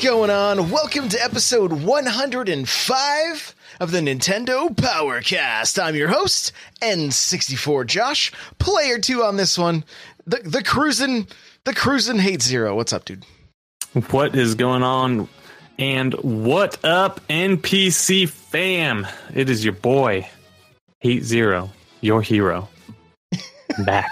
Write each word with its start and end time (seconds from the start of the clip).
Going 0.00 0.30
on? 0.30 0.70
Welcome 0.70 1.10
to 1.10 1.22
episode 1.22 1.72
105 1.72 3.54
of 3.80 3.90
the 3.90 3.98
Nintendo 3.98 4.74
Powercast. 4.74 5.82
I'm 5.82 5.94
your 5.94 6.08
host, 6.08 6.52
N64 6.80 7.86
Josh. 7.86 8.32
Player 8.58 8.98
two 8.98 9.22
on 9.22 9.36
this 9.36 9.58
one. 9.58 9.84
The 10.26 10.38
the 10.38 10.62
cruisin' 10.62 11.26
the 11.64 11.74
cruisin' 11.74 12.18
hate 12.18 12.40
zero. 12.40 12.74
What's 12.74 12.94
up, 12.94 13.04
dude? 13.04 13.26
What 14.10 14.34
is 14.34 14.54
going 14.54 14.82
on? 14.82 15.28
And 15.78 16.14
what 16.14 16.82
up, 16.82 17.20
NPC 17.28 18.28
fam? 18.28 19.06
It 19.34 19.50
is 19.50 19.64
your 19.64 19.74
boy, 19.74 20.28
Hate 21.00 21.24
Zero, 21.24 21.70
your 22.00 22.22
hero. 22.22 22.70
Back. 23.84 24.10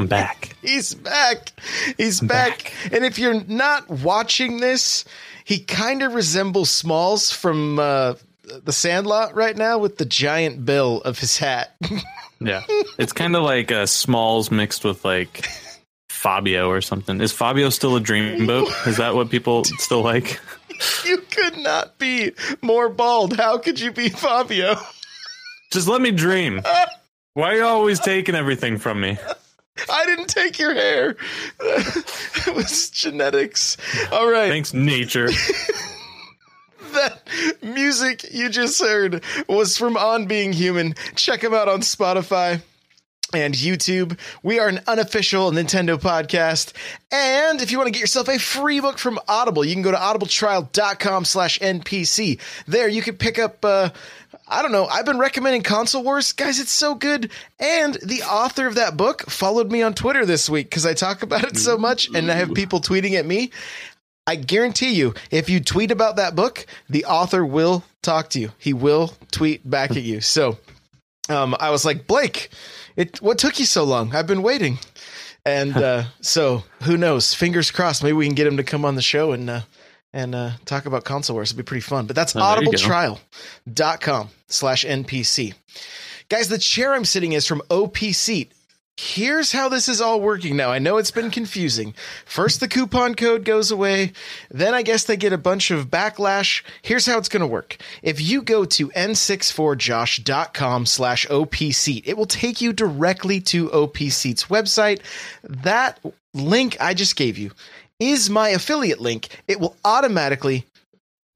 I'm 0.00 0.06
back. 0.06 0.56
He's 0.62 0.94
back. 0.94 1.52
He's 1.98 2.22
back. 2.22 2.72
And 2.90 3.04
if 3.04 3.18
you're 3.18 3.44
not 3.44 3.90
watching 3.90 4.56
this, 4.56 5.04
he 5.44 5.58
kind 5.58 6.02
of 6.02 6.14
resembles 6.14 6.70
Smalls 6.70 7.30
from 7.30 7.78
uh, 7.78 8.14
the 8.64 8.72
Sandlot 8.72 9.34
right 9.34 9.54
now 9.54 9.76
with 9.76 9.98
the 9.98 10.06
giant 10.06 10.64
bill 10.64 11.02
of 11.02 11.18
his 11.18 11.36
hat. 11.38 11.76
Yeah. 12.42 12.62
It's 12.98 13.12
kind 13.12 13.36
of 13.36 13.42
like 13.42 13.70
uh, 13.70 13.84
Smalls 13.84 14.50
mixed 14.50 14.82
with 14.82 15.04
like 15.04 15.46
Fabio 16.08 16.70
or 16.70 16.80
something. 16.80 17.20
Is 17.20 17.32
Fabio 17.32 17.68
still 17.68 17.96
a 17.96 18.00
dreamboat? 18.00 18.86
Is 18.86 18.96
that 18.96 19.14
what 19.14 19.28
people 19.28 19.64
still 19.64 20.00
like? 20.00 20.40
you 21.04 21.18
could 21.18 21.58
not 21.58 21.98
be 21.98 22.32
more 22.62 22.88
bald. 22.88 23.36
How 23.36 23.58
could 23.58 23.78
you 23.78 23.92
be 23.92 24.08
Fabio? 24.08 24.76
Just 25.70 25.86
let 25.86 26.00
me 26.00 26.12
dream. 26.12 26.62
Why 27.34 27.50
are 27.50 27.56
you 27.56 27.64
always 27.64 28.00
taking 28.00 28.34
everything 28.34 28.78
from 28.78 29.02
me? 29.02 29.18
I 29.90 30.04
didn't 30.06 30.28
take 30.28 30.58
your 30.58 30.74
hair. 30.74 31.16
it 31.60 32.54
was 32.54 32.90
genetics. 32.90 33.76
All 34.12 34.30
right. 34.30 34.48
Thanks, 34.48 34.74
nature. 34.74 35.28
that 36.92 37.22
music 37.62 38.24
you 38.32 38.48
just 38.48 38.80
heard 38.80 39.22
was 39.48 39.76
from 39.76 39.96
On 39.96 40.26
Being 40.26 40.52
Human. 40.52 40.94
Check 41.14 41.42
him 41.42 41.54
out 41.54 41.68
on 41.68 41.80
Spotify 41.80 42.60
and 43.32 43.54
YouTube. 43.54 44.18
We 44.42 44.58
are 44.58 44.68
an 44.68 44.80
unofficial 44.86 45.50
Nintendo 45.50 45.96
podcast. 45.98 46.72
And 47.12 47.60
if 47.60 47.70
you 47.70 47.78
want 47.78 47.88
to 47.88 47.92
get 47.92 48.00
yourself 48.00 48.28
a 48.28 48.38
free 48.38 48.80
book 48.80 48.98
from 48.98 49.18
Audible, 49.28 49.64
you 49.64 49.74
can 49.74 49.82
go 49.82 49.90
to 49.90 49.96
audibletrial.com 49.96 51.24
slash 51.24 51.58
NPC. 51.58 52.40
There 52.66 52.88
you 52.88 53.02
can 53.02 53.16
pick 53.16 53.38
up, 53.38 53.64
uh, 53.64 53.90
I 54.48 54.62
don't 54.62 54.72
know, 54.72 54.86
I've 54.86 55.06
been 55.06 55.18
recommending 55.18 55.62
Console 55.62 56.02
Wars. 56.02 56.32
Guys, 56.32 56.60
it's 56.60 56.72
so 56.72 56.94
good. 56.94 57.30
And 57.58 57.94
the 58.02 58.22
author 58.22 58.66
of 58.66 58.76
that 58.76 58.96
book 58.96 59.22
followed 59.22 59.70
me 59.70 59.82
on 59.82 59.94
Twitter 59.94 60.24
this 60.24 60.48
week 60.48 60.68
because 60.70 60.86
I 60.86 60.94
talk 60.94 61.22
about 61.22 61.44
it 61.44 61.56
so 61.56 61.78
much 61.78 62.08
and 62.14 62.30
I 62.30 62.34
have 62.34 62.54
people 62.54 62.80
tweeting 62.80 63.14
at 63.14 63.26
me. 63.26 63.50
I 64.26 64.36
guarantee 64.36 64.92
you, 64.92 65.14
if 65.30 65.50
you 65.50 65.60
tweet 65.60 65.90
about 65.90 66.16
that 66.16 66.36
book, 66.36 66.66
the 66.88 67.04
author 67.06 67.44
will 67.44 67.82
talk 68.02 68.30
to 68.30 68.38
you. 68.38 68.52
He 68.58 68.72
will 68.72 69.14
tweet 69.32 69.68
back 69.68 69.90
at 69.90 70.02
you. 70.02 70.20
So 70.20 70.58
um, 71.28 71.54
I 71.60 71.70
was 71.70 71.84
like, 71.84 72.06
Blake, 72.06 72.50
it 72.96 73.20
what 73.22 73.38
took 73.38 73.58
you 73.60 73.66
so 73.66 73.84
long? 73.84 74.14
I've 74.14 74.26
been 74.26 74.42
waiting. 74.42 74.78
And 75.46 75.76
uh, 75.76 76.04
so 76.20 76.64
who 76.82 76.96
knows? 76.96 77.32
Fingers 77.34 77.70
crossed. 77.70 78.02
Maybe 78.02 78.12
we 78.12 78.26
can 78.26 78.34
get 78.34 78.46
him 78.46 78.56
to 78.58 78.64
come 78.64 78.84
on 78.84 78.94
the 78.94 79.02
show 79.02 79.32
and 79.32 79.48
uh, 79.48 79.60
and 80.12 80.34
uh, 80.34 80.50
talk 80.66 80.86
about 80.86 81.04
console 81.04 81.34
wars. 81.36 81.48
It'd 81.48 81.56
be 81.56 81.62
pretty 81.62 81.80
fun. 81.82 82.06
But 82.06 82.16
that's 82.16 82.34
Oh, 82.36 82.40
there 82.40 82.62
you 82.64 82.70
go. 82.72 82.76
audibletrial.com 82.76 84.28
slash 84.48 84.84
NPC. 84.84 85.54
Guys, 86.28 86.48
the 86.48 86.58
chair 86.58 86.94
I'm 86.94 87.04
sitting 87.04 87.32
is 87.32 87.46
from 87.46 87.62
OP 87.70 87.96
Seat. 87.98 88.52
Here's 89.02 89.50
how 89.52 89.70
this 89.70 89.88
is 89.88 90.02
all 90.02 90.20
working 90.20 90.58
now. 90.58 90.70
I 90.70 90.78
know 90.78 90.98
it's 90.98 91.10
been 91.10 91.30
confusing. 91.30 91.94
First, 92.26 92.60
the 92.60 92.68
coupon 92.68 93.14
code 93.14 93.46
goes 93.46 93.70
away. 93.70 94.12
Then 94.50 94.74
I 94.74 94.82
guess 94.82 95.04
they 95.04 95.16
get 95.16 95.32
a 95.32 95.38
bunch 95.38 95.70
of 95.70 95.88
backlash. 95.88 96.62
Here's 96.82 97.06
how 97.06 97.16
it's 97.16 97.30
going 97.30 97.40
to 97.40 97.46
work. 97.46 97.78
If 98.02 98.20
you 98.20 98.42
go 98.42 98.66
to 98.66 98.90
n64josh.com 98.90 100.84
slash 100.84 101.26
opseat, 101.28 102.02
it 102.04 102.18
will 102.18 102.26
take 102.26 102.60
you 102.60 102.74
directly 102.74 103.40
to 103.40 103.72
OP 103.72 103.96
Seat's 103.96 104.44
website. 104.44 105.00
That 105.44 105.98
link 106.34 106.76
I 106.78 106.92
just 106.92 107.16
gave 107.16 107.38
you 107.38 107.52
is 107.98 108.28
my 108.28 108.50
affiliate 108.50 109.00
link. 109.00 109.28
It 109.48 109.60
will 109.60 109.76
automatically 109.82 110.66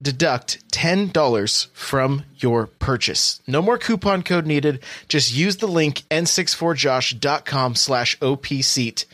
deduct 0.01 0.67
$10 0.71 1.67
from 1.73 2.23
your 2.37 2.67
purchase. 2.67 3.41
No 3.47 3.61
more 3.61 3.77
coupon 3.77 4.23
code 4.23 4.45
needed. 4.45 4.83
Just 5.07 5.33
use 5.33 5.57
the 5.57 5.67
link 5.67 6.03
n64josh.com 6.11 7.75
slash 7.75 8.17
opseat. 8.19 9.05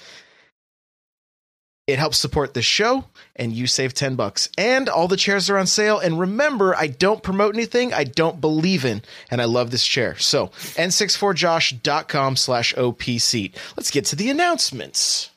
It 1.87 1.99
helps 1.99 2.17
support 2.17 2.53
the 2.53 2.61
show 2.61 3.05
and 3.35 3.51
you 3.51 3.67
save 3.67 3.93
10 3.93 4.15
bucks. 4.15 4.47
And 4.57 4.87
all 4.87 5.07
the 5.07 5.17
chairs 5.17 5.49
are 5.49 5.57
on 5.57 5.67
sale. 5.67 5.99
And 5.99 6.19
remember, 6.19 6.75
I 6.75 6.87
don't 6.87 7.23
promote 7.23 7.55
anything 7.55 7.93
I 7.93 8.03
don't 8.03 8.39
believe 8.39 8.85
in. 8.85 9.01
And 9.29 9.41
I 9.41 9.45
love 9.45 9.71
this 9.71 9.85
chair. 9.85 10.17
So 10.17 10.47
n64josh.com 10.47 12.35
slash 12.37 12.73
opseat. 12.75 13.55
Let's 13.75 13.91
get 13.91 14.05
to 14.05 14.15
the 14.15 14.29
announcements. 14.29 15.31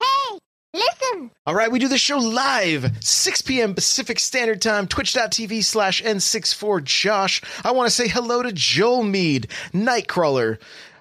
Hey, 0.00 0.38
listen. 0.76 1.30
All 1.46 1.54
right, 1.54 1.70
we 1.70 1.78
do 1.78 1.88
the 1.88 1.98
show 1.98 2.18
live, 2.18 2.90
6 3.00 3.42
p.m. 3.42 3.74
Pacific 3.74 4.18
Standard 4.18 4.62
Time, 4.62 4.86
twitch.tv 4.86 5.64
slash 5.64 6.02
N64Josh. 6.02 7.42
I 7.64 7.72
want 7.72 7.88
to 7.88 7.94
say 7.94 8.08
hello 8.08 8.42
to 8.42 8.52
Joel 8.52 9.02
Mead, 9.02 9.48
Nightcrawler, 9.72 10.58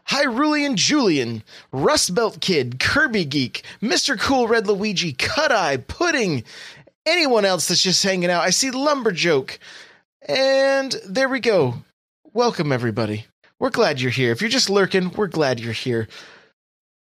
Hyrulean 0.08 0.76
Julian, 0.76 1.44
Rust 1.72 2.14
Belt 2.14 2.40
Kid, 2.42 2.80
Kirby 2.80 3.26
Geek, 3.26 3.64
Mr. 3.82 4.20
Cool 4.20 4.48
Red 4.48 4.68
Luigi, 4.68 5.14
Cut 5.14 5.52
Eye, 5.52 5.78
Pudding, 5.78 6.44
anyone 7.06 7.46
else 7.46 7.68
that's 7.68 7.84
just 7.84 8.04
hanging 8.04 8.30
out. 8.30 8.44
I 8.44 8.52
see 8.52 8.72
Lumberjoke. 8.72 9.58
And 10.28 10.96
there 11.08 11.30
we 11.30 11.40
go. 11.40 11.76
Welcome, 12.34 12.72
everybody. 12.72 13.26
We're 13.60 13.70
glad 13.70 14.02
you're 14.02 14.12
here. 14.12 14.32
If 14.32 14.42
you're 14.42 14.50
just 14.50 14.70
lurking, 14.70 15.12
we're 15.12 15.28
glad 15.28 15.60
you're 15.60 15.74
here. 15.74 16.08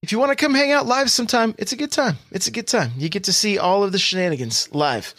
If 0.02 0.12
you 0.12 0.20
want 0.20 0.32
to 0.32 0.36
come 0.36 0.54
hang 0.54 0.72
out 0.72 0.86
live 0.86 1.12
sometime, 1.12 1.54
it's 1.58 1.74
a 1.74 1.76
good 1.76 1.92
time. 1.92 2.18
It's 2.32 2.48
a 2.48 2.52
good 2.52 2.68
time. 2.68 2.92
You 2.98 3.10
get 3.10 3.26
to 3.26 3.34
see 3.34 3.58
all 3.58 3.84
of 3.84 3.92
the 3.92 4.00
shenanigans 4.00 4.74
live. 4.74 5.14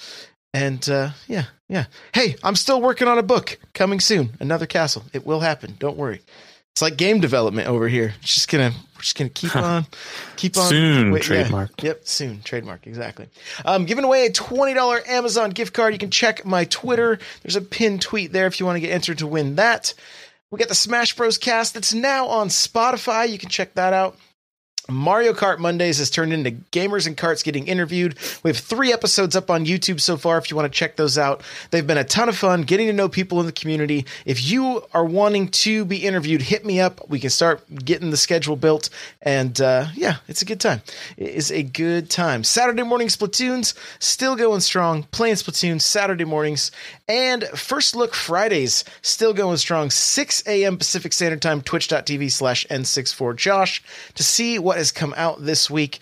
And 0.55 0.89
uh, 0.89 1.11
yeah, 1.29 1.45
yeah. 1.69 1.85
Hey, 2.13 2.37
I'm 2.43 2.57
still 2.57 2.81
working 2.81 3.07
on 3.07 3.19
a 3.19 3.23
book 3.23 3.59
coming 3.75 4.01
soon. 4.01 4.31
Another 4.41 4.67
castle. 4.67 5.05
It 5.13 5.27
will 5.27 5.41
happen. 5.41 5.77
Don't 5.79 5.97
worry. 5.97 6.23
It's 6.73 6.83
like 6.83 6.97
game 6.97 7.21
development 7.21 7.69
over 7.69 7.89
here. 7.89 8.15
It's 8.23 8.35
just 8.35 8.49
gonna 8.49 8.73
we're 8.95 9.03
just 9.03 9.19
gonna 9.19 9.29
keep 9.29 9.55
on, 9.55 9.87
keep 10.37 10.57
on. 10.57 10.69
Soon, 10.69 11.13
yeah. 11.13 11.19
trademarked. 11.19 11.83
Yep, 11.83 12.07
soon 12.07 12.43
trademark 12.43 12.87
exactly. 12.87 13.29
Um, 13.65 13.85
giving 13.85 14.05
away 14.05 14.27
a 14.27 14.33
twenty 14.33 14.73
dollar 14.73 15.01
Amazon 15.07 15.51
gift 15.51 15.75
card. 15.75 15.93
You 15.93 15.99
can 15.99 16.11
check 16.11 16.45
my 16.45 16.65
Twitter. 16.65 17.19
There's 17.43 17.57
a 17.57 17.61
pinned 17.61 18.03
tweet 18.03 18.33
there 18.33 18.47
if 18.47 18.61
you 18.61 18.67
want 18.67 18.77
to 18.77 18.81
get 18.81 18.93
entered 18.93 19.19
to 19.19 19.27
win 19.27 19.57
that. 19.57 19.95
We 20.51 20.59
got 20.59 20.69
the 20.69 20.75
Smash 20.75 21.15
Bros. 21.15 21.39
cast 21.39 21.75
that's 21.75 21.93
now 21.93 22.27
on 22.27 22.49
Spotify. 22.49 23.29
You 23.29 23.39
can 23.39 23.51
check 23.51 23.75
that 23.75 23.93
out. 23.93 24.17
Mario 24.91 25.33
Kart 25.33 25.59
Mondays 25.59 25.99
has 25.99 26.11
turned 26.11 26.33
into 26.33 26.51
Gamers 26.51 27.07
and 27.07 27.17
Carts 27.17 27.43
getting 27.43 27.67
interviewed. 27.67 28.19
We 28.43 28.51
have 28.51 28.59
three 28.59 28.93
episodes 28.93 29.37
up 29.37 29.51
on 29.51 29.67
YouTube 29.67 30.01
so 30.01 30.17
far 30.17 30.39
if 30.39 30.51
you 30.51 30.57
want 30.57 30.71
to 30.71 30.77
check 30.77 30.97
those 30.97 31.17
out. 31.17 31.43
They've 31.71 31.87
been 31.87 31.99
a 31.99 32.05
ton 32.05 32.29
of 32.29 32.37
fun 32.37 32.63
getting 32.63 32.87
to 32.89 32.93
know 32.93 33.09
people 33.09 33.41
in 33.41 33.47
the 33.47 33.53
community. 33.53 34.07
If 34.25 34.51
you 34.51 34.83
are 34.93 35.05
wanting 35.05 35.49
to 35.49 35.85
be 35.85 35.99
interviewed, 35.99 36.43
hit 36.43 36.65
me 36.65 36.81
up. 36.81 37.09
We 37.09 37.21
can 37.21 37.31
start 37.31 37.63
getting 37.85 38.11
the 38.11 38.17
schedule 38.17 38.57
built. 38.57 38.91
And 39.23 39.61
uh, 39.61 39.87
yeah, 39.95 40.17
it's 40.29 40.43
a 40.43 40.45
good 40.45 40.61
time. 40.61 40.83
It 41.17 41.31
is 41.31 41.51
a 41.51 41.63
good 41.63 42.11
time. 42.11 42.45
Saturday 42.45 42.83
morning 42.83 43.09
Splatoons 43.09 43.75
still 43.99 44.37
going 44.37 44.61
strong. 44.61 45.05
Playing 45.05 45.37
Splatoon 45.37 45.81
Saturday 45.81 46.25
mornings. 46.25 46.71
And 47.09 47.45
First 47.45 47.95
Look 47.95 48.15
Fridays 48.15 48.85
still 49.03 49.33
going 49.33 49.57
strong. 49.57 49.91
6 49.91 50.43
a.m. 50.47 50.79
Pacific 50.79 51.13
Standard 51.13 51.43
Time, 51.43 51.61
twitch.tv 51.63 52.31
slash 52.31 52.67
N64Josh 52.69 53.81
to 54.15 54.23
see 54.23 54.59
what 54.59 54.79
has 54.81 54.93
come 54.93 55.15
out 55.17 55.45
this 55.45 55.71
week. 55.71 56.01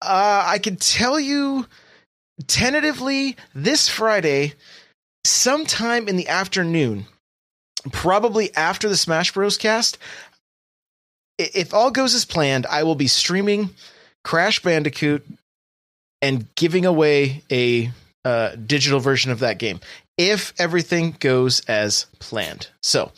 Uh, 0.00 0.44
I 0.46 0.58
can 0.58 0.76
tell 0.76 1.18
you 1.18 1.66
tentatively 2.46 3.36
this 3.54 3.88
Friday, 3.88 4.54
sometime 5.24 6.08
in 6.08 6.16
the 6.16 6.28
afternoon, 6.28 7.06
probably 7.92 8.54
after 8.54 8.88
the 8.88 8.96
Smash 8.96 9.32
Bros. 9.32 9.58
cast. 9.58 9.98
If 11.38 11.74
all 11.74 11.90
goes 11.90 12.14
as 12.14 12.24
planned, 12.24 12.66
I 12.66 12.84
will 12.84 12.94
be 12.94 13.08
streaming 13.08 13.70
Crash 14.24 14.62
Bandicoot 14.62 15.26
and 16.22 16.46
giving 16.54 16.84
away 16.84 17.42
a 17.50 17.90
uh, 18.24 18.54
digital 18.56 19.00
version 19.00 19.30
of 19.30 19.40
that 19.40 19.58
game 19.58 19.80
if 20.20 20.52
everything 20.58 21.16
goes 21.18 21.60
as 21.60 22.04
planned. 22.18 22.68
So 22.82 23.10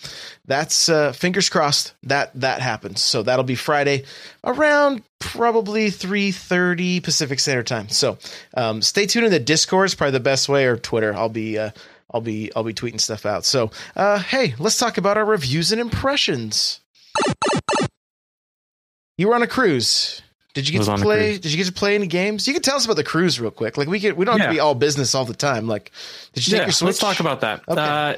that's 0.44 0.88
uh, 0.88 1.10
fingers 1.10 1.49
crossed 1.49 1.94
that 2.04 2.31
that 2.40 2.62
happens. 2.62 3.02
So 3.02 3.25
that'll 3.25 3.44
be 3.44 3.56
Friday 3.56 4.04
around 4.44 5.02
probably 5.19 5.88
3:30 5.88 7.02
Pacific 7.02 7.40
Standard 7.40 7.66
Time. 7.66 7.88
So 7.88 8.19
um, 8.56 8.82
stay 8.82 9.06
tuned 9.06 9.26
in 9.26 9.32
the 9.32 9.40
Discord 9.40 9.87
is 9.87 9.96
probably 9.96 10.12
the 10.12 10.20
best 10.20 10.49
way 10.49 10.64
or 10.66 10.76
Twitter. 10.76 11.12
I'll 11.12 11.28
be 11.28 11.58
uh, 11.58 11.70
I'll 12.14 12.20
be 12.20 12.52
I'll 12.54 12.62
be 12.62 12.72
tweeting 12.72 13.00
stuff 13.00 13.26
out. 13.26 13.44
So 13.44 13.72
uh, 13.96 14.20
hey, 14.20 14.55
let's 14.60 14.78
talk 14.78 14.96
about 14.96 15.16
our 15.16 15.25
reviews 15.25 15.72
and 15.72 15.81
impressions. 15.81 16.78
You 19.19 19.28
were 19.28 19.34
on 19.34 19.43
a 19.43 19.48
cruise. 19.48 20.22
Did 20.54 20.69
you 20.69 20.78
get 20.78 20.84
to 20.84 20.96
play? 20.96 21.38
Did 21.38 21.50
you 21.50 21.56
get 21.56 21.66
to 21.66 21.72
play 21.72 21.94
any 21.94 22.06
games? 22.06 22.46
You 22.46 22.52
can 22.52 22.62
tell 22.62 22.76
us 22.76 22.84
about 22.84 22.96
the 22.96 23.04
cruise 23.04 23.40
real 23.40 23.50
quick. 23.50 23.78
Like 23.78 23.88
we 23.88 23.99
get, 23.99 24.16
we 24.16 24.25
don't 24.25 24.38
have 24.38 24.49
to 24.49 24.54
be 24.54 24.60
all 24.60 24.75
business 24.75 25.14
all 25.14 25.25
the 25.25 25.34
time. 25.34 25.66
Like, 25.66 25.93
did 26.34 26.46
you 26.46 26.56
take 26.56 26.66
your 26.66 26.72
Switch? 26.72 26.87
let's 26.87 26.99
talk 26.99 27.20
about 27.20 27.40
that. 27.40 27.62
Okay. 27.69 27.81
Uh, 27.81 28.14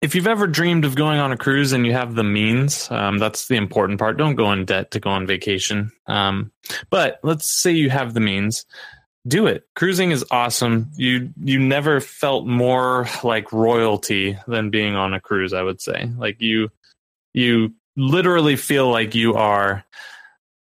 if 0.00 0.14
you've 0.14 0.26
ever 0.26 0.46
dreamed 0.46 0.84
of 0.84 0.94
going 0.94 1.18
on 1.18 1.32
a 1.32 1.36
cruise 1.36 1.72
and 1.72 1.86
you 1.86 1.92
have 1.92 2.14
the 2.14 2.24
means, 2.24 2.90
um, 2.90 3.18
that's 3.18 3.48
the 3.48 3.56
important 3.56 3.98
part. 3.98 4.18
Don't 4.18 4.34
go 4.34 4.52
in 4.52 4.66
debt 4.66 4.90
to 4.90 5.00
go 5.00 5.08
on 5.08 5.26
vacation. 5.26 5.92
Um, 6.06 6.52
but 6.90 7.20
let's 7.22 7.50
say 7.50 7.72
you 7.72 7.88
have 7.88 8.12
the 8.12 8.20
means, 8.20 8.66
do 9.26 9.46
it. 9.46 9.66
Cruising 9.74 10.10
is 10.10 10.24
awesome. 10.30 10.90
You 10.96 11.30
you 11.42 11.58
never 11.58 12.00
felt 12.00 12.46
more 12.46 13.08
like 13.22 13.52
royalty 13.52 14.38
than 14.46 14.70
being 14.70 14.94
on 14.94 15.14
a 15.14 15.20
cruise. 15.20 15.54
I 15.54 15.62
would 15.62 15.80
say, 15.80 16.10
like 16.18 16.40
you 16.40 16.70
you 17.32 17.72
literally 17.96 18.56
feel 18.56 18.90
like 18.90 19.14
you 19.14 19.34
are 19.34 19.84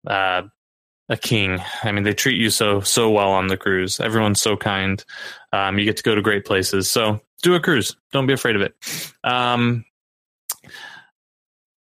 uh, 0.08 0.44
a 1.10 1.18
king. 1.18 1.60
I 1.84 1.92
mean, 1.92 2.04
they 2.04 2.14
treat 2.14 2.40
you 2.40 2.50
so 2.50 2.82
so 2.82 3.10
well 3.10 3.32
on 3.32 3.48
the 3.48 3.58
cruise. 3.58 4.00
Everyone's 4.00 4.42
so 4.42 4.56
kind. 4.56 5.04
Um, 5.52 5.78
you 5.78 5.86
get 5.86 5.98
to 5.98 6.04
go 6.04 6.16
to 6.16 6.22
great 6.22 6.46
places. 6.46 6.90
So 6.90 7.20
do 7.42 7.56
a 7.56 7.60
cruise. 7.60 7.96
Don't 8.12 8.28
be 8.28 8.34
afraid 8.34 8.56
of 8.56 8.62
it. 8.62 8.76
Um, 9.24 9.86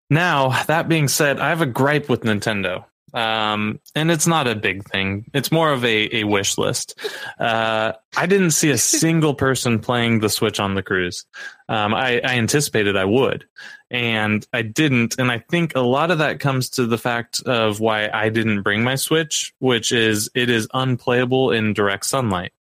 now 0.10 0.63
that 0.65 0.88
being 0.88 1.07
said, 1.07 1.39
I 1.39 1.50
have 1.50 1.62
a 1.62 1.65
gripe 1.65 2.10
with 2.10 2.21
Nintendo. 2.21 2.86
Um, 3.13 3.80
and 3.94 4.10
it's 4.10 4.25
not 4.25 4.48
a 4.48 4.56
big 4.56 4.83
thing. 4.86 5.30
It's 5.33 5.51
more 5.51 5.71
of 5.71 5.86
a, 5.86 6.18
a 6.18 6.24
wish 6.24 6.57
list. 6.57 7.00
Uh, 7.39 7.94
I 8.18 8.25
didn't 8.25 8.51
see 8.51 8.71
a 8.71 8.77
single 8.80 9.36
person 9.36 9.80
playing 9.80 10.19
the 10.19 10.30
Switch 10.30 10.60
on 10.60 10.74
the 10.74 10.81
cruise. 10.81 11.25
Um, 11.69 11.94
I, 11.94 12.19
I 12.21 12.36
anticipated 12.38 12.98
I 12.98 13.06
would, 13.06 13.45
and 13.93 14.45
I 14.51 14.63
didn't. 14.63 15.19
And 15.19 15.31
I 15.31 15.37
think 15.37 15.75
a 15.75 15.81
lot 15.81 16.09
of 16.11 16.17
that 16.17 16.39
comes 16.39 16.69
to 16.71 16.87
the 16.87 16.97
fact 16.97 17.41
of 17.43 17.79
why 17.79 18.09
I 18.11 18.29
didn't 18.29 18.63
bring 18.63 18.83
my 18.83 18.95
Switch, 18.95 19.53
which 19.59 19.91
is 19.91 20.29
it 20.33 20.49
is 20.49 20.67
unplayable 20.73 21.51
in 21.51 21.73
direct 21.73 22.05
sunlight. 22.07 22.51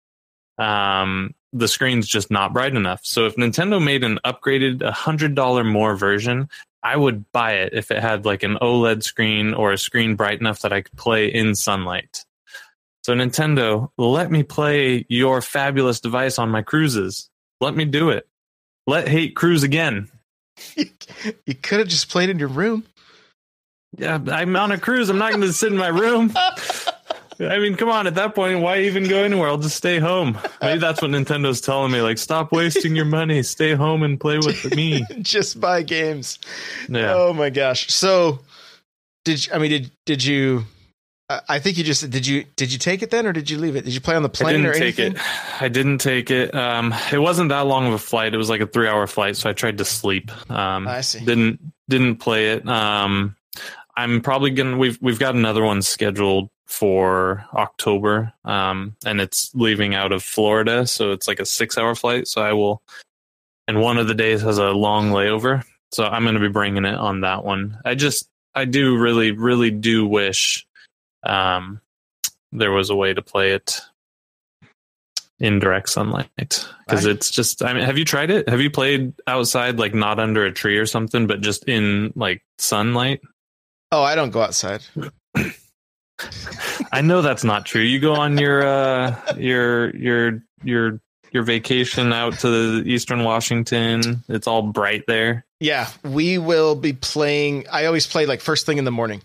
Um, 0.59 1.33
the 1.51 1.67
screen's 1.67 2.07
just 2.07 2.29
not 2.29 2.53
bright 2.53 2.75
enough. 2.75 3.01
So 3.03 3.25
if 3.25 3.35
Nintendo 3.35 3.83
made 3.83 4.03
an 4.03 4.19
upgraded 4.23 4.87
hundred 4.87 5.33
dollar 5.33 5.63
more 5.63 5.95
version, 5.95 6.49
I 6.83 6.95
would 6.95 7.31
buy 7.31 7.53
it 7.53 7.73
if 7.73 7.89
it 7.89 7.99
had 7.99 8.25
like 8.25 8.43
an 8.43 8.57
OLED 8.61 9.03
screen 9.03 9.53
or 9.53 9.71
a 9.71 9.77
screen 9.77 10.15
bright 10.15 10.39
enough 10.39 10.61
that 10.61 10.73
I 10.73 10.81
could 10.81 10.97
play 10.97 11.27
in 11.27 11.55
sunlight. 11.55 12.25
So 13.03 13.13
Nintendo, 13.13 13.89
let 13.97 14.31
me 14.31 14.43
play 14.43 15.05
your 15.09 15.41
fabulous 15.41 15.99
device 15.99 16.37
on 16.37 16.49
my 16.49 16.61
cruises. 16.61 17.29
Let 17.59 17.75
me 17.75 17.85
do 17.85 18.09
it. 18.09 18.27
Let 18.85 19.07
hate 19.07 19.35
cruise 19.35 19.63
again. 19.63 20.09
you 20.75 21.55
could 21.61 21.79
have 21.79 21.87
just 21.87 22.09
played 22.09 22.29
in 22.29 22.39
your 22.39 22.47
room. 22.47 22.83
Yeah, 23.97 24.19
I'm 24.31 24.55
on 24.55 24.71
a 24.71 24.79
cruise. 24.79 25.09
I'm 25.09 25.17
not 25.19 25.31
going 25.31 25.41
to 25.41 25.53
sit 25.53 25.71
in 25.71 25.77
my 25.77 25.87
room. 25.87 26.33
I 27.39 27.57
mean, 27.59 27.75
come 27.75 27.89
on. 27.89 28.07
At 28.07 28.15
that 28.15 28.35
point, 28.35 28.59
why 28.61 28.79
even 28.81 29.07
go 29.07 29.23
anywhere? 29.23 29.49
I'll 29.49 29.57
just 29.57 29.75
stay 29.75 29.99
home. 29.99 30.37
Maybe 30.61 30.79
that's 30.79 31.01
what 31.01 31.11
Nintendo's 31.11 31.61
telling 31.61 31.91
me. 31.91 32.01
Like, 32.01 32.17
stop 32.17 32.51
wasting 32.51 32.95
your 32.95 33.05
money. 33.05 33.43
Stay 33.43 33.73
home 33.73 34.03
and 34.03 34.19
play 34.19 34.37
with 34.37 34.73
me. 34.75 35.03
just 35.21 35.59
buy 35.59 35.81
games. 35.83 36.39
Yeah. 36.89 37.13
Oh 37.15 37.33
my 37.33 37.49
gosh. 37.49 37.91
So 37.91 38.39
did 39.25 39.47
I 39.53 39.57
mean 39.57 39.71
did 39.71 39.91
did 40.05 40.23
you 40.23 40.65
I 41.47 41.59
think 41.59 41.77
you 41.77 41.83
just 41.83 42.09
did 42.09 42.25
you 42.25 42.45
did 42.55 42.71
you 42.71 42.79
take 42.79 43.01
it 43.01 43.09
then 43.09 43.25
or 43.25 43.33
did 43.33 43.49
you 43.49 43.57
leave 43.57 43.75
it? 43.75 43.85
Did 43.85 43.93
you 43.93 44.01
play 44.01 44.15
on 44.15 44.23
the 44.23 44.29
plane? 44.29 44.49
I 44.49 44.51
didn't 44.53 44.67
or 44.67 44.73
take 44.73 44.99
anything? 44.99 45.15
it. 45.15 45.61
I 45.61 45.67
didn't 45.67 45.97
take 45.99 46.31
it. 46.31 46.53
Um, 46.53 46.93
it 47.11 47.19
wasn't 47.19 47.49
that 47.49 47.65
long 47.67 47.87
of 47.87 47.93
a 47.93 47.99
flight. 47.99 48.33
It 48.33 48.37
was 48.37 48.49
like 48.49 48.61
a 48.61 48.67
three-hour 48.67 49.07
flight, 49.07 49.37
so 49.37 49.49
I 49.49 49.53
tried 49.53 49.77
to 49.79 49.85
sleep. 49.85 50.31
Um, 50.51 50.87
I 50.87 51.01
see. 51.01 51.23
Didn't 51.23 51.59
didn't 51.89 52.17
play 52.17 52.51
it. 52.51 52.67
Um, 52.67 53.35
I'm 53.95 54.21
probably 54.21 54.51
gonna. 54.51 54.77
We've 54.77 54.97
we've 55.01 55.19
got 55.19 55.35
another 55.35 55.63
one 55.63 55.81
scheduled 55.81 56.49
for 56.65 57.45
October, 57.53 58.33
um, 58.45 58.95
and 59.05 59.21
it's 59.21 59.51
leaving 59.53 59.93
out 59.93 60.11
of 60.11 60.23
Florida, 60.23 60.87
so 60.87 61.11
it's 61.11 61.27
like 61.27 61.39
a 61.39 61.45
six-hour 61.45 61.93
flight. 61.93 62.27
So 62.27 62.41
I 62.41 62.53
will, 62.53 62.81
and 63.67 63.79
one 63.79 63.97
of 63.97 64.07
the 64.07 64.15
days 64.15 64.41
has 64.41 64.57
a 64.57 64.71
long 64.71 65.11
layover, 65.11 65.63
so 65.91 66.05
I'm 66.05 66.23
going 66.23 66.33
to 66.33 66.41
be 66.41 66.47
bringing 66.47 66.85
it 66.85 66.95
on 66.95 67.21
that 67.21 67.43
one. 67.45 67.77
I 67.85 67.93
just, 67.93 68.27
I 68.55 68.65
do 68.65 68.97
really, 68.97 69.31
really 69.31 69.69
do 69.69 70.07
wish, 70.07 70.65
um, 71.23 71.81
there 72.51 72.71
was 72.71 72.89
a 72.89 72.95
way 72.95 73.13
to 73.13 73.21
play 73.21 73.51
it 73.51 73.81
in 75.39 75.59
direct 75.59 75.89
sunlight 75.89 76.29
because 76.85 77.05
it's 77.05 77.29
just 77.31 77.63
i 77.63 77.73
mean 77.73 77.83
have 77.83 77.97
you 77.97 78.05
tried 78.05 78.29
it 78.29 78.47
have 78.47 78.61
you 78.61 78.69
played 78.69 79.11
outside 79.27 79.77
like 79.79 79.93
not 79.93 80.19
under 80.19 80.45
a 80.45 80.51
tree 80.53 80.77
or 80.77 80.85
something 80.85 81.27
but 81.27 81.41
just 81.41 81.67
in 81.67 82.13
like 82.15 82.41
sunlight 82.59 83.19
Oh, 83.91 84.01
I 84.01 84.15
don't 84.15 84.31
go 84.31 84.41
outside. 84.41 84.81
i 86.91 87.01
know 87.01 87.21
that's 87.21 87.43
not 87.43 87.65
true 87.65 87.81
you 87.81 87.99
go 87.99 88.13
on 88.13 88.37
your 88.37 88.65
uh 88.65 89.33
your 89.37 89.95
your 89.95 90.43
your 90.63 91.01
your 91.31 91.43
vacation 91.43 92.13
out 92.13 92.39
to 92.39 92.81
eastern 92.85 93.23
washington 93.23 94.23
it's 94.29 94.47
all 94.47 94.61
bright 94.61 95.03
there 95.07 95.45
Yeah, 95.59 95.89
we 96.03 96.37
will 96.37 96.75
be 96.75 96.93
playing 96.93 97.65
I 97.71 97.85
always 97.85 98.05
play 98.07 98.25
like 98.25 98.41
first 98.41 98.65
thing 98.65 98.77
in 98.77 98.85
the 98.85 98.91
morning. 98.91 99.21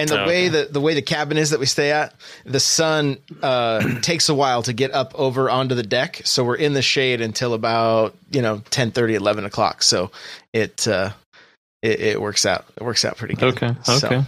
And 0.00 0.10
the 0.10 0.16
Oh, 0.22 0.26
way 0.26 0.46
okay. 0.46 0.48
that 0.48 0.72
the 0.72 0.80
way 0.80 0.94
the 0.94 1.02
cabin 1.02 1.36
is 1.38 1.50
that 1.50 1.60
we 1.60 1.66
stay 1.66 1.92
at, 1.92 2.14
the 2.44 2.60
sun 2.60 3.18
uh, 3.42 3.82
takes 4.02 4.28
a 4.28 4.34
while 4.34 4.62
to 4.64 4.72
get 4.72 4.92
up 4.92 5.12
over 5.14 5.48
onto 5.50 5.74
the 5.74 5.82
deck. 5.82 6.20
So 6.24 6.44
we're 6.44 6.56
in 6.56 6.72
the 6.72 6.82
shade 6.82 7.20
until 7.20 7.54
about, 7.54 8.14
you 8.30 8.42
know, 8.42 8.62
10 8.70 8.90
30, 8.90 9.14
11 9.14 9.44
o'clock. 9.44 9.82
So 9.82 10.10
it 10.52 10.86
uh 10.88 11.10
it, 11.82 12.00
it 12.00 12.20
works 12.20 12.44
out. 12.44 12.66
It 12.76 12.82
works 12.82 13.04
out 13.04 13.16
pretty 13.16 13.34
good. 13.34 13.54
okay 13.62 13.74
So, 13.84 14.06
okay 14.06 14.24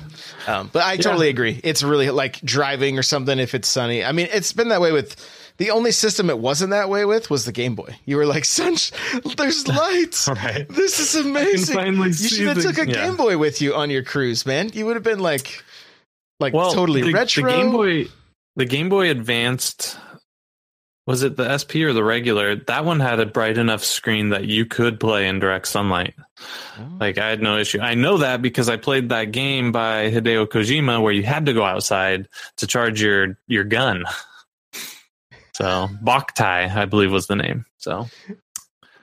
Um, 0.46 0.70
but 0.72 0.82
I 0.82 0.92
Yeah. 0.94 0.98
totally 1.02 1.28
agree. 1.28 1.60
It's 1.62 1.82
really 1.82 2.08
like 2.10 2.40
driving 2.40 2.98
or 2.98 3.02
something 3.02 3.38
if 3.38 3.54
it's 3.54 3.68
sunny. 3.68 4.02
I 4.04 4.12
mean, 4.12 4.28
it's 4.32 4.52
been 4.54 4.68
that 4.70 4.80
way 4.80 4.90
with 4.92 5.16
the 5.62 5.70
only 5.70 5.92
system 5.92 6.28
it 6.28 6.38
wasn't 6.40 6.70
that 6.70 6.88
way 6.88 7.04
with 7.04 7.30
was 7.30 7.44
the 7.44 7.52
Game 7.52 7.76
Boy. 7.76 7.96
You 8.04 8.16
were 8.16 8.26
like, 8.26 8.44
"Sun, 8.44 8.74
there's 9.36 9.68
lights. 9.82 10.26
right 10.28 10.66
This 10.68 10.98
is 10.98 11.14
amazing. 11.14 11.74
finally 11.76 12.08
You 12.08 12.14
should 12.14 12.46
have 12.48 12.56
the- 12.56 12.62
took 12.62 12.78
a 12.78 12.88
yeah. 12.90 13.06
Game 13.06 13.16
Boy 13.16 13.38
with 13.38 13.62
you 13.62 13.74
on 13.76 13.88
your 13.88 14.02
cruise, 14.02 14.44
man. 14.44 14.70
You 14.72 14.86
would 14.86 14.96
have 14.96 15.04
been 15.04 15.20
like, 15.20 15.62
like 16.40 16.52
well 16.52 16.72
totally 16.72 17.02
the, 17.02 17.12
retro. 17.12 17.44
the 17.44 17.50
game 17.50 17.70
boy 17.70 18.06
the 18.56 18.64
game 18.64 18.88
boy 18.88 19.08
advanced 19.10 19.96
was 21.06 21.22
it 21.22 21.36
the 21.36 21.56
sp 21.62 21.76
or 21.86 21.92
the 21.92 22.02
regular 22.02 22.56
that 22.56 22.84
one 22.84 22.98
had 23.00 23.20
a 23.20 23.26
bright 23.26 23.56
enough 23.58 23.84
screen 23.84 24.30
that 24.30 24.44
you 24.46 24.66
could 24.66 24.98
play 24.98 25.28
in 25.28 25.38
direct 25.38 25.68
sunlight 25.68 26.14
Oh. 26.78 26.96
Like 26.98 27.18
I 27.18 27.28
had 27.28 27.40
no 27.40 27.58
issue. 27.58 27.78
I 27.78 27.94
know 27.94 28.18
that 28.18 28.42
because 28.42 28.68
I 28.68 28.76
played 28.76 29.10
that 29.10 29.30
game 29.30 29.70
by 29.70 30.10
Hideo 30.10 30.46
Kojima 30.48 31.00
where 31.00 31.12
you 31.12 31.22
had 31.22 31.46
to 31.46 31.52
go 31.52 31.62
outside 31.62 32.26
to 32.56 32.66
charge 32.66 33.00
your 33.00 33.38
your 33.46 33.62
gun. 33.62 34.02
So 35.54 35.88
Boktai, 36.02 36.74
I 36.74 36.84
believe 36.86 37.12
was 37.12 37.26
the 37.26 37.36
name. 37.36 37.64
So 37.78 38.08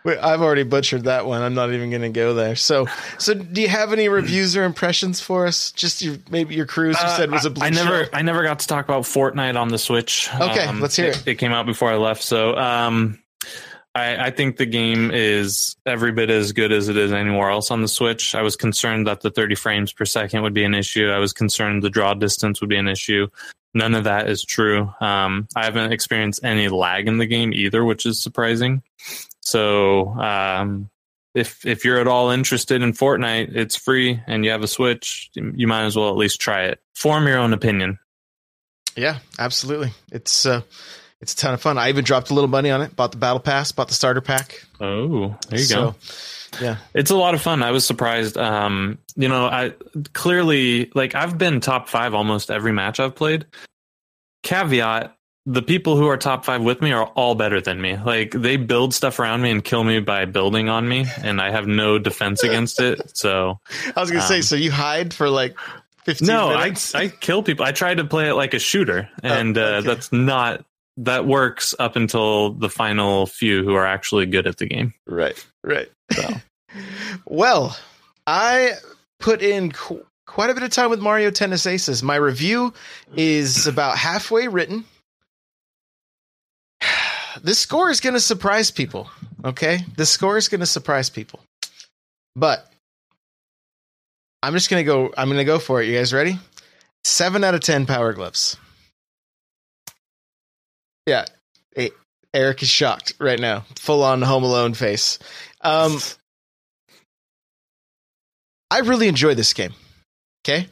Wait, 0.06 0.18
I've 0.18 0.42
already 0.42 0.64
butchered 0.64 1.04
that 1.04 1.26
one. 1.26 1.42
I'm 1.42 1.54
not 1.54 1.74
even 1.74 1.90
going 1.90 2.04
to 2.04 2.10
go 2.10 2.34
there. 2.34 2.56
So, 2.56 2.88
so 3.18 3.34
do 3.34 3.62
you 3.62 3.68
have 3.68 3.92
any 3.92 4.08
reviews 4.08 4.56
or 4.56 4.64
impressions 4.64 5.20
for 5.20 5.46
us? 5.46 5.74
Just 5.74 6.02
your 6.02 6.16
maybe 6.30 6.56
your 6.56 6.66
cruise 6.66 6.96
you 7.02 7.06
Uh, 7.06 7.18
said 7.18 7.32
was 7.32 7.46
a 7.46 7.50
blue 7.50 7.66
I 7.66 7.70
never? 7.70 8.08
I 8.14 8.22
never 8.22 8.42
got 8.44 8.60
to 8.60 8.68
talk 8.68 8.86
about 8.86 9.04
Fortnite 9.04 9.60
on 9.60 9.68
the 9.68 9.78
Switch. 9.78 10.30
Um, 10.34 10.50
Okay, 10.50 10.72
let's 10.80 10.96
hear 10.96 11.08
it. 11.08 11.28
It 11.28 11.36
came 11.36 11.52
out 11.52 11.66
before 11.66 11.92
I 11.92 11.98
left, 11.98 12.24
so 12.24 12.56
um, 12.56 13.20
I, 13.96 14.28
I 14.28 14.32
think 14.32 14.58
the 14.58 14.66
game 14.66 15.12
is 15.12 15.76
every 15.86 16.12
bit 16.12 16.30
as 16.30 16.52
good 16.52 16.72
as 16.72 16.90
it 16.90 16.98
is 16.98 17.12
anywhere 17.12 17.50
else 17.50 17.72
on 17.72 17.82
the 17.82 17.88
Switch. 17.88 18.36
I 18.36 18.42
was 18.42 18.56
concerned 18.56 19.08
that 19.08 19.22
the 19.22 19.32
30 19.32 19.56
frames 19.56 19.92
per 19.92 20.06
second 20.06 20.44
would 20.44 20.54
be 20.54 20.64
an 20.64 20.76
issue. 20.76 21.10
I 21.10 21.18
was 21.18 21.34
concerned 21.34 21.84
the 21.84 21.90
draw 21.90 22.14
distance 22.14 22.62
would 22.62 22.70
be 22.70 22.78
an 22.78 22.88
issue. 22.88 23.28
None 23.74 23.96
of 23.96 24.06
that 24.06 24.30
is 24.30 24.44
true. 24.44 24.94
Um, 25.00 25.48
I 25.56 25.66
haven't 25.66 25.92
experienced 25.92 26.44
any 26.44 26.70
lag 26.70 27.08
in 27.08 27.18
the 27.18 27.28
game 27.28 27.54
either, 27.54 27.84
which 27.84 28.06
is 28.06 28.22
surprising. 28.22 28.82
So 29.42 30.10
um, 30.10 30.90
if 31.36 31.66
if 31.66 31.86
you're 31.86 32.00
at 32.00 32.08
all 32.08 32.32
interested 32.32 32.82
in 32.82 32.94
Fortnite, 32.94 33.56
it's 33.56 33.76
free 33.76 34.22
and 34.26 34.44
you 34.44 34.52
have 34.52 34.64
a 34.64 34.68
Switch. 34.68 35.30
You 35.34 35.68
might 35.68 35.86
as 35.86 35.96
well 35.96 36.10
at 36.10 36.18
least 36.18 36.42
try 36.42 36.66
it. 36.66 36.80
Form 36.96 37.28
your 37.28 37.38
own 37.38 37.54
opinion. 37.54 38.00
Yeah, 38.96 39.20
absolutely. 39.38 39.92
It's 40.12 40.46
uh, 40.46 40.62
it's 41.22 41.34
a 41.34 41.36
ton 41.38 41.54
of 41.54 41.62
fun. 41.62 41.78
I 41.78 41.90
even 41.90 42.04
dropped 42.04 42.30
a 42.30 42.34
little 42.34 42.50
money 42.50 42.70
on 42.72 42.82
it. 42.82 42.96
Bought 42.96 43.12
the 43.12 43.18
battle 43.18 43.40
pass. 43.40 43.72
Bought 43.72 43.88
the 43.90 43.94
starter 43.94 44.22
pack. 44.22 44.64
Oh, 44.80 45.36
there 45.50 45.60
you 45.60 45.66
So, 45.66 45.92
go. 45.92 45.96
Yeah. 46.62 46.78
It's 46.94 47.12
a 47.12 47.16
lot 47.16 47.36
of 47.36 47.42
fun. 47.42 47.62
I 47.62 47.72
was 47.72 47.86
surprised. 47.86 48.38
Um, 48.38 48.98
you 49.16 49.28
know, 49.30 49.46
I 49.46 49.74
clearly 50.14 50.92
like 50.96 51.14
I've 51.16 51.38
been 51.38 51.60
top 51.60 51.90
five 51.90 52.14
almost 52.16 52.50
every 52.50 52.72
match 52.72 53.00
I've 53.00 53.16
played. 53.16 53.46
Caveat: 54.44 55.14
the 55.46 55.62
people 55.62 55.96
who 55.98 56.08
are 56.08 56.18
top 56.18 56.46
five 56.46 56.62
with 56.62 56.82
me 56.82 56.92
are 56.92 57.06
all 57.08 57.36
better 57.36 57.60
than 57.62 57.82
me. 57.82 57.98
Like 57.98 58.32
they 58.32 58.58
build 58.58 58.94
stuff 58.94 59.20
around 59.20 59.42
me 59.42 59.52
and 59.52 59.64
kill 59.64 59.84
me 59.84 60.00
by 60.00 60.26
building 60.26 60.70
on 60.70 60.88
me, 60.88 61.06
and 61.22 61.42
I 61.42 61.52
have 61.52 61.68
no 61.68 62.00
defense 62.00 62.44
against 62.44 62.80
it. 62.80 63.16
So 63.18 63.60
I 63.96 64.00
was 64.00 64.10
gonna 64.10 64.24
say. 64.24 64.38
Um, 64.38 64.42
So 64.44 64.56
you 64.56 64.72
hide 64.72 65.14
for 65.14 65.30
like 65.30 65.56
fifteen 66.06 66.28
no, 66.30 66.50
I 66.52 66.64
minutes. 66.66 66.96
I 66.96 67.10
kill 67.10 67.44
people. 67.44 67.66
I 67.66 67.72
tried 67.74 67.98
to 67.98 68.06
play 68.06 68.30
it 68.30 68.34
like 68.34 68.54
a 68.54 68.60
shooter, 68.60 69.10
and 69.22 69.58
Oh, 69.58 69.64
uh, 69.78 69.82
that's 69.82 70.12
not 70.12 70.66
that 71.00 71.26
works 71.26 71.74
up 71.80 71.96
until 71.96 72.52
the 72.52 72.70
final 72.70 73.26
few 73.26 73.64
who 73.64 73.74
are 73.74 73.86
actually 73.86 74.26
good 74.26 74.46
at 74.46 74.58
the 74.58 74.66
game. 74.66 74.94
right. 75.08 75.46
Right. 75.64 75.90
So. 76.12 76.28
well, 77.26 77.78
I 78.28 78.74
put 79.20 79.42
in 79.42 79.72
qu- 79.72 80.06
quite 80.28 80.50
a 80.50 80.54
bit 80.54 80.64
of 80.64 80.72
time 80.72 80.90
with 80.90 81.00
Mario 81.00 81.32
Tennis 81.32 81.66
Aces. 81.66 82.04
My 82.04 82.16
review 82.16 82.74
is 83.16 83.66
about 83.66 83.98
halfway 83.98 84.48
written. 84.48 84.86
This 87.44 87.60
score 87.60 87.90
is 87.90 88.02
going 88.02 88.16
to 88.16 88.20
surprise 88.20 88.72
people. 88.72 89.10
Okay, 89.46 89.86
this 89.96 90.10
score 90.10 90.36
is 90.36 90.50
going 90.50 90.60
to 90.60 90.66
surprise 90.66 91.10
people, 91.10 91.40
but 92.36 92.70
I'm 94.44 94.54
just 94.54 94.70
going 94.70 94.82
to 94.82 94.84
go. 94.84 95.14
I'm 95.16 95.28
going 95.30 95.38
to 95.38 95.46
go 95.46 95.60
for 95.60 95.82
it. 95.82 95.88
You 95.88 95.96
guys 95.96 96.12
ready? 96.12 96.38
Seven 97.06 97.44
out 97.44 97.54
of 97.54 97.62
ten 97.62 97.86
Power 97.86 98.12
Gloves. 98.14 98.58
Yeah, 101.10 101.26
Eh, 101.76 101.90
Eric 102.36 102.62
is 102.62 102.70
shocked 102.70 103.14
right 103.20 103.40
now. 103.40 103.66
Full 103.80 104.04
on 104.04 104.22
Home 104.22 104.44
Alone 104.44 104.76
face. 104.76 105.18
Um, 105.62 106.00
I 108.70 108.82
really 108.82 109.08
enjoy 109.08 109.34
this 109.34 109.54
game. 109.54 109.74
Okay. 110.44 110.68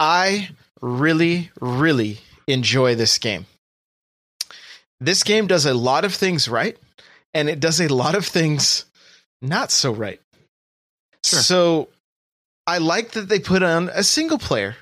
I 0.00 0.50
really, 0.80 1.52
really 1.60 2.18
enjoy 2.48 2.96
this 2.96 3.18
game. 3.18 3.46
This 4.98 5.22
game 5.22 5.46
does 5.46 5.64
a 5.64 5.74
lot 5.74 6.04
of 6.04 6.12
things 6.12 6.48
right, 6.48 6.76
and 7.32 7.48
it 7.48 7.60
does 7.60 7.80
a 7.80 7.86
lot 7.86 8.16
of 8.16 8.26
things 8.26 8.84
not 9.40 9.70
so 9.70 9.92
right. 9.92 10.20
Sure. 11.22 11.38
So 11.38 11.88
I 12.66 12.78
like 12.78 13.12
that 13.12 13.28
they 13.28 13.38
put 13.38 13.62
on 13.62 13.90
a 13.90 14.02
single 14.02 14.38
player, 14.38 14.74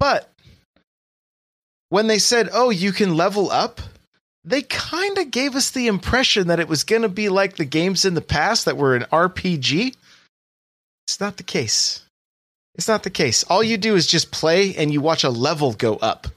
but 0.00 0.31
when 1.92 2.06
they 2.06 2.18
said, 2.18 2.48
oh, 2.54 2.70
you 2.70 2.90
can 2.90 3.18
level 3.18 3.50
up, 3.50 3.82
they 4.44 4.62
kind 4.62 5.18
of 5.18 5.30
gave 5.30 5.54
us 5.54 5.68
the 5.68 5.88
impression 5.88 6.46
that 6.46 6.58
it 6.58 6.66
was 6.66 6.84
going 6.84 7.02
to 7.02 7.08
be 7.10 7.28
like 7.28 7.56
the 7.56 7.66
games 7.66 8.06
in 8.06 8.14
the 8.14 8.22
past 8.22 8.64
that 8.64 8.78
were 8.78 8.96
an 8.96 9.04
RPG. 9.12 9.94
It's 11.06 11.20
not 11.20 11.36
the 11.36 11.42
case. 11.42 12.02
It's 12.76 12.88
not 12.88 13.02
the 13.02 13.10
case. 13.10 13.44
All 13.44 13.62
you 13.62 13.76
do 13.76 13.94
is 13.94 14.06
just 14.06 14.32
play 14.32 14.74
and 14.74 14.90
you 14.90 15.02
watch 15.02 15.22
a 15.22 15.28
level 15.28 15.74
go 15.74 15.96
up. 15.96 16.28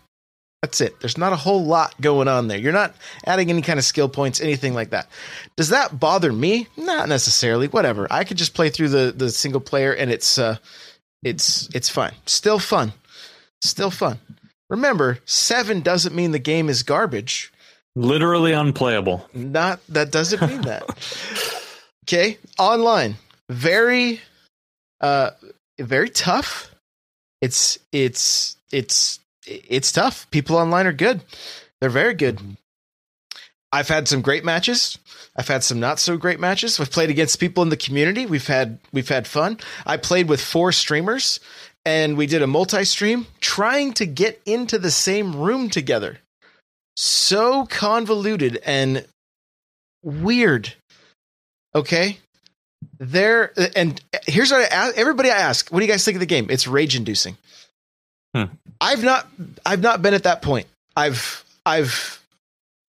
That's 0.61 0.81
it. 0.81 0.99
There's 0.99 1.17
not 1.17 1.31
a 1.31 1.37
whole 1.37 1.63
lot 1.63 2.01
going 2.01 2.27
on 2.27 2.49
there. 2.49 2.57
You're 2.57 2.73
not 2.73 2.93
adding 3.25 3.49
any 3.49 3.61
kind 3.61 3.79
of 3.79 3.85
skill 3.85 4.09
points, 4.09 4.41
anything 4.41 4.73
like 4.73 4.89
that. 4.89 5.07
Does 5.55 5.69
that 5.69 5.97
bother 5.97 6.33
me? 6.33 6.67
Not 6.75 7.07
necessarily. 7.07 7.69
Whatever. 7.69 8.07
I 8.11 8.25
could 8.25 8.37
just 8.37 8.55
play 8.55 8.69
through 8.69 8.89
the 8.89 9.13
the 9.15 9.29
single 9.29 9.61
player 9.61 9.93
and 9.93 10.11
it's 10.11 10.37
uh 10.37 10.57
it's 11.23 11.73
it's 11.73 11.87
fun. 11.87 12.11
Still 12.25 12.59
fun. 12.59 12.91
Still 13.61 13.89
fun. 13.89 14.19
Remember, 14.69 15.19
7 15.25 15.81
doesn't 15.81 16.15
mean 16.15 16.31
the 16.31 16.39
game 16.39 16.69
is 16.69 16.83
garbage. 16.83 17.51
Literally 17.95 18.51
unplayable. 18.51 19.27
Not 19.33 19.79
that 19.87 20.11
doesn't 20.11 20.41
mean 20.41 20.61
that. 20.61 20.83
okay, 22.03 22.37
online, 22.59 23.15
very, 23.49 24.21
uh, 24.99 25.31
very 25.79 26.09
tough. 26.09 26.75
It's 27.41 27.79
it's 27.93 28.57
it's 28.71 29.19
it's 29.45 29.93
tough. 29.93 30.29
People 30.29 30.57
online 30.57 30.87
are 30.87 30.93
good. 30.93 31.21
They're 31.79 31.89
very 31.89 32.15
good. 32.15 32.57
I've 33.71 33.87
had 33.87 34.07
some 34.07 34.21
great 34.21 34.45
matches. 34.45 34.97
I've 35.37 35.47
had 35.47 35.63
some 35.63 35.79
not 35.79 35.99
so 35.99 36.17
great 36.17 36.39
matches. 36.39 36.79
I've 36.79 36.91
played 36.91 37.09
against 37.09 37.39
people 37.39 37.61
in 37.61 37.69
the 37.69 37.77
community. 37.77 38.25
We've 38.25 38.47
had 38.47 38.79
we've 38.93 39.09
had 39.09 39.27
fun. 39.27 39.59
I 39.85 39.97
played 39.97 40.29
with 40.29 40.41
four 40.41 40.71
streamers 40.71 41.39
and 41.85 42.17
we 42.17 42.25
did 42.25 42.41
a 42.41 42.47
multi-stream 42.47 43.27
trying 43.39 43.93
to 43.93 44.05
get 44.05 44.41
into 44.45 44.79
the 44.79 44.91
same 44.91 45.35
room 45.35 45.69
together. 45.69 46.19
So 46.97 47.65
convoluted 47.65 48.59
and 48.65 49.05
weird. 50.03 50.73
Okay? 51.73 52.17
There 52.97 53.51
and 53.75 54.01
here's 54.25 54.51
what 54.51 54.61
I 54.61 54.75
ask 54.75 54.97
everybody 54.97 55.29
I 55.29 55.37
ask, 55.37 55.69
what 55.69 55.79
do 55.79 55.85
you 55.85 55.91
guys 55.91 56.03
think 56.05 56.15
of 56.15 56.21
the 56.21 56.25
game? 56.25 56.47
It's 56.49 56.67
rage 56.67 56.95
inducing. 56.95 57.37
Hmm. 58.33 58.45
I've 58.79 59.03
not 59.03 59.27
I've 59.65 59.81
not 59.81 60.01
been 60.01 60.13
at 60.13 60.23
that 60.23 60.41
point. 60.41 60.67
I've 60.95 61.43
I've 61.65 62.23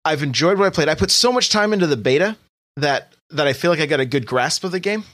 I've 0.05 0.23
enjoyed 0.23 0.59
what 0.59 0.67
I 0.67 0.71
played. 0.71 0.89
I 0.89 0.95
put 0.95 1.11
so 1.11 1.33
much 1.33 1.51
time 1.51 1.73
into 1.73 1.87
the 1.87 1.97
beta 1.97 2.37
that 2.77 3.13
that 3.31 3.47
I 3.47 3.53
feel 3.53 3.71
like 3.71 3.81
I 3.81 3.87
got 3.87 4.01
a 4.01 4.07
good 4.07 4.27
grasp 4.27 4.65
of 4.65 4.73
the 4.73 4.81
game. 4.81 5.05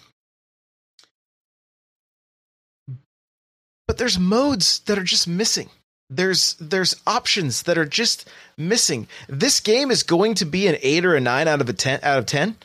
But 3.94 3.98
there's 3.98 4.18
modes 4.18 4.80
that 4.86 4.98
are 4.98 5.04
just 5.04 5.28
missing. 5.28 5.70
There's 6.10 6.54
there's 6.54 6.96
options 7.06 7.62
that 7.62 7.78
are 7.78 7.84
just 7.84 8.28
missing. 8.58 9.06
This 9.28 9.60
game 9.60 9.92
is 9.92 10.02
going 10.02 10.34
to 10.34 10.44
be 10.44 10.66
an 10.66 10.78
8 10.82 11.04
or 11.04 11.14
a 11.14 11.20
9 11.20 11.46
out 11.46 11.60
of 11.60 11.68
a 11.68 11.72
10 11.72 12.00
out 12.02 12.18
of 12.18 12.26
10 12.26 12.56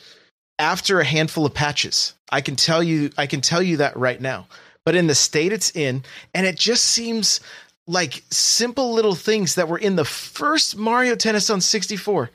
after 0.58 1.00
a 1.00 1.06
handful 1.06 1.46
of 1.46 1.54
patches. 1.54 2.16
I 2.32 2.42
can 2.42 2.56
tell 2.56 2.82
you 2.82 3.12
I 3.16 3.28
can 3.28 3.42
tell 3.42 3.62
you 3.62 3.78
that 3.78 3.96
right 3.96 4.20
now. 4.20 4.48
But 4.86 4.96
in 4.96 5.06
the 5.06 5.14
state 5.14 5.54
it's 5.54 5.70
in 5.76 6.04
and 6.34 6.48
it 6.48 6.56
just 6.56 6.84
seems 6.84 7.42
like 7.86 8.24
simple 8.32 8.94
little 8.94 9.14
things 9.14 9.54
that 9.54 9.68
were 9.68 9.78
in 9.78 9.98
the 9.98 10.06
first 10.06 10.78
Mario 10.78 11.14
Tennis 11.14 11.52
on 11.52 11.62
64 11.62 12.32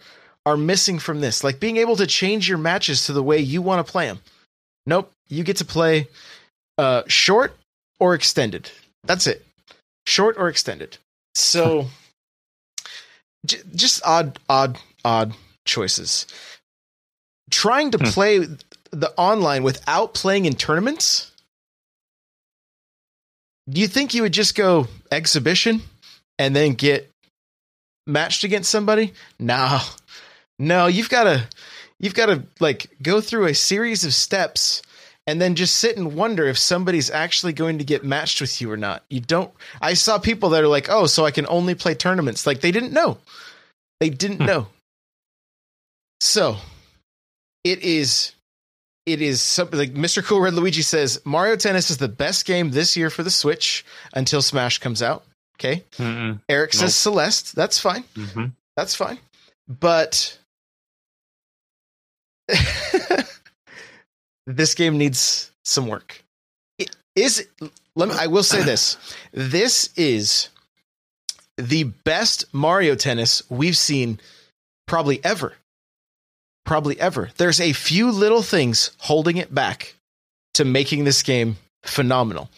are 0.47 0.57
missing 0.57 1.01
from 1.01 1.21
this. 1.21 1.43
Like 1.43 1.59
being 1.59 1.79
able 1.79 1.97
to 1.97 2.07
change 2.07 2.49
your 2.49 2.59
matches 2.59 3.07
to 3.07 3.13
the 3.13 3.25
way 3.25 3.41
you 3.41 3.61
want 3.61 3.85
to 3.85 3.91
play 3.91 4.07
them. 4.07 4.21
Nope, 4.87 5.11
you 5.27 5.43
get 5.43 5.57
to 5.57 5.65
play 5.65 6.07
uh, 6.79 7.03
short 7.09 7.57
or 7.99 8.15
extended. 8.15 8.71
That's 9.05 9.27
it. 9.27 9.45
Short 10.07 10.37
or 10.39 10.49
extended. 10.49 10.99
So 11.35 11.87
j- 13.47 13.63
just 13.75 14.03
odd, 14.05 14.39
odd, 14.49 14.79
odd 15.05 15.35
choices. 15.65 16.27
Trying 17.51 17.91
to 17.93 17.99
Hmm. 17.99 18.05
play 18.05 18.39
the 18.91 19.13
online 19.17 19.63
without 19.63 20.15
playing 20.15 20.47
in 20.47 20.55
tournaments. 20.55 21.31
Do 23.69 23.81
you 23.81 23.89
think 23.89 24.15
you 24.15 24.23
would 24.23 24.33
just 24.33 24.55
go 24.55 24.89
exhibition 25.11 25.83
and 26.39 26.55
then 26.55 26.75
get 26.75 27.11
matched 28.07 28.45
against 28.45 28.71
somebody? 28.71 29.15
No. 29.39 29.81
No, 30.59 30.87
you've 30.87 31.09
got 31.09 31.25
to 31.25 31.49
you've 31.99 32.15
got 32.15 32.27
to 32.27 32.45
like 32.61 32.87
go 33.03 33.21
through 33.21 33.47
a 33.47 33.55
series 33.55 34.05
of 34.05 34.15
steps 34.15 34.83
and 35.27 35.41
then 35.41 35.55
just 35.55 35.77
sit 35.77 35.97
and 35.97 36.15
wonder 36.15 36.45
if 36.47 36.59
somebody's 36.59 37.11
actually 37.11 37.53
going 37.53 37.79
to 37.79 37.85
get 37.85 38.05
matched 38.05 38.41
with 38.41 38.61
you 38.61 38.71
or 38.71 38.77
not. 38.77 39.03
You 39.09 39.21
don't 39.21 39.51
I 39.81 39.95
saw 39.95 40.19
people 40.19 40.51
that 40.51 40.63
are 40.63 40.69
like, 40.69 40.89
"Oh, 40.91 41.07
so 41.07 41.25
I 41.25 41.31
can 41.31 41.47
only 41.49 41.75
play 41.75 41.95
tournaments." 41.95 42.47
Like 42.47 42.61
they 42.61 42.71
didn't 42.73 42.93
know. 42.93 43.19
They 44.01 44.11
didn't 44.11 44.39
Hmm. 44.39 44.47
know. 44.47 44.67
So, 46.21 46.57
it 47.65 47.81
is 47.83 48.33
it 49.07 49.21
is 49.21 49.43
something 49.43 49.79
like 49.79 49.93
Mr. 49.95 50.25
Cool 50.25 50.41
Red 50.41 50.55
Luigi 50.55 50.81
says 50.83 51.21
Mario 51.25 51.57
Tennis 51.57 51.91
is 51.91 51.99
the 51.99 52.09
best 52.09 52.47
game 52.47 52.71
this 52.71 52.97
year 52.97 53.11
for 53.11 53.23
the 53.23 53.31
Switch 53.31 53.85
until 54.15 54.41
Smash 54.41 54.79
comes 54.79 55.03
out. 55.03 55.25
Okay. 55.59 55.85
Mm-mm. 55.99 56.41
Eric 56.49 56.73
says 56.73 56.97
Celeste. 56.97 57.55
That's 57.55 57.79
fine. 57.79 58.05
Mhm. 58.17 58.53
That's 58.77 58.95
fine. 58.95 59.19
But 59.69 60.39
this 64.47 64.75
game 64.75 64.99
needs 64.99 65.51
some 65.65 65.87
work. 65.87 66.23
It 66.79 66.95
is 67.17 67.47
let 67.97 68.09
me 68.09 68.15
I 68.19 68.27
will 68.27 68.43
say 68.43 68.63
this. 68.63 68.97
This 69.33 69.91
is 69.97 70.49
the 71.57 71.85
best 71.85 72.53
Mario 72.53 72.95
Tennis 72.95 73.43
we've 73.49 73.77
seen 73.77 74.21
probably 74.87 75.25
ever. 75.25 75.55
Probably 76.65 76.99
ever. 76.99 77.31
There's 77.37 77.61
a 77.61 77.73
few 77.73 78.11
little 78.11 78.43
things 78.43 78.91
holding 78.99 79.37
it 79.37 79.55
back 79.55 79.95
to 80.55 80.65
making 80.65 81.05
this 81.05 81.23
game 81.23 81.57
phenomenal. 81.85 82.49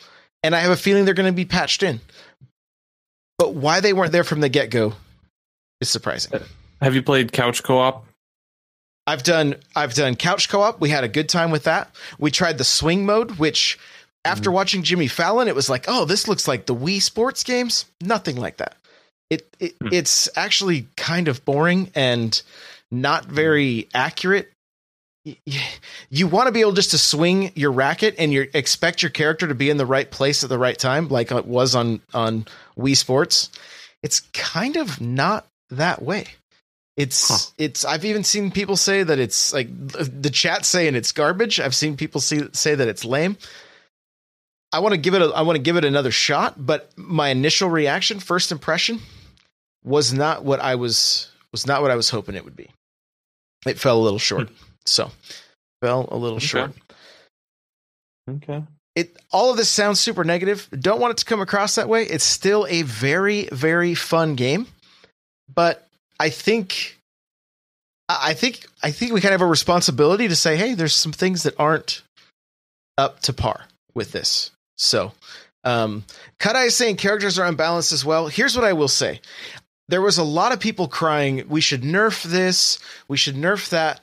And 0.43 0.55
I 0.55 0.61
have 0.61 0.71
a 0.71 0.76
feeling 0.76 1.05
they're 1.05 1.14
going 1.14 1.33
to 1.33 1.37
be 1.37 1.45
patched 1.45 1.83
in. 1.83 2.00
But 3.38 3.55
why 3.55 3.81
they 3.81 3.93
weren't 3.93 4.12
there 4.12 4.25
from 4.25 4.40
the 4.40 4.49
get-go 4.49 4.95
is 5.81 5.88
surprising. 5.88 6.40
Have 6.81 6.95
you 6.95 7.02
played 7.02 7.33
couch 7.33 7.62
co-op? 7.62 8.07
I've 9.07 9.23
done 9.23 9.57
I've 9.75 9.95
done 9.95 10.17
couch 10.17 10.49
co-op. 10.49 10.81
We 10.81 10.91
had 10.91 11.05
a 11.05 11.09
good 11.09 11.29
time 11.29 11.51
with 11.51 11.65
that. 11.65 11.95
We 12.19 12.31
tried 12.31 12.59
the 12.59 12.65
swing 12.65 13.07
mode, 13.07 13.33
which 13.39 13.79
after 14.25 14.51
watching 14.51 14.83
Jimmy 14.83 15.07
Fallon, 15.07 15.47
it 15.47 15.55
was 15.55 15.71
like, 15.71 15.85
oh, 15.87 16.05
this 16.05 16.27
looks 16.27 16.49
like 16.49 16.67
the 16.67 16.75
Wii 16.75 17.01
sports 17.01 17.45
games. 17.45 17.85
Nothing 18.01 18.37
like 18.37 18.57
that. 18.57 18.77
It, 19.31 19.47
it 19.61 19.75
Hmm. 19.81 19.89
it's 19.93 20.29
actually 20.37 20.89
kind 20.97 21.29
of 21.29 21.45
boring 21.45 21.91
and 21.95 22.41
not 22.91 23.27
very 23.27 23.89
accurate. 23.95 24.51
You 26.09 26.29
want 26.29 26.47
to 26.47 26.53
be 26.53 26.61
able 26.61 26.73
just 26.73 26.93
to 26.93 26.99
swing 26.99 27.51
your 27.57 27.73
racket 27.73 28.15
and 28.17 28.33
you 28.33 28.49
expect 28.55 29.03
your 29.03 29.11
character 29.11 29.49
to 29.49 29.57
be 29.57 29.71
in 29.71 29.77
the 29.77 29.87
right 29.87 30.09
place 30.09 30.45
at 30.45 30.51
the 30.51 30.59
right 30.59 30.79
time, 30.79 31.09
like 31.09 31.33
it 31.33 31.47
was 31.47 31.75
on 31.75 32.01
on 32.15 32.47
Wii 32.79 32.97
Sports. 32.97 33.51
It's 34.05 34.21
kind 34.33 34.77
of 34.77 35.01
not 35.01 35.47
that 35.71 36.01
way. 36.03 36.27
It's 36.97 37.29
Huh. 37.29 37.53
it's. 37.59 37.85
I've 37.85 38.05
even 38.05 38.25
seen 38.25 38.50
people 38.50 38.76
say 38.76 39.03
that 39.03 39.19
it's 39.19 39.53
like 39.53 39.69
the 39.71 40.31
chat 40.31 40.65
saying 40.65 40.95
it's 40.95 41.12
garbage. 41.12 41.61
I've 41.61 41.75
seen 41.75 41.97
people 41.97 42.21
see, 42.21 42.43
say 42.53 42.75
that 42.75 42.88
it's 42.88 43.05
lame. 43.05 43.37
I 44.73 44.79
want 44.81 44.93
to 44.95 44.99
give 44.99 45.15
it 45.15 45.23
a 45.23 45.26
I 45.26 45.43
want 45.43 45.57
to 45.57 45.62
give 45.62 45.76
it 45.76 45.85
another 45.85 46.11
shot, 46.11 46.55
but 46.57 46.91
my 46.97 47.29
initial 47.29 47.69
reaction, 47.69 48.19
first 48.19 48.50
impression, 48.50 49.00
was 49.85 50.12
not 50.12 50.45
what 50.45 50.61
I 50.61 50.75
was 50.76 51.31
was 51.53 51.67
not 51.67 51.83
what 51.83 51.91
I 51.91 51.97
was 51.97 52.09
hoping 52.11 52.35
it 52.35 52.45
would 52.45 52.57
be. 52.57 52.71
It 53.67 53.79
fell 53.79 53.99
a 53.99 54.03
little 54.03 54.19
short. 54.19 54.49
Hmm. 54.49 54.55
so, 54.87 55.11
fell 55.83 56.09
a 56.11 56.17
little 56.17 56.37
Okay. 56.38 56.47
short. 56.47 56.73
Okay. 58.29 58.65
It 58.95 59.17
all 59.31 59.50
of 59.50 59.57
this 59.59 59.69
sounds 59.69 60.00
super 60.00 60.25
negative. 60.25 60.69
Don't 60.79 61.00
want 61.00 61.12
it 61.12 61.17
to 61.19 61.25
come 61.26 61.41
across 61.41 61.75
that 61.75 61.88
way. 61.88 62.05
It's 62.05 62.25
still 62.25 62.67
a 62.71 62.83
very 62.83 63.49
very 63.53 63.95
fun 63.95 64.35
game, 64.35 64.67
but 65.55 65.86
I 66.19 66.31
think 66.31 66.99
I 68.09 68.35
think 68.35 68.67
I 68.83 68.91
think 68.91 69.13
we 69.13 69.21
kind 69.21 69.35
of 69.35 69.41
have 69.41 69.47
a 69.47 69.51
responsibility 69.51 70.29
to 70.29 70.37
say, 70.37 70.57
hey, 70.57 70.75
there's 70.75 70.95
some 70.95 71.13
things 71.13 71.43
that 71.43 71.59
aren't 71.59 72.03
up 72.97 73.21
to 73.21 73.33
par 73.33 73.67
with 73.95 74.13
this. 74.13 74.51
So, 74.77 75.13
um, 75.65 76.05
Kadai 76.39 76.67
is 76.67 76.75
saying 76.75 76.97
characters 76.97 77.39
are 77.39 77.47
unbalanced 77.47 77.93
as 77.93 78.05
well. 78.05 78.29
Here's 78.29 78.57
what 78.57 78.65
I 78.65 78.75
will 78.75 78.89
say: 78.89 79.21
there 79.89 80.03
was 80.03 80.19
a 80.19 80.25
lot 80.25 80.53
of 80.53 80.61
people 80.61 80.89
crying, 80.89 81.45
"We 81.49 81.61
should 81.61 81.83
nerf 81.83 82.23
this. 82.23 82.79
We 83.09 83.17
should 83.17 83.37
nerf 83.37 83.71
that." 83.71 84.01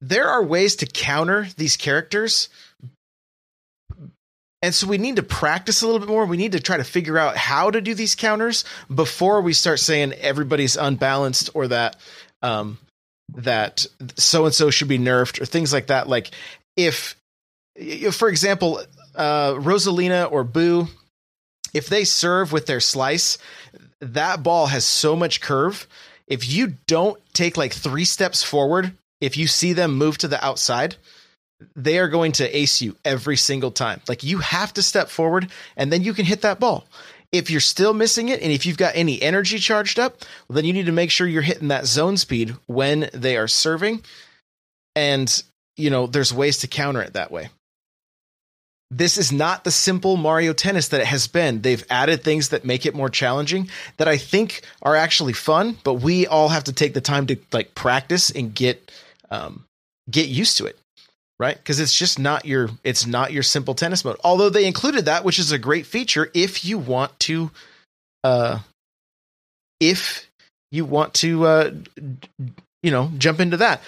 There 0.00 0.28
are 0.28 0.42
ways 0.42 0.76
to 0.76 0.86
counter 0.86 1.48
these 1.56 1.76
characters, 1.76 2.48
and 4.60 4.74
so 4.74 4.86
we 4.86 4.98
need 4.98 5.16
to 5.16 5.22
practice 5.22 5.82
a 5.82 5.86
little 5.86 6.00
bit 6.00 6.08
more. 6.08 6.26
We 6.26 6.36
need 6.36 6.52
to 6.52 6.60
try 6.60 6.76
to 6.76 6.84
figure 6.84 7.16
out 7.16 7.36
how 7.36 7.70
to 7.70 7.80
do 7.80 7.94
these 7.94 8.14
counters 8.14 8.64
before 8.92 9.40
we 9.40 9.52
start 9.52 9.78
saying 9.78 10.14
everybody's 10.14 10.76
unbalanced 10.76 11.50
or 11.54 11.68
that 11.68 11.96
um, 12.42 12.78
that 13.34 13.86
so 14.16 14.46
and 14.46 14.54
so 14.54 14.70
should 14.70 14.88
be 14.88 14.98
nerfed 14.98 15.40
or 15.40 15.46
things 15.46 15.72
like 15.72 15.88
that. 15.88 16.08
Like 16.08 16.30
if, 16.76 17.16
y- 17.78 18.10
for 18.10 18.28
example, 18.28 18.82
uh, 19.14 19.52
Rosalina 19.54 20.30
or 20.30 20.42
Boo, 20.44 20.88
if 21.72 21.88
they 21.88 22.04
serve 22.04 22.50
with 22.52 22.66
their 22.66 22.80
slice, 22.80 23.38
that 24.00 24.42
ball 24.42 24.66
has 24.66 24.84
so 24.84 25.14
much 25.14 25.40
curve. 25.40 25.86
If 26.26 26.48
you 26.48 26.74
don't 26.86 27.20
take 27.32 27.56
like 27.56 27.72
three 27.72 28.04
steps 28.04 28.42
forward, 28.42 28.92
if 29.20 29.36
you 29.36 29.46
see 29.46 29.72
them 29.72 29.96
move 29.96 30.18
to 30.18 30.28
the 30.28 30.44
outside, 30.44 30.96
they 31.74 31.98
are 31.98 32.08
going 32.08 32.32
to 32.32 32.56
ace 32.56 32.80
you 32.80 32.96
every 33.04 33.36
single 33.36 33.70
time. 33.70 34.00
Like 34.08 34.22
you 34.22 34.38
have 34.38 34.72
to 34.74 34.82
step 34.82 35.08
forward 35.08 35.50
and 35.76 35.92
then 35.92 36.02
you 36.02 36.14
can 36.14 36.24
hit 36.24 36.42
that 36.42 36.60
ball. 36.60 36.86
If 37.30 37.50
you're 37.50 37.60
still 37.60 37.92
missing 37.92 38.28
it 38.28 38.40
and 38.40 38.50
if 38.50 38.64
you've 38.64 38.78
got 38.78 38.96
any 38.96 39.20
energy 39.20 39.58
charged 39.58 39.98
up, 39.98 40.22
well, 40.48 40.54
then 40.54 40.64
you 40.64 40.72
need 40.72 40.86
to 40.86 40.92
make 40.92 41.10
sure 41.10 41.26
you're 41.26 41.42
hitting 41.42 41.68
that 41.68 41.86
zone 41.86 42.16
speed 42.16 42.54
when 42.66 43.10
they 43.12 43.36
are 43.36 43.48
serving. 43.48 44.02
And, 44.96 45.42
you 45.76 45.90
know, 45.90 46.06
there's 46.06 46.32
ways 46.32 46.58
to 46.58 46.68
counter 46.68 47.02
it 47.02 47.12
that 47.12 47.30
way. 47.30 47.50
This 48.90 49.18
is 49.18 49.30
not 49.30 49.64
the 49.64 49.70
simple 49.70 50.16
Mario 50.16 50.54
Tennis 50.54 50.88
that 50.88 51.02
it 51.02 51.06
has 51.06 51.26
been. 51.26 51.60
They've 51.60 51.84
added 51.90 52.22
things 52.24 52.48
that 52.48 52.64
make 52.64 52.86
it 52.86 52.94
more 52.94 53.10
challenging 53.10 53.68
that 53.98 54.08
I 54.08 54.16
think 54.16 54.62
are 54.80 54.96
actually 54.96 55.34
fun, 55.34 55.76
but 55.84 55.94
we 55.94 56.26
all 56.26 56.48
have 56.48 56.64
to 56.64 56.72
take 56.72 56.94
the 56.94 57.02
time 57.02 57.26
to 57.26 57.36
like 57.52 57.74
practice 57.74 58.30
and 58.30 58.54
get 58.54 58.90
um, 59.30 59.66
get 60.10 60.28
used 60.28 60.56
to 60.56 60.64
it 60.64 60.78
right? 61.38 61.56
Because 61.56 61.80
it's 61.80 61.96
just 61.96 62.18
not 62.18 62.44
your 62.44 62.70
it's 62.84 63.06
not 63.06 63.32
your 63.32 63.42
simple 63.42 63.74
tennis 63.74 64.04
mode. 64.04 64.16
Although 64.24 64.50
they 64.50 64.66
included 64.66 65.06
that 65.06 65.24
which 65.24 65.38
is 65.38 65.52
a 65.52 65.58
great 65.58 65.86
feature 65.86 66.30
if 66.34 66.64
you 66.64 66.78
want 66.78 67.18
to 67.20 67.50
uh 68.24 68.58
if 69.80 70.28
you 70.70 70.84
want 70.84 71.14
to 71.14 71.44
uh 71.44 71.70
you 72.82 72.90
know 72.90 73.10
jump 73.18 73.40
into 73.40 73.58
that. 73.58 73.82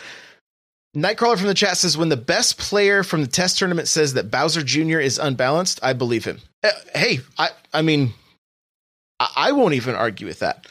Nightcrawler 0.96 1.38
from 1.38 1.46
the 1.46 1.54
chat 1.54 1.76
says 1.76 1.96
when 1.96 2.08
the 2.08 2.16
best 2.16 2.58
player 2.58 3.04
from 3.04 3.20
the 3.22 3.28
test 3.28 3.58
tournament 3.58 3.86
says 3.86 4.14
that 4.14 4.30
bowser 4.30 4.62
jr 4.62 4.98
is 4.98 5.18
unbalanced 5.18 5.78
i 5.82 5.92
believe 5.92 6.24
him. 6.24 6.40
Uh, 6.64 6.70
hey 6.94 7.20
i 7.38 7.50
i 7.72 7.82
mean 7.82 8.12
I, 9.20 9.30
I 9.36 9.52
won't 9.52 9.74
even 9.74 9.94
argue 9.94 10.26
with 10.26 10.40
that 10.40 10.66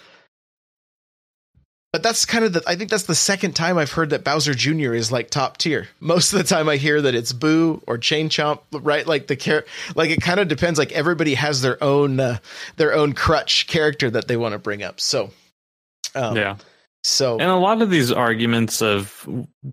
but 1.92 2.04
that's 2.04 2.26
kind 2.26 2.46
of 2.46 2.54
the 2.54 2.64
I 2.68 2.76
think 2.76 2.90
that's 2.90 3.04
the 3.04 3.16
second 3.16 3.56
time 3.56 3.78
I've 3.78 3.92
heard 3.92 4.12
that 4.12 4.24
Bowser 4.24 4.54
Jr. 4.54 4.94
is 4.94 5.12
like 5.12 5.30
top 5.30 5.58
tier. 5.58 5.88
Most 6.00 6.34
of 6.34 6.38
the 6.38 6.46
time 6.46 6.70
I 6.70 6.76
hear 6.78 7.02
that 7.02 7.16
it's 7.16 7.34
Boo 7.34 7.82
or 7.88 7.98
Chain 7.98 8.30
Chomp, 8.30 8.62
right? 8.72 9.08
Like 9.08 9.28
the 9.28 9.36
char- 9.36 9.66
like 9.96 10.12
it 10.12 10.22
kind 10.22 10.40
of 10.40 10.48
depends 10.48 10.78
like 10.78 10.92
everybody 10.92 11.34
has 11.34 11.62
their 11.62 11.84
own 11.84 12.20
uh, 12.20 12.38
their 12.76 12.94
own 12.94 13.14
crutch 13.14 13.68
character 13.68 14.10
that 14.12 14.28
they 14.28 14.38
want 14.38 14.54
to 14.54 14.60
bring 14.60 14.84
up. 14.84 15.00
So 15.00 15.32
um, 16.14 16.36
yeah. 16.36 16.58
So 17.04 17.40
And 17.40 17.50
a 17.50 17.56
lot 17.56 17.82
of 17.82 17.90
these 17.90 18.12
arguments 18.12 18.82
of 18.82 19.26
you 19.28 19.64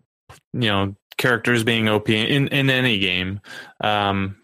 know 0.52 0.94
characters 1.18 1.64
being 1.64 1.88
OP 1.88 2.08
in 2.08 2.48
in 2.48 2.70
any 2.70 2.98
game 2.98 3.40
um, 3.82 4.36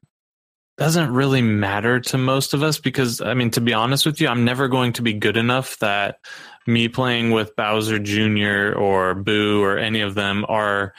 doesn't 0.76 1.12
really 1.12 1.42
matter 1.42 2.00
to 2.00 2.18
most 2.18 2.52
of 2.52 2.62
us 2.62 2.78
because 2.78 3.20
I 3.22 3.32
mean 3.32 3.50
to 3.52 3.60
be 3.62 3.72
honest 3.72 4.04
with 4.04 4.20
you, 4.20 4.28
I'm 4.28 4.44
never 4.44 4.68
going 4.68 4.92
to 4.94 5.02
be 5.02 5.14
good 5.14 5.36
enough 5.36 5.78
that 5.78 6.18
me 6.66 6.88
playing 6.88 7.30
with 7.30 7.54
Bowser 7.56 7.98
Jr. 7.98 8.78
or 8.78 9.14
Boo 9.14 9.62
or 9.62 9.78
any 9.78 10.00
of 10.00 10.14
them 10.14 10.44
are 10.48 10.94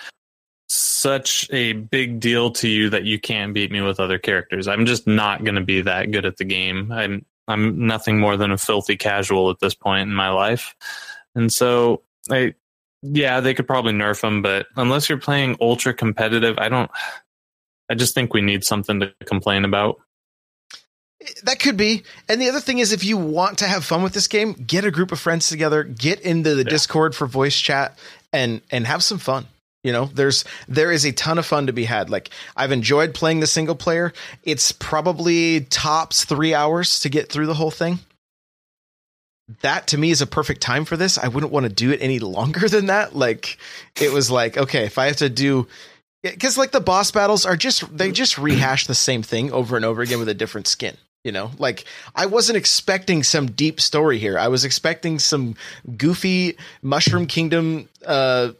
such 0.68 1.48
a 1.52 1.74
big 1.74 2.20
deal 2.20 2.52
to 2.52 2.68
you 2.68 2.90
that 2.90 3.04
you 3.04 3.20
can't 3.20 3.54
beat 3.54 3.72
me 3.72 3.82
with 3.82 4.00
other 4.00 4.18
characters. 4.18 4.68
I'm 4.68 4.86
just 4.86 5.06
not 5.06 5.44
going 5.44 5.56
to 5.56 5.62
be 5.62 5.82
that 5.82 6.12
good 6.12 6.26
at 6.26 6.38
the 6.38 6.46
game. 6.46 6.92
I'm 6.92 7.26
I'm 7.48 7.88
nothing 7.88 8.20
more 8.20 8.38
than 8.38 8.52
a 8.52 8.58
filthy 8.58 8.96
casual 8.96 9.50
at 9.50 9.60
this 9.60 9.76
point 9.76 10.10
in 10.10 10.16
my 10.16 10.30
life. 10.30 10.76
And 11.36 11.52
so 11.52 12.02
I 12.30 12.56
yeah, 13.02 13.42
they 13.42 13.54
could 13.54 13.68
probably 13.68 13.92
nerf 13.92 14.22
them, 14.22 14.42
but 14.42 14.68
unless 14.78 15.10
you're 15.10 15.18
playing 15.18 15.58
ultra 15.60 15.94
competitive, 15.94 16.58
I 16.58 16.70
don't 16.70 16.90
I 17.90 17.96
just 17.96 18.16
think 18.16 18.34
we 18.34 18.42
need 18.42 18.64
something 18.64 19.00
to 19.02 19.14
complain 19.26 19.66
about. 19.66 19.98
That 21.44 21.60
could 21.60 21.78
be. 21.78 22.04
And 22.28 22.42
the 22.42 22.50
other 22.50 22.60
thing 22.60 22.80
is, 22.80 22.92
if 22.92 23.04
you 23.04 23.18
want 23.18 23.60
to 23.60 23.68
have 23.68 23.86
fun 23.86 24.04
with 24.04 24.14
this 24.14 24.28
game, 24.28 24.54
get 24.54 24.86
a 24.86 24.92
group 24.92 25.12
of 25.12 25.20
friends 25.20 25.50
together, 25.50 25.84
get 25.84 26.20
into 26.22 26.56
the 26.56 26.64
Yeah. 26.64 26.70
Discord 26.70 27.16
for 27.16 27.28
voice 27.28 27.58
chat, 27.58 27.98
and 28.32 28.62
and 28.72 28.88
have 28.88 29.04
some 29.04 29.20
fun. 29.20 29.48
You 29.84 29.92
know, 29.92 30.06
there's 30.14 30.46
there 30.68 30.92
is 30.92 31.06
a 31.06 31.12
ton 31.12 31.38
of 31.38 31.46
fun 31.46 31.68
to 31.68 31.74
be 31.74 31.86
had. 31.86 32.10
Like 32.10 32.30
I've 32.56 32.72
enjoyed 32.72 33.14
playing 33.14 33.42
the 33.42 33.48
single 33.48 33.76
player. 33.76 34.14
It's 34.44 34.72
probably 34.72 35.62
tops 35.62 36.24
three 36.26 36.54
hours 36.54 37.02
to 37.02 37.10
get 37.10 37.30
through 37.30 37.48
the 37.48 37.54
whole 37.54 37.72
thing. 37.72 38.00
That 39.62 39.88
to 39.88 39.98
me 39.98 40.10
is 40.12 40.22
a 40.22 40.28
perfect 40.28 40.62
time 40.62 40.86
for 40.86 40.96
this. 40.96 41.18
I 41.18 41.28
wouldn't 41.28 41.52
want 41.52 41.66
to 41.66 41.72
do 41.72 41.92
it 41.92 42.02
any 42.02 42.20
longer 42.20 42.70
than 42.70 42.86
that. 42.88 43.16
Like 43.16 43.58
it 44.00 44.12
was 44.12 44.32
like, 44.32 44.58
okay, 44.58 44.86
if 44.86 44.98
I 44.98 45.08
have 45.08 45.18
to 45.18 45.30
do 45.30 45.68
because 46.22 46.58
like 46.58 46.72
the 46.72 46.80
boss 46.80 47.12
battles 47.12 47.46
are 47.46 47.58
just 47.58 47.96
they 47.96 48.12
just 48.12 48.38
rehash 48.38 48.88
the 48.88 48.96
same 48.96 49.22
thing 49.22 49.52
over 49.52 49.76
and 49.76 49.84
over 49.84 50.02
again 50.02 50.20
with 50.20 50.30
a 50.30 50.34
different 50.34 50.68
skin 50.68 50.96
you 51.24 51.32
know? 51.32 51.52
Like 51.58 51.86
i 52.16 52.26
wasn't 52.26 52.58
expecting 52.58 53.24
some 53.24 53.48
deep 53.52 53.80
story 53.80 54.20
here. 54.20 54.38
I 54.38 54.48
was 54.48 54.66
expecting 54.66 55.20
some 55.20 55.56
goofy 55.98 56.58
mushroom 56.82 57.28
kingdom 57.28 57.90
uh 58.06 58.52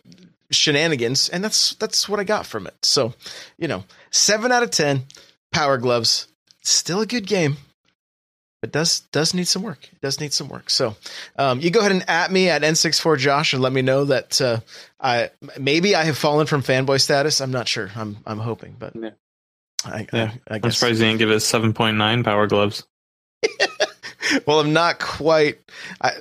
shenanigans 0.52 1.30
and 1.30 1.44
that's 1.44 1.74
that's 1.76 2.08
what 2.08 2.20
i 2.20 2.24
got 2.24 2.46
from 2.46 2.68
it. 2.68 2.76
So 2.84 3.14
you 3.58 3.68
know 3.68 3.84
7 4.12 4.52
out 4.52 4.64
of 4.64 4.72
10 4.72 5.04
power 5.52 5.78
gloves. 5.78 6.28
Still 6.62 7.02
a 7.02 7.06
good 7.06 7.28
game 7.28 7.58
but 8.62 8.72
does 8.72 9.02
does 9.12 9.34
need 9.34 9.46
some 9.48 9.62
work. 9.62 9.90
It 9.92 10.00
does 10.00 10.22
need 10.22 10.32
some 10.32 10.48
work. 10.48 10.70
So 10.70 10.96
um, 11.38 11.60
you 11.60 11.70
go 11.70 11.82
ahead 11.82 11.92
and 11.92 12.10
at 12.10 12.32
me 12.32 12.48
at 12.50 12.62
n64 12.62 13.18
josh 13.18 13.52
and 13.52 13.62
let 13.62 13.74
me 13.74 13.82
know 13.82 14.06
that 14.06 14.40
uh, 14.40 14.62
i 15.02 15.32
maybe 15.60 15.96
i 15.96 16.06
have 16.06 16.18
fallen 16.18 16.48
from 16.48 16.64
fanboy 16.64 17.02
status. 17.02 17.42
I'm 17.42 17.52
not 17.52 17.68
sure. 17.68 17.92
I'm 17.94 18.18
i'm 18.26 18.40
hoping 18.40 18.78
but 18.80 18.96
Yeah. 18.96 19.10
I, 19.86 20.08
Yeah. 20.14 20.32
I, 20.50 20.56
I 20.56 20.60
I'm 20.64 20.72
surprised 20.72 21.00
you 21.00 21.08
didn't 21.08 21.20
give 21.20 21.32
it 21.32 21.38
7.9 21.38 22.24
power 22.24 22.48
gloves. 22.48 22.84
well 24.48 24.60
i'm 24.60 24.74
not 24.74 25.00
quite 25.00 25.60
I, 26.02 26.14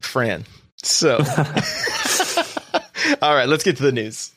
fran 0.00 0.44
so 0.82 1.16
all 3.22 3.34
right 3.34 3.48
let's 3.48 3.64
get 3.64 3.76
to 3.78 3.82
the 3.82 3.92
news 3.92 4.32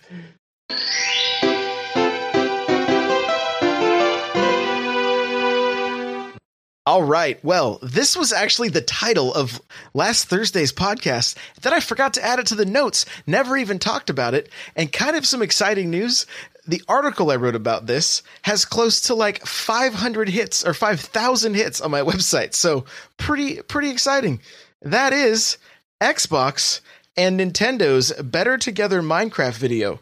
All 6.87 7.01
right. 7.01 7.43
Well, 7.43 7.79
this 7.81 8.15
was 8.15 8.31
actually 8.31 8.69
the 8.69 8.79
title 8.79 9.33
of 9.33 9.59
last 9.95 10.27
Thursday's 10.27 10.71
podcast. 10.71 11.35
Then 11.63 11.73
I 11.73 11.79
forgot 11.79 12.13
to 12.13 12.23
add 12.23 12.37
it 12.37 12.45
to 12.47 12.55
the 12.55 12.63
notes, 12.63 13.07
never 13.25 13.57
even 13.57 13.79
talked 13.79 14.11
about 14.11 14.35
it. 14.35 14.49
And 14.75 14.93
kind 14.93 15.15
of 15.15 15.25
some 15.25 15.41
exciting 15.41 15.89
news. 15.89 16.27
The 16.67 16.81
article 16.87 17.31
I 17.31 17.35
wrote 17.35 17.55
about 17.55 17.85
this 17.85 18.23
has 18.43 18.65
close 18.65 19.01
to 19.01 19.15
like 19.15 19.45
500 19.45 20.29
hits 20.29 20.65
or 20.65 20.73
5,000 20.73 21.53
hits 21.53 21.81
on 21.81 21.91
my 21.91 22.01
website. 22.01 22.53
So 22.53 22.85
pretty, 23.17 23.61
pretty 23.61 23.91
exciting. 23.91 24.39
That 24.81 25.13
is 25.13 25.57
Xbox 26.01 26.81
and 27.17 27.39
Nintendo's 27.39 28.11
Better 28.21 28.57
Together 28.57 29.01
Minecraft 29.01 29.55
video 29.55 29.99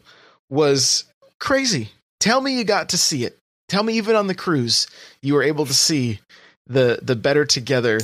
was 0.50 1.04
crazy. 1.38 1.90
Tell 2.20 2.40
me 2.40 2.58
you 2.58 2.64
got 2.64 2.88
to 2.90 2.98
see 2.98 3.24
it. 3.24 3.38
Tell 3.68 3.82
me 3.82 3.94
even 3.94 4.16
on 4.16 4.26
the 4.26 4.34
cruise 4.34 4.86
you 5.22 5.34
were 5.34 5.42
able 5.42 5.66
to 5.66 5.74
see 5.74 6.20
the 6.66 6.98
the 7.02 7.16
Better 7.16 7.44
Together 7.44 8.00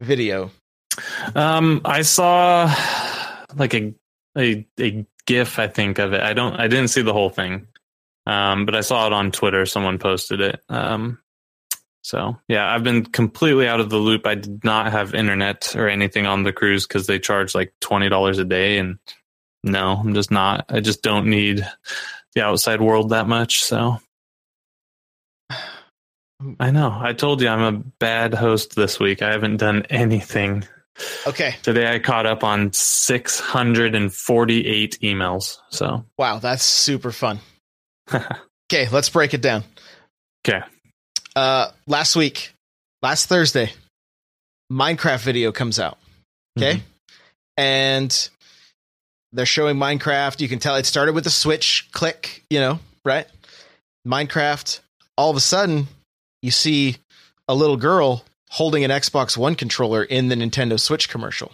video. 0.00 0.50
Um, 1.34 1.80
I 1.84 2.02
saw 2.02 2.74
like 3.56 3.74
a 3.74 3.94
a 4.36 4.66
a 4.78 5.06
GIF, 5.26 5.58
I 5.58 5.68
think 5.68 5.98
of 5.98 6.12
it. 6.12 6.20
I 6.20 6.32
don't, 6.32 6.58
I 6.58 6.66
didn't 6.66 6.88
see 6.88 7.02
the 7.02 7.12
whole 7.12 7.30
thing, 7.30 7.66
um, 8.30 8.64
but 8.64 8.76
I 8.76 8.80
saw 8.80 9.08
it 9.08 9.12
on 9.12 9.32
Twitter. 9.32 9.66
Someone 9.66 9.98
posted 9.98 10.40
it. 10.40 10.62
Um, 10.68 11.18
so 12.02 12.38
yeah, 12.46 12.72
I've 12.72 12.84
been 12.84 13.04
completely 13.04 13.66
out 13.66 13.80
of 13.80 13.90
the 13.90 13.96
loop. 13.96 14.24
I 14.24 14.36
did 14.36 14.64
not 14.64 14.92
have 14.92 15.14
internet 15.14 15.74
or 15.74 15.88
anything 15.88 16.26
on 16.26 16.44
the 16.44 16.52
cruise 16.52 16.86
because 16.86 17.08
they 17.08 17.18
charge 17.18 17.54
like 17.54 17.72
twenty 17.80 18.08
dollars 18.08 18.38
a 18.38 18.44
day, 18.44 18.78
and 18.78 18.98
no, 19.64 19.96
I'm 19.96 20.14
just 20.14 20.30
not. 20.30 20.66
I 20.68 20.78
just 20.78 21.02
don't 21.02 21.26
need 21.26 21.66
the 22.34 22.42
outside 22.42 22.80
world 22.80 23.10
that 23.10 23.26
much. 23.26 23.64
So 23.64 23.98
I 26.60 26.70
know. 26.70 26.96
I 26.98 27.14
told 27.14 27.42
you 27.42 27.48
I'm 27.48 27.74
a 27.74 27.78
bad 27.98 28.32
host 28.32 28.76
this 28.76 29.00
week. 29.00 29.22
I 29.22 29.32
haven't 29.32 29.56
done 29.56 29.86
anything. 29.90 30.64
Okay. 31.26 31.56
Today 31.62 31.92
I 31.92 31.98
caught 31.98 32.26
up 32.26 32.44
on 32.44 32.72
648 32.72 34.98
emails. 35.02 35.58
So, 35.70 36.04
Wow, 36.18 36.38
that's 36.38 36.62
super 36.62 37.12
fun. 37.12 37.40
Okay, 38.72 38.88
let's 38.88 39.08
break 39.08 39.34
it 39.34 39.40
down. 39.40 39.64
okay. 40.46 40.62
Uh 41.34 41.72
last 41.88 42.14
week, 42.14 42.52
last 43.02 43.26
Thursday, 43.26 43.72
Minecraft 44.72 45.20
video 45.20 45.50
comes 45.50 45.80
out. 45.80 45.98
Okay? 46.56 46.74
Mhm. 46.76 46.82
And 47.56 48.28
they're 49.32 49.44
showing 49.46 49.76
Minecraft. 49.76 50.40
You 50.40 50.48
can 50.48 50.60
tell 50.60 50.76
it 50.76 50.86
started 50.86 51.14
with 51.14 51.26
a 51.26 51.30
switch 51.30 51.88
click, 51.92 52.44
you 52.48 52.60
know, 52.60 52.78
right? 53.04 53.26
Minecraft. 54.06 54.80
All 55.16 55.30
of 55.30 55.36
a 55.36 55.40
sudden, 55.40 55.88
you 56.42 56.50
see 56.52 56.96
a 57.48 57.54
little 57.54 57.76
girl 57.76 58.24
holding 58.50 58.84
an 58.84 58.90
Xbox 58.92 59.36
One 59.36 59.56
controller 59.56 60.02
in 60.04 60.28
the 60.28 60.36
Nintendo 60.36 60.78
Switch 60.78 61.08
commercial. 61.08 61.52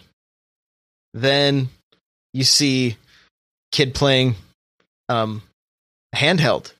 Then 1.13 1.69
you 2.33 2.43
see 2.43 2.97
kid 3.71 3.93
playing 3.95 4.35
um, 5.09 5.41
handheld. 6.15 6.73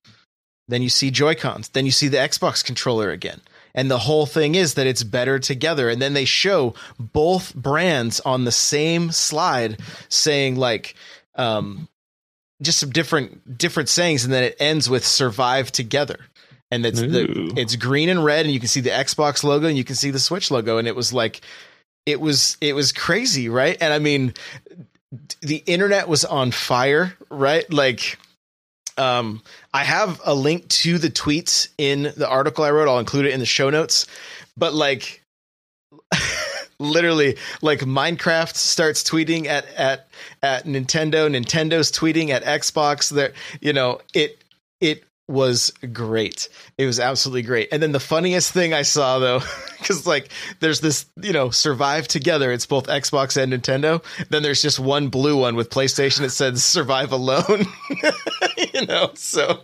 Then 0.68 0.82
you 0.82 0.90
see 0.90 1.12
Joy 1.12 1.36
Cons. 1.36 1.70
Then 1.70 1.86
you 1.86 1.92
see 1.92 2.08
the 2.08 2.18
Xbox 2.18 2.64
controller 2.64 3.10
again. 3.12 3.42
And 3.74 3.92
the 3.92 4.00
whole 4.00 4.26
thing 4.26 4.56
is 4.56 4.74
that 4.74 4.88
it's 4.88 5.04
better 5.04 5.40
together. 5.40 5.90
And 5.90 6.02
then 6.02 6.14
they 6.14 6.26
show 6.26 6.74
both 7.00 7.54
brands 7.56 8.20
on 8.22 8.44
the 8.44 8.52
same 8.52 9.12
slide 9.12 9.80
saying 10.10 10.56
like 10.56 10.96
um, 11.36 11.88
just 12.62 12.80
some 12.80 12.90
different 12.90 13.58
different 13.58 13.90
sayings, 13.90 14.24
and 14.24 14.34
then 14.34 14.44
it 14.44 14.58
ends 14.60 14.90
with 14.90 15.06
"survive 15.06 15.72
together." 15.72 16.18
And 16.70 16.86
it's 16.86 17.00
the, 17.00 17.54
it's 17.56 17.78
green 17.78 18.10
and 18.10 18.26
red, 18.26 18.46
and 18.46 18.54
you 18.54 18.60
can 18.60 18.68
see 18.68 18.82
the 18.82 18.90
Xbox 18.90 19.44
logo 19.44 19.68
and 19.68 19.78
you 19.78 19.86
can 19.86 19.96
see 19.96 20.12
the 20.12 20.20
Switch 20.20 20.52
logo, 20.52 20.78
and 20.80 20.88
it 20.88 20.96
was 20.96 21.14
like 21.14 21.42
it 22.06 22.20
was 22.20 22.58
it 22.60 22.74
was 22.74 22.92
crazy, 22.92 23.48
right? 23.48 23.78
And 23.80 23.94
I 23.94 24.00
mean, 24.00 24.34
the 25.42 25.64
internet 25.66 26.08
was 26.08 26.26
on 26.26 26.52
fire, 26.52 27.14
right? 27.30 27.72
Like 27.72 28.18
um 28.98 29.42
I 29.74 29.84
have 29.84 30.22
a 30.26 30.34
link 30.34 30.68
to 30.70 30.98
the 30.98 31.10
tweets 31.10 31.70
in 31.78 32.14
the 32.16 32.28
article 32.28 32.64
I 32.64 32.72
wrote. 32.72 32.88
I'll 32.88 33.00
include 33.00 33.26
it 33.26 33.34
in 33.34 33.40
the 33.40 33.46
show 33.46 33.70
notes. 33.70 34.08
But 34.56 34.74
like 34.74 35.24
literally 36.80 37.38
like 37.62 37.80
Minecraft 37.80 38.56
starts 38.56 39.04
tweeting 39.04 39.46
at 39.48 39.66
at 39.76 40.08
at 40.44 40.66
Nintendo, 40.66 41.30
Nintendo's 41.30 41.92
tweeting 41.92 42.30
at 42.30 42.44
Xbox. 42.44 43.10
There 43.10 43.34
you 43.62 43.74
know, 43.74 44.00
it 44.14 44.44
it 44.82 45.04
was 45.28 45.72
great. 45.92 46.48
It 46.78 46.86
was 46.86 47.00
absolutely 47.00 47.42
great. 47.42 47.70
And 47.72 47.84
then 47.84 47.92
the 47.92 48.00
funniest 48.00 48.52
thing 48.54 48.74
I 48.74 48.84
saw 48.84 49.20
though, 49.20 49.40
because 49.80 50.08
like 50.08 50.30
there's 50.60 50.80
this, 50.80 51.06
you 51.22 51.34
know, 51.34 51.50
survive 51.50 52.08
together. 52.08 52.52
It's 52.52 52.66
both 52.66 52.88
Xbox 52.88 53.42
and 53.42 53.52
Nintendo. 53.52 54.04
Then 54.30 54.42
there's 54.44 54.62
just 54.62 54.80
one 54.80 55.10
blue 55.10 55.38
one 55.38 55.56
with 55.56 55.70
PlayStation. 55.70 56.22
It 56.22 56.30
says 56.30 56.64
survive 56.64 57.12
alone. 57.12 57.66
you 58.74 58.86
know, 58.86 59.12
so 59.16 59.62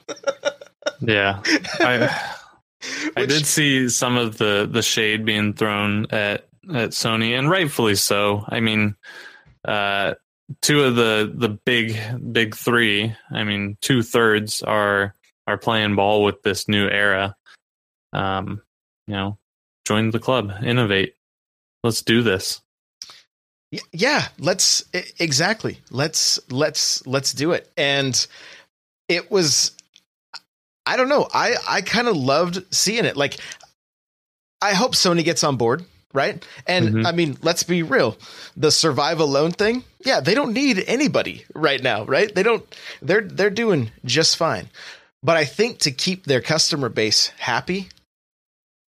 Yeah. 1.00 1.42
I, 1.80 2.08
I 3.16 3.22
Which- 3.22 3.30
did 3.30 3.46
see 3.46 3.88
some 3.90 4.18
of 4.18 4.38
the, 4.38 4.68
the 4.70 4.82
shade 4.82 5.24
being 5.26 5.54
thrown 5.54 6.08
at, 6.12 6.48
at 6.74 6.90
Sony, 6.90 7.38
and 7.38 7.50
rightfully 7.50 7.96
so. 7.96 8.44
I 8.50 8.60
mean, 8.60 8.96
uh, 9.66 10.16
two 10.62 10.84
of 10.84 10.96
the, 10.96 11.32
the 11.34 11.48
big, 11.50 11.98
big 12.34 12.56
three, 12.56 13.16
I 13.32 13.44
mean, 13.46 13.78
two 13.82 14.02
thirds 14.04 14.62
are, 14.62 15.16
are 15.48 15.58
playing 15.58 15.96
ball 15.96 16.24
with 16.24 16.42
this 16.44 16.68
new 16.68 16.88
era. 16.88 17.36
Um, 18.14 18.62
you 19.08 19.14
know, 19.16 19.38
join 19.86 20.12
the 20.12 20.20
club, 20.20 20.52
innovate. 20.64 21.16
Let's 21.84 22.02
do 22.02 22.22
this. 22.24 22.62
Yeah 23.92 24.28
let's 24.38 24.84
exactly 25.20 25.80
let's 25.90 26.40
let's 26.52 27.06
let's 27.08 27.34
do 27.34 27.54
it 27.54 27.72
and 27.76 28.28
it 29.10 29.32
was 29.32 29.72
i 30.86 30.96
don't 30.96 31.10
know 31.10 31.28
i 31.34 31.56
i 31.68 31.82
kind 31.82 32.08
of 32.08 32.16
loved 32.16 32.64
seeing 32.72 33.06
it 33.06 33.18
like 33.18 33.38
i 34.62 34.74
hope 34.76 34.94
sony 34.94 35.24
gets 35.24 35.44
on 35.44 35.58
board 35.58 35.84
right 36.14 36.46
and 36.68 36.90
Mhm. 36.90 37.06
i 37.08 37.12
mean 37.14 37.36
let's 37.42 37.64
be 37.64 37.82
real 37.82 38.16
the 38.56 38.70
survive 38.70 39.20
alone 39.20 39.52
thing 39.52 39.84
yeah 40.06 40.20
they 40.20 40.36
don't 40.36 40.54
need 40.54 40.84
anybody 40.86 41.44
right 41.56 41.82
now 41.82 42.06
right 42.06 42.34
they 42.36 42.44
don't 42.44 42.64
they're 43.02 43.22
they're 43.22 43.50
doing 43.50 43.90
just 44.06 44.38
fine 44.38 44.70
but 45.24 45.38
i 45.38 45.46
think 45.46 45.80
to 45.80 45.92
keep 45.92 46.26
their 46.26 46.42
customer 46.42 46.90
base 46.90 47.28
happy 47.40 47.88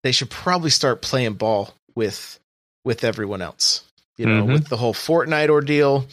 they 0.04 0.12
should 0.12 0.30
probably 0.30 0.70
start 0.70 1.02
playing 1.02 1.34
ball 1.34 1.74
with 1.96 2.40
with 2.84 3.04
everyone 3.04 3.42
else 3.42 3.84
you 4.18 4.26
know 4.26 4.44
Mhm. 4.44 4.54
with 4.54 4.68
the 4.68 4.78
whole 4.78 4.94
fortnite 4.94 5.50
ordeal 5.50 6.06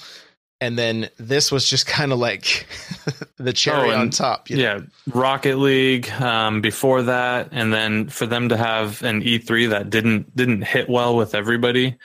and 0.61 0.79
then 0.79 1.09
this 1.19 1.51
was 1.51 1.69
just 1.69 1.87
kind 1.87 2.13
of 2.13 2.19
like 2.21 2.67
the 3.37 3.53
cherry 3.53 3.91
Oh, 3.91 3.99
on 3.99 4.11
top 4.11 4.49
you 4.49 4.57
know? 4.59 4.63
Yeah, 4.63 4.81
Rocket 5.13 5.59
League 5.59 6.09
um, 6.13 6.61
before 6.61 7.03
that, 7.03 7.49
and 7.51 7.73
then 7.73 8.09
for 8.09 8.27
them 8.27 8.49
to 8.51 8.57
have 8.57 9.03
an 9.03 9.23
E3 9.23 9.71
that 9.71 9.91
didn't 9.91 10.37
didn't 10.37 10.63
hit 10.63 10.89
well 10.89 11.17
with 11.17 11.35
everybody. 11.35 11.97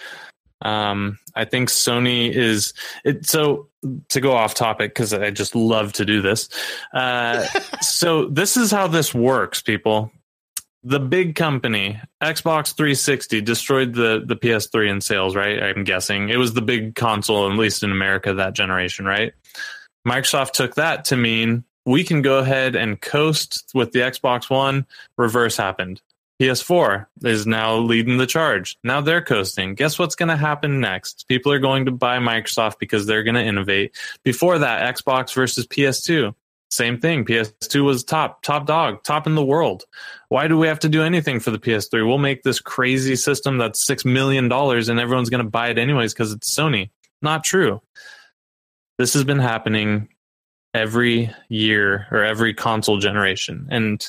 Um, 0.63 1.19
I 1.37 1.45
think 1.45 1.69
Sony 1.69 2.31
is 2.31 2.73
it. 3.05 3.25
So 3.25 3.67
to 4.09 4.19
go 4.21 4.33
off 4.33 4.53
topic 4.53 4.93
because 4.93 5.13
I 5.13 5.29
just 5.31 5.55
love 5.55 5.93
to 5.93 6.05
do 6.05 6.21
this. 6.21 6.49
Uh, 6.93 7.43
so 7.81 8.25
this 8.25 8.57
is 8.57 8.71
how 8.71 8.87
this 8.87 9.13
works, 9.13 9.61
people. 9.61 10.11
The 10.83 10.99
big 10.99 11.35
company, 11.35 11.99
Xbox 12.23 12.75
360, 12.75 13.41
destroyed 13.41 13.93
the 13.93 14.23
the 14.25 14.35
PS3 14.35 14.89
in 14.89 15.01
sales. 15.01 15.35
Right? 15.35 15.61
I'm 15.61 15.83
guessing 15.83 16.29
it 16.29 16.37
was 16.37 16.53
the 16.53 16.61
big 16.61 16.95
console, 16.95 17.49
at 17.51 17.57
least 17.57 17.83
in 17.83 17.91
America, 17.91 18.33
that 18.33 18.53
generation. 18.53 19.05
Right? 19.05 19.33
Microsoft 20.07 20.51
took 20.51 20.75
that 20.75 21.05
to 21.05 21.17
mean 21.17 21.63
we 21.85 22.03
can 22.03 22.21
go 22.21 22.39
ahead 22.39 22.75
and 22.75 22.99
coast 22.99 23.71
with 23.73 23.91
the 23.93 23.99
Xbox 23.99 24.49
One. 24.49 24.85
Reverse 25.17 25.55
happened. 25.55 26.01
PS4 26.41 27.07
is 27.23 27.47
now 27.47 27.77
leading 27.77 28.17
the 28.17 28.27
charge. 28.27 28.77
Now 28.83 29.01
they're 29.01 29.23
coasting. 29.23 29.73
Guess 29.75 29.97
what's 29.97 30.15
going 30.15 30.29
to 30.29 30.37
happen 30.37 30.79
next? 30.79 31.25
People 31.27 31.51
are 31.51 31.59
going 31.59 31.85
to 31.85 31.91
buy 31.91 32.19
Microsoft 32.19 32.79
because 32.79 33.05
they're 33.05 33.23
going 33.23 33.35
to 33.35 33.43
innovate. 33.43 33.95
Before 34.23 34.59
that, 34.59 34.95
Xbox 34.95 35.33
versus 35.33 35.65
PS2. 35.65 36.35
Same 36.69 36.99
thing. 36.99 37.25
PS2 37.25 37.83
was 37.83 38.03
top, 38.03 38.41
top 38.41 38.67
dog, 38.67 39.03
top 39.03 39.25
in 39.25 39.35
the 39.35 39.45
world. 39.45 39.85
Why 40.29 40.47
do 40.47 40.57
we 40.57 40.67
have 40.67 40.79
to 40.79 40.89
do 40.89 41.01
anything 41.01 41.39
for 41.39 41.49
the 41.49 41.59
PS3? 41.59 42.05
We'll 42.05 42.17
make 42.17 42.43
this 42.43 42.59
crazy 42.59 43.15
system 43.15 43.57
that's 43.57 43.85
$6 43.85 44.05
million 44.05 44.51
and 44.51 44.99
everyone's 44.99 45.29
going 45.29 45.43
to 45.43 45.49
buy 45.49 45.69
it 45.69 45.77
anyways 45.77 46.13
because 46.13 46.33
it's 46.33 46.53
Sony. 46.53 46.89
Not 47.21 47.43
true. 47.43 47.81
This 48.97 49.13
has 49.13 49.23
been 49.23 49.39
happening 49.39 50.09
every 50.73 51.33
year 51.49 52.07
or 52.11 52.23
every 52.23 52.53
console 52.53 52.99
generation, 52.99 53.67
and 53.69 54.05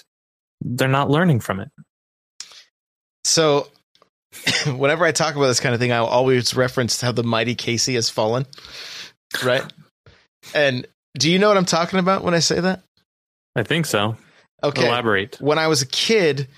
they're 0.60 0.88
not 0.88 1.10
learning 1.10 1.40
from 1.40 1.60
it. 1.60 1.70
So, 3.24 3.68
whenever 4.66 5.04
I 5.04 5.12
talk 5.12 5.36
about 5.36 5.48
this 5.48 5.60
kind 5.60 5.74
of 5.74 5.80
thing, 5.80 5.92
I 5.92 5.98
always 5.98 6.54
reference 6.54 7.00
how 7.00 7.12
the 7.12 7.24
mighty 7.24 7.54
Casey 7.54 7.94
has 7.94 8.10
fallen, 8.10 8.46
right? 9.44 9.64
and 10.54 10.86
do 11.18 11.30
you 11.30 11.38
know 11.38 11.48
what 11.48 11.56
I'm 11.56 11.64
talking 11.64 11.98
about 11.98 12.22
when 12.22 12.34
I 12.34 12.38
say 12.38 12.60
that? 12.60 12.82
I 13.56 13.62
think 13.62 13.86
so. 13.86 14.16
Okay. 14.62 14.86
Elaborate. 14.86 15.40
When 15.40 15.58
I 15.58 15.68
was 15.68 15.82
a 15.82 15.86
kid, 15.86 16.48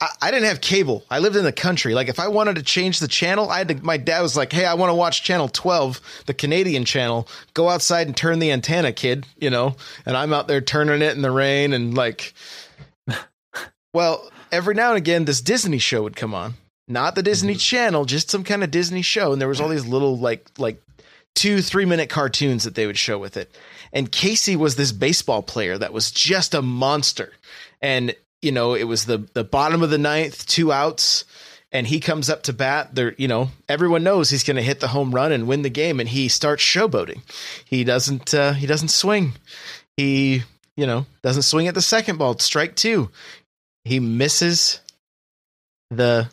I, 0.00 0.08
I 0.20 0.30
didn't 0.30 0.46
have 0.48 0.60
cable. 0.60 1.04
I 1.10 1.18
lived 1.20 1.36
in 1.36 1.44
the 1.44 1.52
country. 1.52 1.94
Like, 1.94 2.08
if 2.08 2.18
I 2.18 2.28
wanted 2.28 2.56
to 2.56 2.62
change 2.62 2.98
the 2.98 3.08
channel, 3.08 3.48
I 3.50 3.58
had 3.58 3.68
to. 3.68 3.74
My 3.84 3.96
dad 3.96 4.22
was 4.22 4.36
like, 4.36 4.52
"Hey, 4.52 4.64
I 4.64 4.74
want 4.74 4.90
to 4.90 4.94
watch 4.94 5.22
channel 5.22 5.48
12, 5.48 6.00
the 6.26 6.34
Canadian 6.34 6.84
channel. 6.84 7.28
Go 7.54 7.68
outside 7.68 8.06
and 8.06 8.16
turn 8.16 8.38
the 8.38 8.52
antenna, 8.52 8.92
kid." 8.92 9.26
You 9.40 9.50
know, 9.50 9.76
and 10.06 10.16
I'm 10.16 10.32
out 10.32 10.48
there 10.48 10.60
turning 10.60 11.02
it 11.02 11.14
in 11.14 11.22
the 11.22 11.30
rain 11.30 11.72
and 11.72 11.94
like. 11.94 12.34
Well, 13.94 14.26
every 14.52 14.74
now 14.74 14.90
and 14.90 14.98
again, 14.98 15.24
this 15.24 15.40
Disney 15.40 15.78
show 15.78 16.02
would 16.02 16.14
come 16.14 16.34
on. 16.34 16.54
not 16.86 17.14
the 17.14 17.22
Disney 17.22 17.54
Channel, 17.54 18.04
just 18.04 18.30
some 18.30 18.44
kind 18.44 18.62
of 18.62 18.70
Disney 18.70 19.02
show. 19.02 19.32
And 19.32 19.40
there 19.40 19.48
was 19.48 19.60
all 19.60 19.68
these 19.68 19.86
little 19.86 20.18
like 20.18 20.46
like 20.58 20.80
two 21.34 21.62
three 21.62 21.86
minute 21.86 22.10
cartoons 22.10 22.64
that 22.64 22.74
they 22.74 22.86
would 22.86 22.98
show 22.98 23.18
with 23.18 23.36
it. 23.36 23.50
And 23.92 24.12
Casey 24.12 24.56
was 24.56 24.76
this 24.76 24.92
baseball 24.92 25.42
player 25.42 25.78
that 25.78 25.92
was 25.92 26.10
just 26.10 26.54
a 26.54 26.62
monster. 26.62 27.32
And 27.80 28.14
you 28.42 28.52
know, 28.52 28.74
it 28.74 28.84
was 28.84 29.06
the 29.06 29.18
the 29.32 29.44
bottom 29.44 29.82
of 29.82 29.90
the 29.90 29.98
ninth, 29.98 30.46
two 30.46 30.72
outs, 30.72 31.24
and 31.70 31.86
he 31.86 32.00
comes 32.00 32.28
up 32.28 32.42
to 32.44 32.52
bat. 32.52 32.94
There, 32.94 33.14
you 33.16 33.28
know, 33.28 33.50
everyone 33.68 34.02
knows 34.02 34.28
he's 34.30 34.44
going 34.44 34.56
to 34.56 34.62
hit 34.62 34.80
the 34.80 34.88
home 34.88 35.14
run 35.14 35.32
and 35.32 35.46
win 35.46 35.62
the 35.62 35.70
game, 35.70 36.00
and 36.00 36.08
he 36.08 36.28
starts 36.28 36.62
showboating. 36.62 37.22
He 37.64 37.84
doesn't 37.84 38.34
uh, 38.34 38.52
he 38.52 38.66
doesn't 38.66 38.88
swing. 38.88 39.32
He 39.96 40.42
you 40.76 40.86
know 40.86 41.06
doesn't 41.22 41.42
swing 41.42 41.68
at 41.68 41.74
the 41.74 41.82
second 41.82 42.18
ball. 42.18 42.38
Strike 42.38 42.74
two. 42.76 43.10
He 43.84 44.00
misses 44.00 44.80
the 45.90 46.28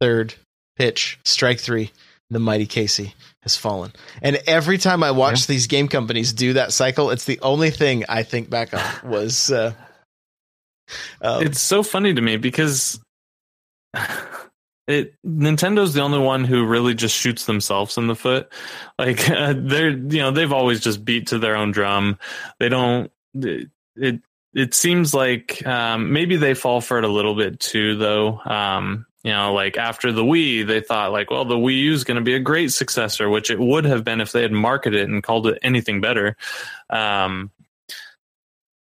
third 0.00 0.34
pitch. 0.76 1.18
Strike 1.24 1.60
three. 1.60 1.92
The 2.30 2.38
mighty 2.38 2.66
Casey 2.66 3.14
has 3.42 3.56
fallen. 3.56 3.92
And 4.22 4.40
every 4.46 4.78
time 4.78 5.02
I 5.02 5.10
watch 5.10 5.48
these 5.48 5.66
game 5.66 5.88
companies 5.88 6.32
do 6.32 6.52
that 6.52 6.72
cycle, 6.72 7.10
it's 7.10 7.24
the 7.24 7.40
only 7.40 7.70
thing 7.70 8.04
I 8.08 8.22
think 8.22 8.48
back 8.48 8.72
on 8.72 8.82
was. 9.10 9.50
Uh, 9.50 9.72
um, 11.20 11.42
it's 11.42 11.60
so 11.60 11.82
funny 11.82 12.14
to 12.14 12.20
me 12.20 12.36
because 12.36 13.00
it 14.86 15.14
Nintendo's 15.26 15.94
the 15.94 16.02
only 16.02 16.18
one 16.18 16.44
who 16.44 16.64
really 16.64 16.94
just 16.94 17.16
shoots 17.16 17.46
themselves 17.46 17.98
in 17.98 18.06
the 18.06 18.14
foot. 18.14 18.52
Like 18.98 19.28
uh, 19.28 19.54
they're 19.56 19.90
you 19.90 20.18
know 20.18 20.30
they've 20.30 20.52
always 20.52 20.80
just 20.80 21.04
beat 21.04 21.28
to 21.28 21.38
their 21.38 21.56
own 21.56 21.72
drum. 21.72 22.18
They 22.58 22.68
don't 22.68 23.10
it 23.34 23.70
it 23.96 24.20
seems 24.74 25.14
like 25.14 25.64
um, 25.66 26.12
maybe 26.12 26.36
they 26.36 26.54
fall 26.54 26.80
for 26.80 26.98
it 26.98 27.04
a 27.04 27.08
little 27.08 27.34
bit 27.34 27.60
too 27.60 27.96
though. 27.96 28.40
Um, 28.40 29.06
you 29.22 29.32
know, 29.32 29.52
like 29.52 29.76
after 29.76 30.12
the 30.12 30.24
Wii, 30.24 30.66
they 30.66 30.80
thought 30.80 31.12
like, 31.12 31.30
well, 31.30 31.44
the 31.44 31.56
Wii 31.56 31.78
U 31.82 31.92
is 31.92 32.04
going 32.04 32.16
to 32.16 32.22
be 32.22 32.34
a 32.34 32.40
great 32.40 32.72
successor, 32.72 33.28
which 33.28 33.50
it 33.50 33.60
would 33.60 33.84
have 33.84 34.02
been 34.02 34.20
if 34.20 34.32
they 34.32 34.42
had 34.42 34.52
marketed 34.52 35.02
it 35.02 35.10
and 35.10 35.22
called 35.22 35.46
it 35.46 35.58
anything 35.62 36.00
better. 36.00 36.36
Um, 36.88 37.50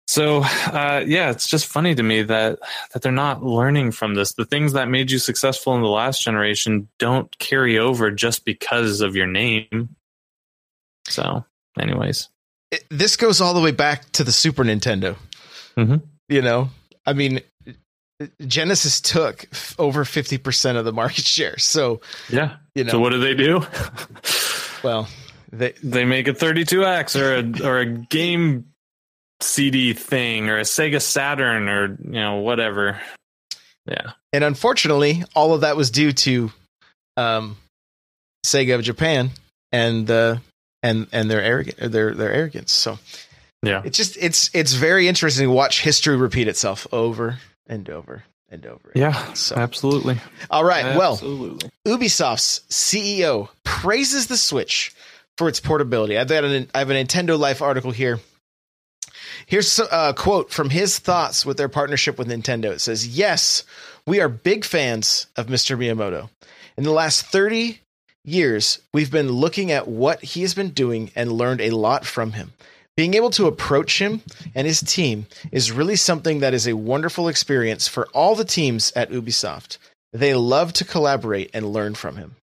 so 0.07 0.43
uh, 0.45 1.03
yeah, 1.07 1.31
it's 1.31 1.49
just 1.49 1.67
funny 1.67 1.95
to 1.95 2.03
me 2.03 2.23
that 2.23 2.59
that 2.93 3.03
they're 3.03 3.13
not 3.13 3.43
learning 3.43 3.93
from 3.93 4.15
this. 4.15 4.35
The 4.35 4.45
things 4.45 4.75
that 4.75 4.89
made 4.89 5.11
you 5.11 5.19
successful 5.19 5.75
in 5.75 5.83
the 5.83 5.89
last 5.89 6.23
generation 6.23 6.89
don't 6.99 7.37
carry 7.39 7.79
over 7.79 8.11
just 8.11 8.45
because 8.45 9.01
of 9.01 9.17
your 9.17 9.27
name. 9.27 9.97
So, 11.09 11.45
anyways, 11.79 12.29
it, 12.71 12.85
this 12.91 13.17
goes 13.17 13.41
all 13.41 13.55
the 13.55 13.61
way 13.61 13.73
back 13.73 14.11
to 14.13 14.25
the 14.25 14.33
Super 14.33 14.65
Nintendo. 14.65 15.17
Mm-hmm. 15.79 15.97
You 16.29 16.43
know, 16.43 16.71
I 17.05 17.13
mean, 17.13 17.41
Genesis 18.47 19.01
took 19.01 19.49
over 19.79 20.05
fifty 20.05 20.39
percent 20.39 20.79
of 20.79 20.85
the 20.85 20.93
market 20.93 21.25
share. 21.25 21.59
So 21.59 22.01
yeah, 22.29 22.57
you 22.75 22.85
know. 22.85 22.93
So 22.93 23.01
what 23.01 23.11
do 23.11 23.21
they 23.21 23.35
do? 23.35 23.65
well, 24.83 25.09
they 25.53 25.73
they 25.83 26.05
make 26.05 26.29
a 26.29 26.33
32x 26.33 27.21
or 27.21 27.37
a 27.37 27.69
or 27.69 27.79
a 27.79 27.87
game 27.87 28.67
CD 29.41 29.93
thing 29.93 30.49
or 30.49 30.59
a 30.59 30.63
Sega 30.63 31.01
Saturn 31.01 31.69
or 31.69 31.97
you 32.03 32.13
know 32.13 32.37
whatever. 32.37 33.01
Yeah. 33.87 34.13
And 34.33 34.43
unfortunately, 34.43 35.23
all 35.35 35.55
of 35.55 35.61
that 35.61 35.77
was 35.77 35.91
due 35.91 36.13
to 36.13 36.53
um, 37.17 37.57
Sega 38.45 38.75
of 38.75 38.83
Japan 38.83 39.31
and 39.73 40.11
uh, 40.11 40.37
and 40.83 41.07
and 41.13 41.31
their 41.31 41.43
arrogant 41.43 41.93
their 41.93 42.15
their 42.15 42.33
arrogance. 42.33 42.73
So 42.73 42.99
yeah, 43.67 43.83
it's 43.85 43.97
just 43.97 44.17
it's 44.19 44.51
it's 44.55 44.73
very 44.73 45.09
interesting 45.09 45.49
to 45.49 45.53
watch 45.53 45.83
history 45.83 46.17
repeat 46.17 46.49
itself 46.49 46.87
over 46.93 47.39
and 47.67 47.89
over 47.91 48.25
and 48.49 48.67
over. 48.67 48.93
Yeah, 48.95 49.33
so. 49.35 49.57
absolutely. 49.57 50.19
All 50.51 50.65
right. 50.65 50.85
Absolutely. 50.85 51.71
Well, 51.85 51.99
Ubisoft's 51.99 52.61
CEO 52.71 53.49
praises 53.65 54.29
the 54.29 54.37
Switch 54.37 54.95
for 55.37 55.49
its 55.49 55.61
portability. 55.61 56.17
I've 56.17 56.29
got 56.29 56.45
an 56.45 56.69
I 56.75 56.79
have 56.79 56.91
a 56.91 56.95
Nintendo 56.95 57.39
Life 57.39 57.63
article 57.63 57.91
here 57.91 58.21
Here's 59.47 59.79
uh, 59.79 59.87
a 59.91 60.15
quote 60.15 60.51
from 60.51 60.71
his 60.71 60.99
thoughts 60.99 61.45
with 61.45 61.57
their 61.57 61.69
partnership 61.69 62.19
with 62.19 62.29
Nintendo. 62.29 62.73
It 62.73 62.81
says, 62.81 63.07
Yes, 63.07 63.65
we 64.07 64.21
are 64.21 64.29
big 64.29 64.65
fans 64.65 65.27
of 65.37 65.47
Mr. 65.47 65.77
Miyamoto. 65.79 66.31
In 66.77 66.85
the 66.85 66.93
last 66.93 67.27
30 67.27 67.81
years, 68.25 68.81
we've 68.93 69.11
been 69.11 69.31
looking 69.31 69.71
at 69.71 69.89
what 69.89 70.23
he 70.23 70.43
has 70.43 70.55
been 70.55 70.71
doing 70.71 71.11
and 71.15 71.31
learned 71.31 71.61
a 71.61 71.71
lot 71.71 72.05
from 72.05 72.33
him. 72.33 72.53
Being 72.97 73.15
able 73.15 73.31
to 73.31 73.47
approach 73.47 74.01
him 74.01 74.23
and 74.55 74.67
his 74.67 74.81
team 74.81 75.27
is 75.53 75.71
really 75.71 75.97
something 75.97 76.41
that 76.41 76.55
is 76.55 76.67
a 76.67 76.77
wonderful 76.77 77.29
experience 77.29 77.87
for 77.87 78.07
all 78.15 78.35
the 78.35 78.45
teams 78.45 78.91
at 78.97 79.11
Ubisoft. 79.11 79.77
They 80.13 80.35
love 80.35 80.73
to 80.75 80.85
collaborate 80.85 81.51
and 81.53 81.73
learn 81.73 81.95
from 81.95 82.17
him. 82.17 82.37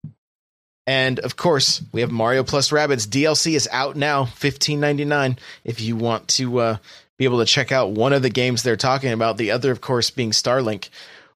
And 0.88 1.20
of 1.20 1.36
course, 1.36 1.82
we 1.92 2.00
have 2.00 2.10
Mario 2.10 2.42
plus 2.42 2.70
Rabbids 2.70 3.06
DLC 3.06 3.54
is 3.54 3.68
out 3.70 3.94
now, 3.94 4.24
fifteen 4.24 4.80
ninety 4.80 5.04
nine. 5.04 5.38
If 5.62 5.80
you 5.80 5.94
want 5.94 6.26
to 6.28 6.58
uh, 6.58 6.76
be 7.16 7.26
able 7.26 7.38
to 7.38 7.44
check 7.44 7.70
out 7.70 7.92
one 7.92 8.12
of 8.12 8.22
the 8.22 8.30
games 8.30 8.62
they're 8.62 8.76
talking 8.76 9.12
about, 9.12 9.36
the 9.36 9.52
other, 9.52 9.70
of 9.70 9.80
course, 9.80 10.10
being 10.10 10.32
Starlink. 10.32 10.88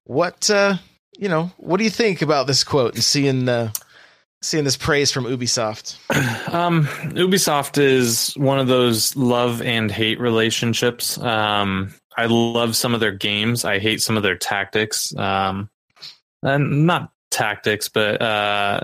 What 0.03 0.49
uh, 0.49 0.75
you 1.17 1.29
know? 1.29 1.51
What 1.55 1.77
do 1.77 1.85
you 1.85 1.89
think 1.89 2.21
about 2.21 2.47
this 2.47 2.65
quote 2.65 2.95
and 2.95 3.03
seeing 3.03 3.47
uh, 3.47 3.71
seeing 4.41 4.63
this 4.63 4.77
praise 4.77 5.11
from 5.11 5.25
Ubisoft? 5.25 5.97
Um, 6.53 6.85
Ubisoft 6.85 7.77
is 7.77 8.31
one 8.37 8.59
of 8.59 8.67
those 8.67 9.13
love 9.17 9.61
and 9.61 9.91
hate 9.91 10.21
relationships. 10.21 11.17
Um, 11.17 11.93
I 12.15 12.27
love 12.27 12.77
some 12.77 12.93
of 12.93 13.01
their 13.01 13.11
games. 13.11 13.65
I 13.65 13.79
hate 13.79 14.01
some 14.01 14.15
of 14.15 14.23
their 14.23 14.37
tactics. 14.37 15.13
Um, 15.17 15.69
and 16.41 16.85
not 16.85 17.11
tactics, 17.29 17.89
but 17.89 18.21
uh, 18.21 18.81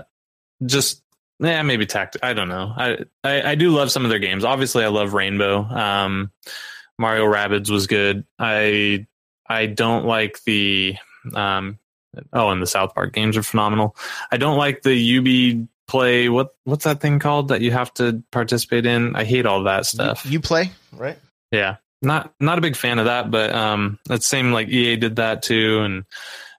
just 0.66 1.02
yeah, 1.40 1.62
maybe 1.62 1.86
tact. 1.86 2.16
I 2.22 2.34
don't 2.34 2.48
know. 2.48 2.72
I, 2.76 2.98
I, 3.24 3.52
I 3.52 3.54
do 3.54 3.70
love 3.70 3.90
some 3.90 4.04
of 4.04 4.10
their 4.10 4.18
games. 4.18 4.44
Obviously, 4.44 4.84
I 4.84 4.88
love 4.88 5.14
Rainbow. 5.14 5.62
Um, 5.62 6.30
Mario 6.98 7.24
Rabbids 7.24 7.70
was 7.70 7.86
good. 7.86 8.24
I 8.38 9.06
I 9.48 9.66
don't 9.66 10.04
like 10.04 10.42
the 10.44 10.96
um, 11.34 11.78
oh, 12.32 12.50
and 12.50 12.62
the 12.62 12.66
South 12.66 12.94
Park 12.94 13.12
games 13.12 13.36
are 13.36 13.42
phenomenal. 13.42 13.96
I 14.30 14.36
don't 14.36 14.58
like 14.58 14.82
the 14.82 15.18
UB 15.18 15.68
play. 15.86 16.28
What 16.28 16.54
what's 16.64 16.84
that 16.84 17.00
thing 17.00 17.18
called 17.18 17.48
that 17.48 17.60
you 17.60 17.70
have 17.70 17.92
to 17.94 18.22
participate 18.30 18.86
in? 18.86 19.16
I 19.16 19.24
hate 19.24 19.46
all 19.46 19.64
that 19.64 19.86
stuff. 19.86 20.24
You, 20.24 20.32
you 20.32 20.40
play 20.40 20.70
right? 20.92 21.18
Yeah, 21.50 21.76
not 22.00 22.32
not 22.40 22.58
a 22.58 22.62
big 22.62 22.76
fan 22.76 22.98
of 22.98 23.06
that, 23.06 23.30
but 23.30 23.54
um, 23.54 23.98
that 24.06 24.22
same 24.22 24.52
like 24.52 24.68
EA 24.68 24.96
did 24.96 25.16
that 25.16 25.42
too, 25.42 25.80
and 25.80 26.04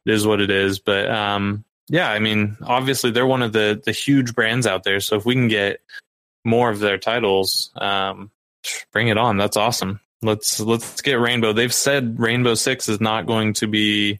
it 0.06 0.14
is 0.14 0.26
what 0.26 0.42
it 0.42 0.50
is. 0.50 0.80
But 0.80 1.10
um, 1.10 1.64
yeah, 1.90 2.10
I 2.10 2.20
mean, 2.20 2.58
obviously 2.62 3.12
they're 3.12 3.28
one 3.28 3.42
of 3.42 3.54
the 3.54 3.82
the 3.84 3.92
huge 3.92 4.34
brands 4.36 4.68
out 4.68 4.84
there. 4.84 5.00
So 5.00 5.16
if 5.16 5.26
we 5.26 5.36
can 5.36 5.48
get 5.48 5.82
more 6.46 6.70
of 6.70 6.80
their 6.80 6.98
titles, 6.98 7.72
um, 7.76 8.32
bring 8.92 9.08
it 9.08 9.18
on. 9.18 9.38
That's 9.38 9.58
awesome. 9.58 10.00
Let's 10.22 10.60
let's 10.60 11.02
get 11.02 11.20
Rainbow. 11.20 11.54
They've 11.54 11.74
said 11.74 12.20
Rainbow 12.20 12.56
Six 12.56 12.88
is 12.88 13.02
not 13.02 13.26
going 13.26 13.54
to 13.56 13.68
be. 13.68 14.20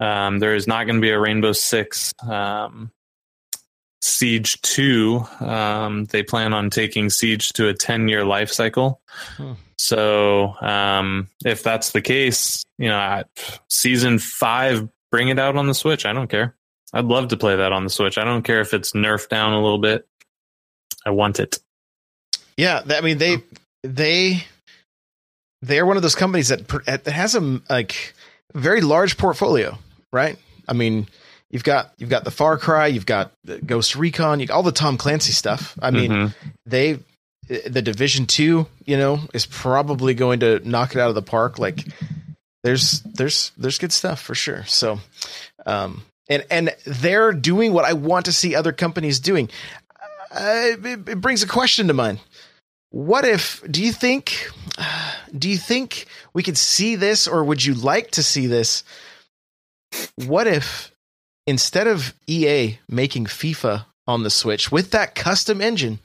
Um, 0.00 0.38
there 0.38 0.54
is 0.54 0.66
not 0.66 0.84
going 0.84 0.96
to 0.96 1.02
be 1.02 1.10
a 1.10 1.18
Rainbow 1.18 1.52
Six. 1.52 2.12
Um, 2.26 2.90
Siege 4.02 4.60
2, 4.62 5.24
um, 5.40 6.04
they 6.06 6.22
plan 6.22 6.52
on 6.52 6.70
taking 6.70 7.10
Siege 7.10 7.52
to 7.54 7.68
a 7.68 7.74
10 7.74 8.08
year 8.08 8.24
life 8.24 8.52
cycle. 8.52 9.00
Hmm. 9.36 9.52
So, 9.78 10.54
um, 10.60 11.28
if 11.44 11.62
that's 11.62 11.90
the 11.90 12.00
case, 12.00 12.62
you 12.78 12.88
know, 12.88 13.24
season 13.68 14.18
five, 14.18 14.88
bring 15.10 15.28
it 15.28 15.38
out 15.38 15.56
on 15.56 15.66
the 15.66 15.74
Switch. 15.74 16.06
I 16.06 16.12
don't 16.12 16.28
care. 16.28 16.54
I'd 16.92 17.04
love 17.04 17.28
to 17.28 17.36
play 17.36 17.56
that 17.56 17.72
on 17.72 17.84
the 17.84 17.90
Switch. 17.90 18.16
I 18.16 18.24
don't 18.24 18.42
care 18.42 18.60
if 18.60 18.72
it's 18.72 18.92
nerfed 18.92 19.28
down 19.28 19.52
a 19.52 19.62
little 19.62 19.78
bit. 19.78 20.06
I 21.04 21.10
want 21.10 21.40
it. 21.40 21.58
Yeah, 22.56 22.82
I 22.88 23.00
mean 23.00 23.18
they 23.18 23.38
they 23.82 24.44
they're 25.62 25.86
one 25.86 25.96
of 25.96 26.02
those 26.02 26.14
companies 26.14 26.48
that 26.48 26.66
that 26.86 27.06
has 27.06 27.34
a 27.34 27.60
like 27.68 28.14
very 28.54 28.80
large 28.80 29.18
portfolio, 29.18 29.78
right? 30.16 30.38
I 30.66 30.72
mean, 30.72 31.06
you've 31.50 31.64
got 31.64 31.92
you've 31.98 32.10
got 32.10 32.24
the 32.24 32.30
Far 32.30 32.58
Cry, 32.58 32.86
you've 32.88 33.06
got 33.06 33.32
Ghost 33.64 33.94
Recon, 33.94 34.40
you 34.40 34.48
all 34.50 34.62
the 34.62 34.72
Tom 34.72 34.96
Clancy 34.96 35.32
stuff. 35.32 35.78
I 35.80 35.90
mean, 35.90 36.10
mm-hmm. 36.10 36.48
they 36.64 36.98
the 37.48 37.82
Division 37.82 38.26
Two, 38.26 38.66
you 38.84 38.96
know, 38.96 39.20
is 39.32 39.46
probably 39.46 40.14
going 40.14 40.40
to 40.40 40.66
knock 40.68 40.94
it 40.94 41.00
out 41.00 41.10
of 41.10 41.14
the 41.14 41.22
park. 41.22 41.58
Like, 41.58 41.86
there's 42.64 43.00
there's 43.02 43.52
there's 43.56 43.78
good 43.78 43.92
stuff 43.92 44.20
for 44.20 44.34
sure. 44.34 44.64
So, 44.64 44.98
um, 45.64 46.02
and 46.28 46.44
and 46.50 46.74
they're 46.84 47.32
doing 47.32 47.72
what 47.72 47.84
I 47.84 47.92
want 47.92 48.26
to 48.26 48.32
see 48.32 48.54
other 48.54 48.72
companies 48.72 49.20
doing. 49.20 49.48
Uh, 50.32 50.74
it, 50.84 51.08
it, 51.08 51.20
brings 51.20 51.42
a 51.42 51.46
question 51.46 51.86
to 51.86 51.94
mind. 51.94 52.18
What 52.90 53.24
if? 53.24 53.62
Do 53.70 53.82
you 53.82 53.92
think? 53.92 54.50
Do 55.36 55.50
you 55.50 55.58
think 55.58 56.06
we 56.32 56.42
could 56.42 56.56
see 56.56 56.96
this, 56.96 57.26
or 57.26 57.44
would 57.44 57.62
you 57.64 57.74
like 57.74 58.12
to 58.12 58.22
see 58.22 58.46
this? 58.46 58.84
What 60.26 60.46
if 60.46 60.92
instead 61.46 61.86
of 61.86 62.14
EA 62.26 62.78
making 62.88 63.26
FIFA 63.26 63.84
on 64.06 64.22
the 64.22 64.30
Switch 64.30 64.72
with 64.72 64.90
that 64.92 65.14
custom 65.14 65.60
engine, 65.60 65.98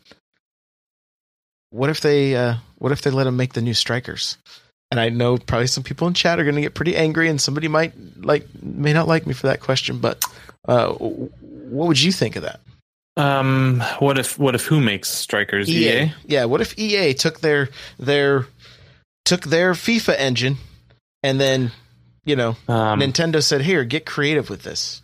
what 1.70 1.90
if 1.90 2.02
they? 2.02 2.36
Uh, 2.36 2.56
what 2.78 2.92
if 2.92 3.02
they 3.02 3.12
let 3.12 3.24
them 3.26 3.38
make 3.38 3.54
the 3.54 3.62
new 3.62 3.74
Strikers? 3.74 4.38
and 4.92 5.00
I 5.00 5.08
know 5.08 5.38
probably 5.38 5.68
some 5.68 5.84
people 5.84 6.06
in 6.10 6.14
chat 6.14 6.38
are 6.38 6.44
going 6.44 6.56
to 6.56 6.62
get 6.62 6.74
pretty 6.74 6.98
angry, 6.98 7.30
and 7.30 7.40
somebody 7.40 7.70
might 7.70 7.94
like 8.18 8.46
may 8.62 8.92
not 8.92 9.08
like 9.08 9.26
me 9.26 9.34
for 9.34 9.48
that 9.48 9.62
question, 9.62 10.00
but 10.00 10.24
Uh, 10.68 10.92
what 10.92 11.88
would 11.88 12.02
you 12.02 12.12
think 12.12 12.36
of 12.36 12.44
that? 12.44 12.60
Um, 13.18 13.82
what 14.00 14.18
if 14.20 14.38
what 14.38 14.54
if 14.54 14.66
who 14.66 14.80
makes 14.82 15.10
strikers? 15.10 15.70
E 15.70 15.88
EA. 15.90 16.14
Yeah. 16.26 16.46
What 16.46 16.62
if 16.62 16.78
EA 16.78 17.14
took 17.14 17.40
their 17.40 17.70
their 17.98 18.46
took 19.26 19.46
their 19.46 19.74
FIFA 19.74 20.16
engine 20.20 20.58
and 21.24 21.40
then 21.40 21.72
you 22.26 22.36
know 22.36 22.56
Um, 22.68 23.00
Nintendo 23.00 23.44
said, 23.44 23.62
"Here, 23.62 23.84
get 23.84 24.06
creative 24.06 24.50
with 24.50 24.64
this." 24.64 25.02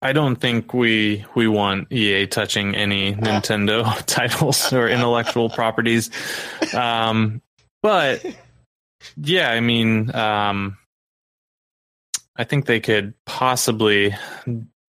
I 0.00 0.12
don't 0.12 0.36
think 0.36 0.72
we 0.72 1.24
we 1.34 1.48
want 1.48 1.92
EA 1.92 2.26
touching 2.26 2.74
any 2.74 3.14
Nintendo 3.14 4.00
titles 4.06 4.72
or 4.72 4.88
intellectual 4.88 5.50
properties. 5.50 6.10
Um, 6.74 7.42
but 7.82 8.24
yeah, 9.16 9.50
I 9.50 9.60
mean, 9.60 10.14
um, 10.14 10.76
I 12.36 12.44
think 12.44 12.66
they 12.66 12.80
could 12.80 13.14
possibly 13.24 14.14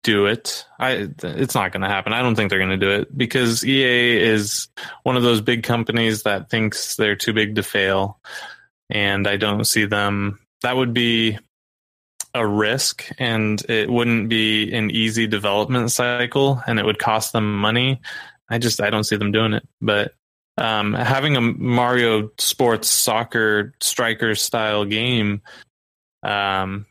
do 0.03 0.27
it. 0.27 0.65
I 0.79 1.09
it's 1.23 1.55
not 1.55 1.71
going 1.71 1.81
to 1.81 1.89
happen. 1.89 2.13
I 2.13 2.21
don't 2.21 2.35
think 2.35 2.49
they're 2.49 2.59
going 2.59 2.69
to 2.69 2.77
do 2.77 2.91
it 2.91 3.17
because 3.17 3.65
EA 3.65 4.17
is 4.21 4.67
one 5.03 5.17
of 5.17 5.23
those 5.23 5.41
big 5.41 5.63
companies 5.63 6.23
that 6.23 6.49
thinks 6.49 6.95
they're 6.95 7.15
too 7.15 7.33
big 7.33 7.55
to 7.55 7.63
fail, 7.63 8.19
and 8.89 9.27
I 9.27 9.37
don't 9.37 9.65
see 9.65 9.85
them. 9.85 10.39
That 10.61 10.77
would 10.77 10.93
be 10.93 11.39
a 12.33 12.45
risk 12.45 13.05
and 13.17 13.61
it 13.69 13.89
wouldn't 13.89 14.29
be 14.29 14.71
an 14.73 14.91
easy 14.91 15.27
development 15.27 15.91
cycle 15.91 16.61
and 16.67 16.79
it 16.79 16.85
would 16.85 16.99
cost 16.99 17.33
them 17.33 17.59
money. 17.59 18.01
I 18.49 18.57
just 18.57 18.81
I 18.81 18.89
don't 18.89 19.03
see 19.03 19.15
them 19.15 19.31
doing 19.31 19.53
it. 19.53 19.67
But 19.81 20.13
um, 20.57 20.93
having 20.93 21.37
a 21.37 21.41
Mario 21.41 22.31
sports 22.37 22.89
soccer 22.89 23.73
striker 23.79 24.35
style 24.35 24.85
game 24.85 25.41
um, 26.23 26.85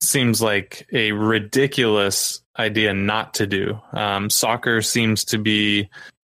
seems 0.00 0.40
like 0.40 0.86
a 0.92 1.12
ridiculous 1.12 2.42
idea 2.58 2.94
not 2.94 3.34
to 3.34 3.46
do. 3.46 3.78
Um, 3.92 4.30
soccer 4.30 4.80
seems 4.80 5.24
to 5.26 5.38
be 5.38 5.90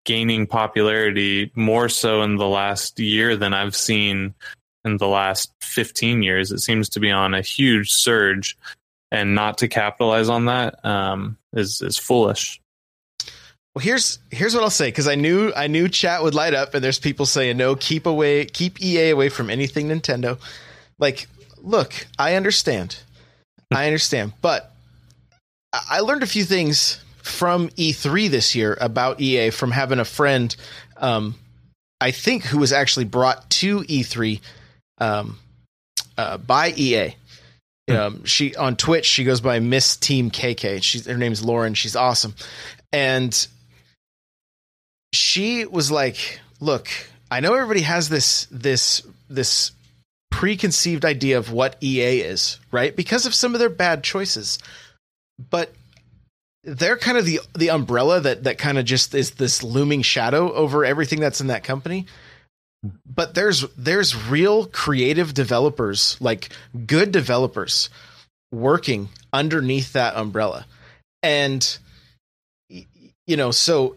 gaining 0.05 0.47
popularity 0.47 1.51
more 1.55 1.89
so 1.89 2.21
in 2.21 2.37
the 2.37 2.47
last 2.47 2.99
year 2.99 3.35
than 3.35 3.53
I've 3.53 3.75
seen 3.75 4.33
in 4.85 4.97
the 4.97 5.07
last 5.07 5.51
15 5.61 6.23
years. 6.23 6.51
It 6.51 6.59
seems 6.59 6.87
to 6.89 6.99
be 6.99 7.11
on 7.11 7.33
a 7.33 7.41
huge 7.41 7.91
surge, 7.91 8.57
and 9.11 9.35
not 9.35 9.57
to 9.57 9.67
capitalize 9.67 10.29
on 10.29 10.45
that 10.45 10.83
um, 10.85 11.37
is 11.53 11.81
is 11.81 11.97
foolish. 11.97 12.61
Well, 13.73 13.83
here's 13.83 14.19
here's 14.31 14.53
what 14.53 14.63
I'll 14.63 14.69
say 14.69 14.87
because 14.87 15.07
I 15.07 15.15
knew 15.15 15.51
I 15.55 15.67
knew 15.67 15.89
chat 15.89 16.23
would 16.23 16.35
light 16.35 16.53
up, 16.53 16.73
and 16.73 16.83
there's 16.83 16.99
people 16.99 17.25
saying 17.25 17.57
no, 17.57 17.75
keep 17.75 18.05
away, 18.05 18.45
keep 18.45 18.81
EA 18.81 19.09
away 19.09 19.27
from 19.29 19.49
anything 19.49 19.89
Nintendo. 19.89 20.39
Like, 20.97 21.27
look, 21.57 22.07
I 22.17 22.35
understand, 22.35 22.97
I 23.73 23.87
understand, 23.87 24.31
but 24.41 24.73
I 25.73 25.99
learned 25.99 26.23
a 26.23 26.27
few 26.27 26.45
things 26.45 27.01
from 27.17 27.69
E3 27.69 28.29
this 28.29 28.55
year 28.55 28.77
about 28.79 29.19
EA 29.19 29.49
from 29.49 29.71
having 29.71 29.99
a 29.99 30.05
friend, 30.05 30.55
um, 30.97 31.35
I 31.99 32.11
think, 32.11 32.43
who 32.43 32.59
was 32.59 32.71
actually 32.71 33.05
brought 33.05 33.49
to 33.49 33.79
E3 33.79 34.39
um, 34.97 35.37
uh, 36.17 36.37
by 36.37 36.73
EA. 36.75 37.15
Um, 37.87 38.25
she 38.25 38.55
on 38.55 38.75
Twitch 38.75 39.05
she 39.05 39.23
goes 39.23 39.41
by 39.41 39.59
Miss 39.59 39.95
Team 39.95 40.31
KK. 40.31 40.81
She's 40.81 41.05
her 41.05 41.17
name's 41.17 41.45
Lauren. 41.45 41.75
She's 41.75 41.95
awesome, 41.95 42.33
and 42.91 43.47
she 45.13 45.65
was 45.65 45.91
like, 45.91 46.39
"Look, 46.59 46.87
I 47.29 47.41
know 47.41 47.53
everybody 47.53 47.81
has 47.81 48.09
this 48.09 48.47
this 48.49 49.03
this 49.29 49.71
preconceived 50.31 51.05
idea 51.05 51.37
of 51.37 51.51
what 51.51 51.77
EA 51.81 52.21
is, 52.21 52.59
right? 52.71 52.95
Because 52.95 53.27
of 53.27 53.35
some 53.35 53.53
of 53.53 53.59
their 53.59 53.69
bad 53.69 54.03
choices, 54.03 54.59
but." 55.49 55.73
They're 56.67 56.97
kind 56.97 57.15
of 57.15 57.27
the 57.27 57.41
the 57.53 57.69
umbrella 57.69 58.19
that 58.21 58.45
that 58.45 58.57
kind 58.57 58.79
of 58.79 58.85
just 58.85 59.13
is 59.13 59.29
this 59.29 59.61
looming 59.61 60.01
shadow 60.01 60.51
over 60.51 60.83
everything 60.83 61.19
that's 61.19 61.39
in 61.39 61.45
that 61.45 61.63
company 61.63 62.07
but 63.05 63.33
there's 63.33 63.65
there's 63.77 64.15
real 64.29 64.65
creative 64.67 65.33
developers 65.33 66.17
like 66.19 66.49
good 66.85 67.11
developers 67.11 67.89
working 68.51 69.09
underneath 69.33 69.93
that 69.93 70.15
umbrella. 70.15 70.65
And 71.23 71.77
you 73.27 73.37
know 73.37 73.51
so 73.51 73.95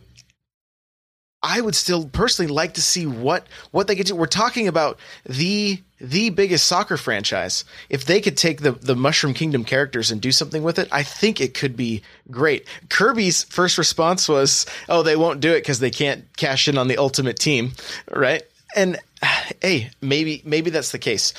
i 1.42 1.60
would 1.60 1.74
still 1.74 2.06
personally 2.06 2.50
like 2.50 2.74
to 2.74 2.82
see 2.82 3.06
what 3.06 3.46
what 3.70 3.86
they 3.86 3.94
could 3.94 4.06
do. 4.06 4.16
We're 4.16 4.26
talking 4.26 4.68
about 4.68 4.98
the 5.24 5.82
the 6.00 6.30
biggest 6.30 6.66
soccer 6.66 6.96
franchise. 6.96 7.64
If 7.90 8.04
they 8.04 8.20
could 8.20 8.36
take 8.36 8.62
the 8.62 8.72
the 8.72 8.96
mushroom 8.96 9.34
kingdom 9.34 9.64
characters 9.64 10.10
and 10.10 10.20
do 10.20 10.32
something 10.32 10.62
with 10.62 10.78
it 10.78 10.88
i 10.90 11.02
think 11.02 11.40
it 11.40 11.54
could 11.54 11.76
be 11.76 12.02
great. 12.30 12.66
Kirby's 12.88 13.44
first 13.44 13.78
response 13.78 14.28
was 14.28 14.66
oh 14.88 15.02
they 15.02 15.16
won't 15.16 15.40
do 15.40 15.52
it 15.52 15.60
because 15.60 15.80
they 15.80 15.90
can't 15.90 16.24
cash 16.36 16.68
in 16.68 16.78
on 16.78 16.88
the 16.88 16.98
ultimate 16.98 17.38
team 17.38 17.72
right 18.10 18.42
and 18.76 18.98
hey, 19.62 19.90
maybe 20.00 20.42
maybe 20.44 20.70
that's 20.70 20.92
the 20.92 20.98
case. 20.98 21.34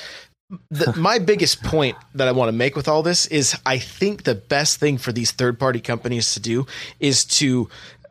The, 0.70 0.92
my 0.96 1.20
biggest 1.20 1.62
point 1.62 1.96
that 2.14 2.26
I 2.26 2.32
want 2.32 2.48
to 2.48 2.52
make 2.52 2.74
with 2.74 2.88
all 2.88 3.04
this 3.04 3.26
is 3.26 3.56
I 3.64 3.78
think 3.78 4.24
the 4.24 4.34
best 4.34 4.80
thing 4.80 4.98
for 4.98 5.12
these 5.12 5.30
third 5.30 5.60
party 5.60 5.80
companies 5.80 6.34
to 6.34 6.40
do 6.40 6.66
is 6.98 7.24
to 7.26 7.68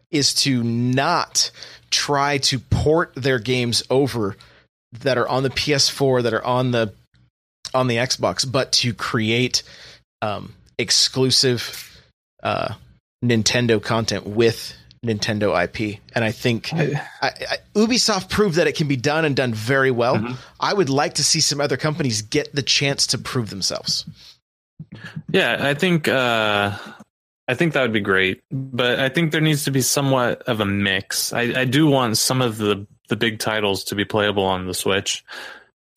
is 0.10 0.34
to 0.34 0.64
not 0.64 1.52
try 1.92 2.38
to 2.38 2.60
port 2.60 3.14
their 3.16 3.40
games 3.40 3.84
over 3.90 4.38
that 5.02 5.18
are 5.18 5.28
on 5.28 5.44
the 5.44 5.50
PS4 5.50 6.24
that 6.24 6.34
are 6.34 6.44
on 6.44 6.72
the 6.72 6.94
on 7.74 7.88
the 7.88 7.98
Xbox, 7.98 8.50
but 8.50 8.72
to 8.72 8.94
create 8.94 9.64
um, 10.22 10.54
exclusive 10.78 12.02
uh, 12.42 12.74
Nintendo 13.24 13.82
content 13.84 14.26
with 14.26 14.74
Nintendo 15.04 15.56
IP, 15.64 16.00
and 16.14 16.26
I 16.26 16.32
think 16.32 16.74
I, 16.74 17.02
I, 17.22 17.58
Ubisoft 17.76 18.30
proved 18.30 18.56
that 18.56 18.68
it 18.68 18.76
can 18.76 18.88
be 18.88 18.98
done 18.98 19.24
and 19.26 19.36
done 19.36 19.54
very 19.54 19.92
well. 19.92 20.18
Mhm. 20.18 20.36
I 20.60 20.74
would 20.74 20.90
like 20.90 21.14
to 21.16 21.24
see 21.24 21.40
some 21.40 21.62
other 21.62 21.78
companies 21.78 22.22
get 22.22 22.54
the 22.54 22.62
chance 22.62 23.08
to 23.08 23.18
prove 23.18 23.50
themselves. 23.50 24.06
Yeah, 25.32 25.58
I 25.60 25.74
think 25.74 26.08
uh, 26.08 26.78
I 27.48 27.54
think 27.54 27.74
that 27.74 27.82
would 27.82 27.94
be 27.94 28.02
great, 28.02 28.44
but 28.52 29.00
I 29.00 29.10
think 29.10 29.32
there 29.32 29.42
needs 29.42 29.64
to 29.66 29.72
be 29.72 29.82
somewhat 29.82 30.42
of 30.44 30.60
a 30.60 30.66
mix. 30.66 31.32
I, 31.34 31.62
I 31.62 31.66
do 31.66 31.88
want 31.88 32.18
some 32.18 32.42
of 32.42 32.58
the 32.58 32.86
the 33.08 33.16
big 33.16 33.40
titles 33.40 33.86
to 33.86 33.96
be 33.96 34.06
playable 34.06 34.44
on 34.44 34.68
the 34.68 34.74
Switch, 34.74 35.24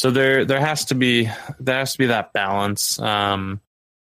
so 0.00 0.10
there 0.10 0.44
there 0.44 0.60
has 0.60 0.84
to 0.86 0.94
be 0.94 1.28
there 1.58 1.78
has 1.78 1.92
to 1.92 1.98
be 1.98 2.06
that 2.06 2.32
balance 2.32 2.98
um, 3.00 3.60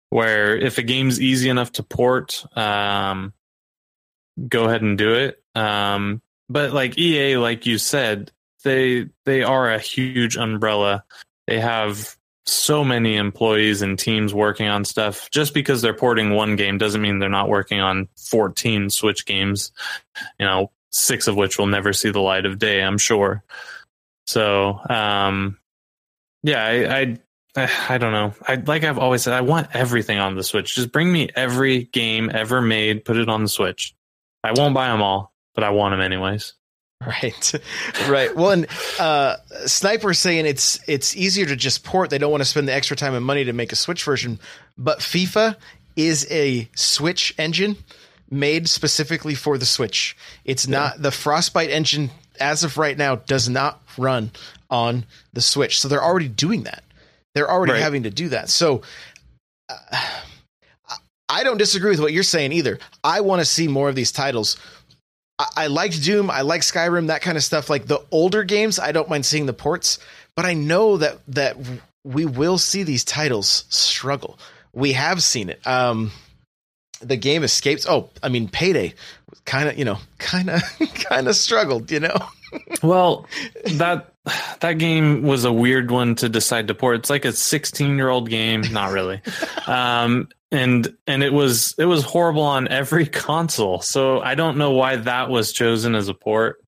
where 0.10 0.58
if 0.58 0.78
a 0.80 0.84
game's 0.84 1.22
easy 1.22 1.50
enough 1.50 1.72
to 1.74 1.84
port, 1.84 2.44
um, 2.58 3.34
go 4.48 4.66
ahead 4.66 4.82
and 4.82 4.98
do 4.98 5.14
it. 5.14 5.42
Um, 5.56 6.22
but 6.50 6.74
like 6.74 6.98
EA, 6.98 7.38
like 7.38 7.66
you 7.66 7.78
said, 7.78 8.32
they 8.64 9.08
they 9.26 9.44
are 9.44 9.72
a 9.72 9.80
huge 9.80 10.38
umbrella. 10.38 11.04
They 11.48 11.60
have 11.60 12.16
so 12.46 12.84
many 12.84 13.16
employees 13.16 13.82
and 13.82 13.98
teams 13.98 14.34
working 14.34 14.68
on 14.68 14.84
stuff. 14.84 15.30
Just 15.30 15.54
because 15.54 15.82
they're 15.82 15.94
porting 15.94 16.32
one 16.32 16.56
game 16.56 16.78
doesn't 16.78 17.02
mean 17.02 17.20
they're 17.20 17.30
not 17.30 17.50
working 17.50 17.80
on 17.80 18.08
14 18.18 18.90
Switch 18.90 19.26
games, 19.26 19.72
you 20.40 20.46
know, 20.46 20.72
six 20.92 21.28
of 21.28 21.36
which 21.36 21.58
will 21.58 21.68
never 21.68 21.94
see 21.94 22.10
the 22.10 22.20
light 22.20 22.46
of 22.46 22.60
day, 22.60 22.82
I'm 22.82 22.98
sure. 22.98 23.44
So, 24.26 24.80
um, 24.90 25.58
yeah, 26.44 26.64
I, 26.64 27.18
I, 27.56 27.70
I, 27.90 27.98
don't 27.98 28.12
know. 28.12 28.34
I, 28.48 28.56
like 28.56 28.84
I've 28.84 29.00
always 29.00 29.24
said, 29.24 29.34
I 29.34 29.42
want 29.42 29.70
everything 29.74 30.20
on 30.20 30.36
the 30.36 30.44
Switch. 30.44 30.76
Just 30.76 30.92
bring 30.92 31.12
me 31.12 31.30
every 31.36 31.86
game 31.86 32.32
ever 32.34 32.62
made, 32.62 33.06
put 33.06 33.18
it 33.18 33.30
on 33.30 33.44
the 33.44 33.50
Switch. 33.50 33.96
I 34.44 34.54
won't 34.54 34.74
buy 34.74 34.88
them 34.88 35.02
all, 35.02 35.34
but 35.56 35.64
I 35.64 35.70
want 35.72 35.94
them 35.94 36.02
anyways. 36.02 36.54
Right, 37.06 37.54
right. 38.10 38.36
Well, 38.36 38.52
and 38.52 38.68
uh, 39.00 39.38
Sniper's 39.66 40.20
saying 40.20 40.46
it's 40.46 40.80
it's 40.88 41.16
easier 41.16 41.46
to 41.46 41.56
just 41.56 41.84
port. 41.84 42.10
They 42.10 42.18
don't 42.18 42.32
want 42.32 42.42
to 42.42 42.46
spend 42.50 42.68
the 42.68 42.74
extra 42.74 42.98
time 42.98 43.14
and 43.16 43.26
money 43.26 43.46
to 43.46 43.54
make 43.54 43.72
a 43.72 43.76
Switch 43.78 44.04
version. 44.04 44.40
But 44.78 45.00
FIFA 45.00 45.56
is 45.96 46.28
a 46.30 46.68
Switch 46.76 47.34
engine 47.38 47.78
made 48.30 48.68
specifically 48.70 49.34
for 49.36 49.58
the 49.58 49.66
Switch. 49.66 50.16
It's 50.46 50.68
not 50.68 51.02
the 51.02 51.12
Frostbite 51.12 51.70
engine 51.70 52.12
as 52.40 52.64
of 52.64 52.78
right 52.78 52.98
now 52.98 53.16
does 53.16 53.50
not 53.50 53.82
run 53.98 54.32
on 54.70 55.06
the 55.34 55.42
Switch. 55.42 55.80
So 55.80 55.88
they're 55.88 56.04
already 56.04 56.28
doing 56.28 56.64
that. 56.64 56.84
They're 57.34 57.50
already 57.50 57.74
Right. 57.74 57.82
having 57.82 58.04
to 58.04 58.10
do 58.10 58.30
that. 58.30 58.50
So 58.50 58.82
uh, 59.70 59.76
I 61.30 61.44
don't 61.44 61.58
disagree 61.58 61.92
with 61.92 62.00
what 62.00 62.12
you're 62.12 62.24
saying 62.24 62.52
either. 62.52 62.80
I 63.04 63.22
want 63.22 63.40
to 63.40 63.46
see 63.46 63.68
more 63.68 63.88
of 63.88 63.96
these 63.96 64.12
titles. 64.12 64.58
I, 65.38 65.48
I 65.56 65.68
liked 65.68 66.04
Doom. 66.04 66.30
I 66.30 66.42
like 66.42 66.62
Skyrim. 66.62 67.08
That 67.08 67.22
kind 67.22 67.38
of 67.38 67.44
stuff. 67.44 67.70
Like 67.70 67.86
the 67.86 68.02
older 68.12 68.44
games, 68.44 68.80
I 68.80 68.92
don't 68.92 69.10
mind 69.10 69.26
seeing 69.26 69.46
the 69.46 69.54
ports, 69.54 70.00
but 70.36 70.46
I 70.46 70.54
know 70.54 70.98
that 70.98 71.20
that 71.30 71.58
we 72.04 72.26
will 72.26 72.58
see 72.58 72.84
these 72.84 73.04
titles 73.04 73.66
struggle. 73.70 74.40
We 74.74 74.94
have 74.94 75.22
seen 75.22 75.50
it. 75.50 75.66
Um, 75.66 76.12
the 77.02 77.18
game 77.18 77.44
escapes. 77.44 77.86
Oh, 77.88 78.10
I 78.22 78.30
mean, 78.30 78.50
Payday 78.50 78.94
kind 79.46 79.70
of, 79.70 79.78
you 79.78 79.86
know, 79.86 80.00
kind 80.18 80.50
of, 80.50 80.62
kind 80.96 81.28
of 81.28 81.36
struggled. 81.36 81.92
You 81.92 82.02
know, 82.02 82.18
Well, 82.84 83.28
that 83.66 84.14
that 84.60 84.78
game 84.78 85.24
was 85.24 85.46
a 85.46 85.52
weird 85.52 85.92
one 85.92 86.16
to 86.16 86.30
decide 86.30 86.68
to 86.68 86.76
port. 86.76 86.98
It's 86.98 87.10
like 87.10 87.26
a 87.26 87.32
16 87.32 87.96
year 87.96 88.10
old 88.10 88.30
game, 88.30 88.62
not 88.72 88.92
really. 88.92 89.22
Um, 89.68 90.30
and 90.52 90.96
and 91.08 91.24
it 91.24 91.34
was 91.34 91.76
it 91.78 91.86
was 91.86 92.04
horrible 92.04 92.44
on 92.44 92.68
every 92.68 93.06
console. 93.08 93.82
So 93.82 94.20
I 94.22 94.36
don't 94.36 94.58
know 94.58 94.72
why 94.72 94.98
that 94.98 95.30
was 95.30 95.54
chosen 95.54 95.96
as 95.96 96.08
a 96.08 96.14
port. 96.14 96.62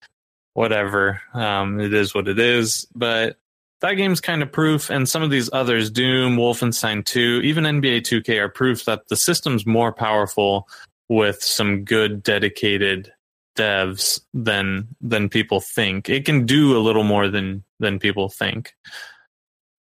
Whatever, 0.53 1.21
um, 1.34 1.79
it 1.79 1.93
is 1.93 2.13
what 2.13 2.27
it 2.27 2.38
is. 2.38 2.86
But 2.93 3.38
that 3.79 3.93
game's 3.93 4.19
kind 4.19 4.43
of 4.43 4.51
proof, 4.51 4.89
and 4.89 5.07
some 5.07 5.23
of 5.23 5.29
these 5.29 5.49
others, 5.53 5.89
Doom, 5.89 6.36
Wolfenstein 6.38 7.03
2, 7.05 7.41
even 7.43 7.63
NBA 7.63 8.01
2K, 8.01 8.38
are 8.39 8.49
proof 8.49 8.86
that 8.86 9.07
the 9.07 9.15
system's 9.15 9.65
more 9.65 9.91
powerful 9.91 10.67
with 11.09 11.41
some 11.41 11.84
good 11.84 12.21
dedicated 12.21 13.11
devs 13.57 14.19
than 14.34 14.88
than 15.01 15.29
people 15.29 15.61
think. 15.61 16.09
It 16.09 16.25
can 16.25 16.45
do 16.45 16.77
a 16.77 16.79
little 16.79 17.03
more 17.03 17.27
than 17.27 17.63
than 17.79 17.97
people 17.99 18.29
think. 18.29 18.73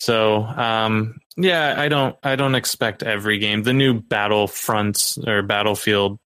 So 0.01 0.44
um, 0.44 1.20
yeah, 1.39 1.74
I 1.78 1.89
don't 1.89 2.16
I 2.22 2.36
don't 2.36 2.55
expect 2.55 3.03
every 3.03 3.39
game. 3.39 3.62
The 3.62 3.72
new 3.72 4.01
Battlefronts 4.01 5.26
or 5.26 5.43
Battlefield 5.43 6.18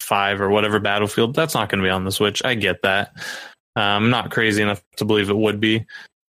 Five 0.00 0.40
or 0.40 0.50
whatever 0.50 0.80
Battlefield 0.80 1.34
that's 1.34 1.54
not 1.54 1.68
going 1.68 1.80
to 1.80 1.86
be 1.86 1.90
on 1.90 2.04
the 2.04 2.12
Switch. 2.12 2.44
I 2.44 2.54
get 2.54 2.82
that. 2.82 3.12
Uh, 3.76 3.80
I'm 3.80 4.10
not 4.10 4.30
crazy 4.30 4.62
enough 4.62 4.82
to 4.96 5.04
believe 5.04 5.30
it 5.30 5.36
would 5.36 5.60
be, 5.60 5.84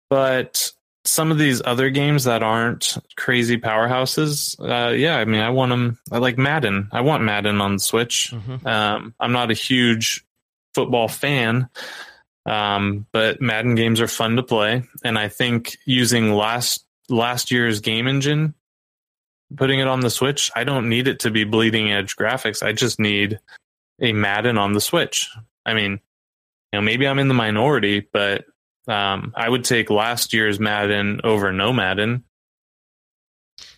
but 0.09 0.71
some 1.03 1.31
of 1.31 1.39
these 1.39 1.61
other 1.65 1.89
games 1.89 2.25
that 2.25 2.43
aren't 2.43 2.97
crazy 3.17 3.57
powerhouses, 3.57 4.55
uh, 4.59 4.91
yeah, 4.91 5.17
I 5.17 5.25
mean, 5.25 5.41
I 5.41 5.49
want 5.49 5.71
them. 5.71 5.97
I 6.11 6.19
like 6.19 6.37
Madden. 6.37 6.89
I 6.91 7.01
want 7.01 7.23
Madden 7.23 7.59
on 7.59 7.73
the 7.73 7.79
Switch. 7.79 8.31
Mhm. 8.31 8.65
Um, 8.67 9.15
I'm 9.19 9.31
not 9.31 9.49
a 9.49 9.55
huge 9.55 10.23
football 10.75 11.07
fan, 11.07 11.67
um, 12.45 13.07
but 13.11 13.41
Madden 13.41 13.73
games 13.75 13.99
are 13.99 14.07
fun 14.07 14.35
to 14.35 14.43
play, 14.43 14.83
and 15.03 15.17
I 15.17 15.27
think 15.27 15.75
using 15.85 16.33
last 16.33 16.85
last 17.11 17.51
year's 17.51 17.79
game 17.79 18.07
engine, 18.07 18.53
putting 19.55 19.79
it 19.79 19.87
on 19.87 19.99
the 19.99 20.09
Switch, 20.09 20.51
I 20.55 20.63
don't 20.63 20.89
need 20.89 21.07
it 21.07 21.19
to 21.21 21.31
be 21.31 21.43
bleeding 21.43 21.91
edge 21.91 22.15
graphics. 22.15 22.63
I 22.63 22.71
just 22.71 22.99
need 22.99 23.39
a 23.99 24.13
Madden 24.13 24.57
on 24.57 24.73
the 24.73 24.81
Switch. 24.81 25.29
I 25.65 25.73
mean, 25.73 25.91
you 26.71 26.79
know, 26.79 26.81
maybe 26.81 27.07
I'm 27.07 27.19
in 27.19 27.27
the 27.27 27.33
minority, 27.33 28.07
but 28.11 28.45
um, 28.87 29.33
I 29.35 29.47
would 29.47 29.63
take 29.63 29.89
last 29.89 30.33
year's 30.33 30.59
Madden 30.59 31.21
over 31.23 31.51
no 31.51 31.73
Madden. 31.73 32.23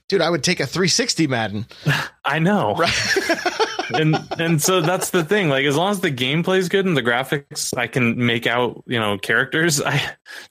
Dude, 0.08 0.22
I 0.22 0.30
would 0.30 0.44
take 0.44 0.60
a 0.60 0.66
360 0.68 1.28
Madden. 1.28 1.66
I 2.26 2.40
know. 2.40 2.76
Right. 2.76 2.92
and 3.94 4.18
and 4.38 4.62
so 4.62 4.82
that's 4.82 5.10
the 5.12 5.24
thing 5.24 5.50
like 5.50 5.66
as 5.66 5.76
long 5.76 5.92
as 5.92 6.00
the 6.00 6.12
gameplay 6.12 6.58
is 6.58 6.70
good 6.70 6.86
and 6.86 6.96
the 6.98 7.04
graphics 7.04 7.76
i 7.78 7.88
can 7.88 8.26
make 8.26 8.48
out 8.48 8.84
you 8.88 9.00
know 9.00 9.18
characters 9.18 9.82
i 9.82 10.02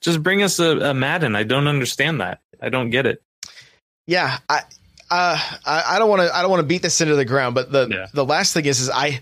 just 0.01 0.21
bring 0.23 0.41
us 0.43 0.59
a, 0.59 0.77
a 0.79 0.93
madden 0.93 1.35
i 1.35 1.43
don't 1.43 1.67
understand 1.67 2.21
that 2.21 2.41
i 2.61 2.69
don't 2.69 2.89
get 2.89 3.05
it 3.05 3.21
yeah, 4.05 4.37
I 4.49 4.57
uh, 5.09 5.39
I, 5.65 5.83
I 5.91 5.99
don't 5.99 6.09
want 6.09 6.23
to 6.23 6.35
I 6.35 6.41
don't 6.41 6.51
want 6.51 6.59
to 6.59 6.67
beat 6.67 6.81
this 6.81 6.99
into 6.99 7.15
the 7.15 7.23
ground, 7.23 7.55
but 7.55 7.71
the 7.71 7.87
Yeah. 7.89 8.07
the 8.13 8.25
last 8.25 8.53
thing 8.53 8.65
is 8.65 8.81
is 8.81 8.89
I 8.89 9.21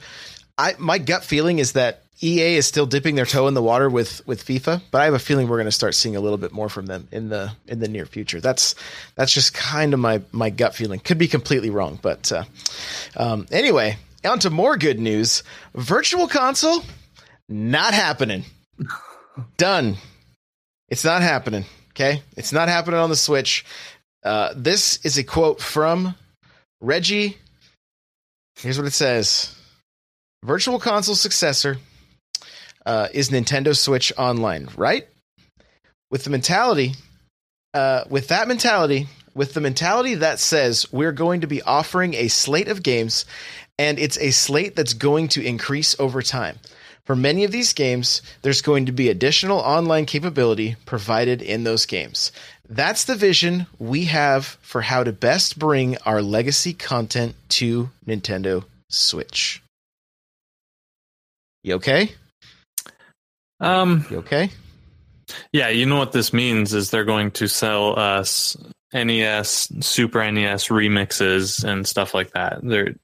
I 0.58 0.74
my 0.80 0.98
gut 0.98 1.24
feeling 1.24 1.60
is 1.60 1.74
that 1.74 2.02
EA 2.24 2.56
is 2.56 2.66
still 2.66 2.88
dipping 2.88 3.14
their 3.14 3.26
toe 3.28 3.48
in 3.48 3.54
the 3.54 3.62
water 3.62 3.90
with 3.90 4.26
with 4.26 4.44
FIFA, 4.44 4.82
but 4.90 5.02
I 5.02 5.06
have 5.06 5.14
a 5.14 5.20
feeling 5.20 5.48
we're 5.48 5.58
going 5.58 5.66
to 5.66 5.72
start 5.72 5.94
seeing 5.94 6.16
a 6.16 6.20
little 6.20 6.40
bit 6.40 6.52
more 6.52 6.68
from 6.70 6.88
them 6.88 7.08
in 7.12 7.30
the 7.30 7.52
in 7.68 7.80
the 7.80 7.88
near 7.88 8.08
future. 8.08 8.42
That's 8.42 8.74
that's 9.16 9.32
just 9.34 9.54
kind 9.54 9.94
of 9.94 10.00
my 10.00 10.22
my 10.32 10.50
gut 10.50 10.74
feeling. 10.74 11.00
Could 11.00 11.20
be 11.20 11.28
completely 11.28 11.70
wrong, 11.70 12.00
but 12.02 12.32
uh, 12.32 12.44
um, 13.16 13.46
anyway, 13.52 13.98
on 14.26 14.40
to 14.40 14.50
more 14.50 14.78
good 14.78 15.00
news. 15.00 15.44
Virtual 15.76 16.28
console 16.28 16.84
not 17.50 17.94
happening. 17.94 18.44
Done. 19.58 19.98
It's 20.90 21.04
not 21.04 21.22
happening. 21.22 21.66
Okay, 21.92 22.22
it's 22.38 22.54
not 22.54 22.70
happening 22.70 23.00
on 23.00 23.10
the 23.10 23.16
Switch. 23.16 23.66
Uh, 24.24 24.54
this 24.56 25.00
is 25.06 25.18
a 25.18 25.24
quote 25.24 25.60
from 25.60 26.16
Reggie. 26.80 27.38
Here's 28.56 28.78
what 28.78 28.88
it 28.88 28.94
says 28.94 29.56
Virtual 30.44 30.80
console 30.80 31.16
successor 31.16 31.78
uh, 32.86 33.08
is 33.14 33.30
Nintendo 33.30 33.76
Switch 33.76 34.12
Online, 34.18 34.70
right? 34.76 35.08
With 36.10 36.24
the 36.24 36.30
mentality, 36.30 36.94
uh, 37.74 38.06
with 38.10 38.30
that 38.30 38.48
mentality, 38.48 39.08
with 39.34 39.54
the 39.54 39.62
mentality 39.62 40.16
that 40.16 40.40
says 40.40 40.92
we're 40.92 41.12
going 41.12 41.42
to 41.42 41.48
be 41.48 41.62
offering 41.62 42.14
a 42.16 42.28
slate 42.28 42.68
of 42.68 42.84
games, 42.84 43.26
and 43.78 44.00
it's 44.00 44.18
a 44.20 44.32
slate 44.32 44.76
that's 44.76 44.94
going 44.94 45.28
to 45.30 45.46
increase 45.46 46.00
over 46.00 46.22
time. 46.22 46.60
For 47.06 47.16
many 47.16 47.44
of 47.44 47.52
these 47.52 47.74
games, 47.74 48.22
there's 48.42 48.62
going 48.62 48.86
to 48.86 48.92
be 48.92 49.10
additional 49.10 49.58
online 49.58 50.06
capability 50.06 50.76
provided 50.86 51.42
in 51.42 51.64
those 51.64 51.86
games. 51.86 52.32
That's 52.70 53.04
the 53.04 53.16
vision 53.16 53.68
we 53.80 54.06
have 54.06 54.46
for 54.62 54.82
how 54.82 55.04
to 55.04 55.12
best 55.12 55.60
bring 55.60 55.98
our 56.06 56.22
legacy 56.22 56.74
content 56.74 57.36
to 57.50 57.90
Nintendo 58.08 58.64
Switch. 58.90 59.62
You 61.64 61.76
okay? 61.76 62.14
um 63.60 64.06
You 64.10 64.18
okay? 64.18 64.50
yeah 65.54 65.70
you 65.70 65.86
know 65.86 65.98
what 65.98 66.12
this 66.12 66.34
means 66.34 66.74
is 66.74 66.90
they're 66.90 67.06
going 67.06 67.32
to 67.32 67.48
sell 67.48 67.98
us 67.98 68.58
nes 68.94 69.72
super 69.80 70.30
nes 70.32 70.68
remixes 70.68 71.64
and 71.64 71.88
stuff 71.88 72.14
like 72.14 72.32
that 72.32 72.60
they're 72.64 72.96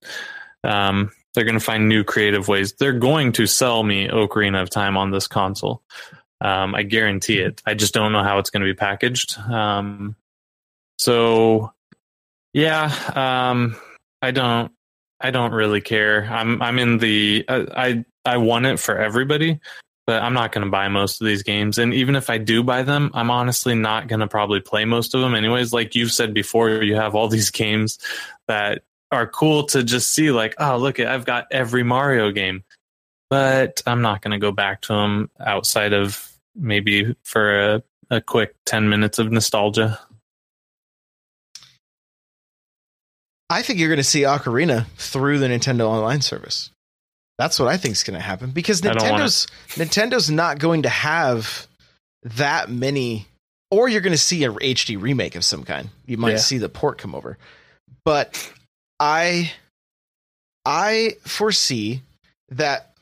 um 0.63 1.11
they're 1.33 1.43
going 1.43 1.59
to 1.59 1.63
find 1.63 1.87
new 1.87 2.03
creative 2.03 2.47
ways. 2.47 2.73
They're 2.73 2.93
going 2.93 3.33
to 3.33 3.45
sell 3.45 3.83
me 3.83 4.07
ocarina 4.07 4.61
of 4.61 4.71
time 4.71 4.97
on 4.97 5.11
this 5.11 5.27
console. 5.27 5.83
Um 6.41 6.75
i 6.75 6.83
guarantee 6.83 7.39
it. 7.39 7.61
I 7.65 7.73
just 7.73 7.93
don't 7.93 8.11
know 8.11 8.23
how 8.23 8.39
it's 8.39 8.49
going 8.49 8.61
to 8.61 8.71
be 8.71 8.77
packaged. 8.77 9.37
Um 9.39 10.15
so 10.99 11.71
yeah 12.53 12.91
um 13.13 13.75
i 14.21 14.31
don't 14.31 14.71
i 15.21 15.31
don't 15.31 15.53
really 15.53 15.81
care. 15.81 16.25
I'm 16.25 16.61
i'm 16.61 16.79
in 16.79 16.97
the 16.97 17.45
i 17.47 17.65
i, 17.75 18.05
I 18.25 18.37
want 18.37 18.65
it 18.65 18.79
for 18.79 18.97
everybody 18.97 19.59
but 20.07 20.23
I'm 20.23 20.33
not 20.33 20.53
going 20.53 20.65
to 20.65 20.71
buy 20.71 20.87
most 20.87 21.19
of 21.19 21.27
these 21.27 21.43
games. 21.43 21.77
And 21.77 21.93
even 21.93 22.15
if 22.15 22.29
I 22.29 22.37
do 22.37 22.63
buy 22.63 22.81
them, 22.81 23.11
I'm 23.13 23.29
honestly 23.29 23.75
not 23.75 24.07
going 24.07 24.21
to 24.21 24.27
probably 24.27 24.61
play 24.61 24.85
most 24.85 25.13
of 25.13 25.19
them 25.19 25.35
anyways. 25.35 25.73
Like 25.73 25.95
you've 25.95 26.13
said 26.13 26.33
before, 26.33 26.69
you 26.81 26.95
have 26.95 27.13
all 27.13 27.27
these 27.27 27.51
games 27.51 27.99
that 28.47 28.83
are 29.11 29.27
cool 29.27 29.63
to 29.67 29.83
just 29.83 30.11
see, 30.13 30.31
like, 30.31 30.55
oh, 30.57 30.77
look, 30.77 30.99
I've 30.99 31.25
got 31.25 31.47
every 31.51 31.83
Mario 31.83 32.31
game. 32.31 32.63
But 33.29 33.81
I'm 33.85 34.01
not 34.01 34.21
going 34.21 34.31
to 34.31 34.37
go 34.37 34.51
back 34.53 34.81
to 34.83 34.93
them 34.93 35.29
outside 35.39 35.91
of 35.93 36.31
maybe 36.55 37.13
for 37.23 37.73
a, 37.75 37.83
a 38.09 38.21
quick 38.21 38.55
10 38.65 38.87
minutes 38.87 39.19
of 39.19 39.31
nostalgia. 39.31 39.99
I 43.49 43.61
think 43.61 43.79
you're 43.79 43.89
going 43.89 43.97
to 43.97 44.03
see 44.03 44.21
Ocarina 44.21 44.87
through 44.97 45.39
the 45.39 45.47
Nintendo 45.47 45.87
Online 45.87 46.21
service. 46.21 46.69
That's 47.37 47.59
what 47.59 47.67
I 47.67 47.77
think 47.77 47.93
is 47.93 48.03
going 48.03 48.17
to 48.17 48.23
happen 48.25 48.49
because 48.49 48.83
I 48.85 48.93
don't 48.93 49.09
want 49.09 49.21
Nintendo's 49.23 49.47
Nintendo's 49.75 50.29
not 50.29 50.57
going 50.59 50.83
to 50.83 50.89
have 50.89 51.67
that 52.23 52.69
many, 52.69 53.27
or 53.71 53.87
you're 53.87 54.01
going 54.01 54.11
to 54.11 54.17
see 54.17 54.43
a 54.43 54.51
HD 54.51 54.99
remake 54.99 55.35
of 55.35 55.45
some 55.45 55.63
kind. 55.63 55.89
You 56.05 56.17
might 56.17 56.31
Yeah. 56.31 56.37
see 56.37 56.57
the 56.57 56.67
port 56.69 56.97
come 56.97 57.13
over, 57.13 57.37
but 58.03 58.51
I 58.99 59.51
I 60.65 61.15
foresee 61.25 62.01
that 62.49 62.93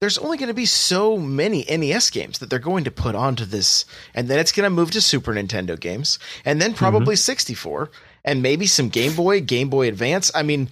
there's 0.00 0.18
only 0.18 0.36
going 0.36 0.48
to 0.48 0.54
be 0.54 0.66
so 0.66 1.16
many 1.16 1.64
NES 1.64 2.10
games 2.10 2.38
that 2.38 2.50
they're 2.50 2.58
going 2.58 2.84
to 2.84 2.90
put 2.90 3.14
onto 3.14 3.44
this, 3.44 3.84
and 4.14 4.28
then 4.28 4.38
it's 4.38 4.52
going 4.52 4.64
to 4.64 4.70
move 4.70 4.90
to 4.92 5.00
Super 5.00 5.32
Nintendo 5.32 5.78
games, 5.78 6.18
and 6.44 6.60
then 6.60 6.74
probably 6.74 7.14
mm-hmm. 7.14 7.32
64, 7.32 7.90
and 8.24 8.42
maybe 8.42 8.66
some 8.66 8.88
Game 8.88 9.14
Boy, 9.14 9.40
Game 9.40 9.70
Boy 9.70 9.88
Advance. 9.88 10.30
I 10.34 10.42
mean, 10.42 10.68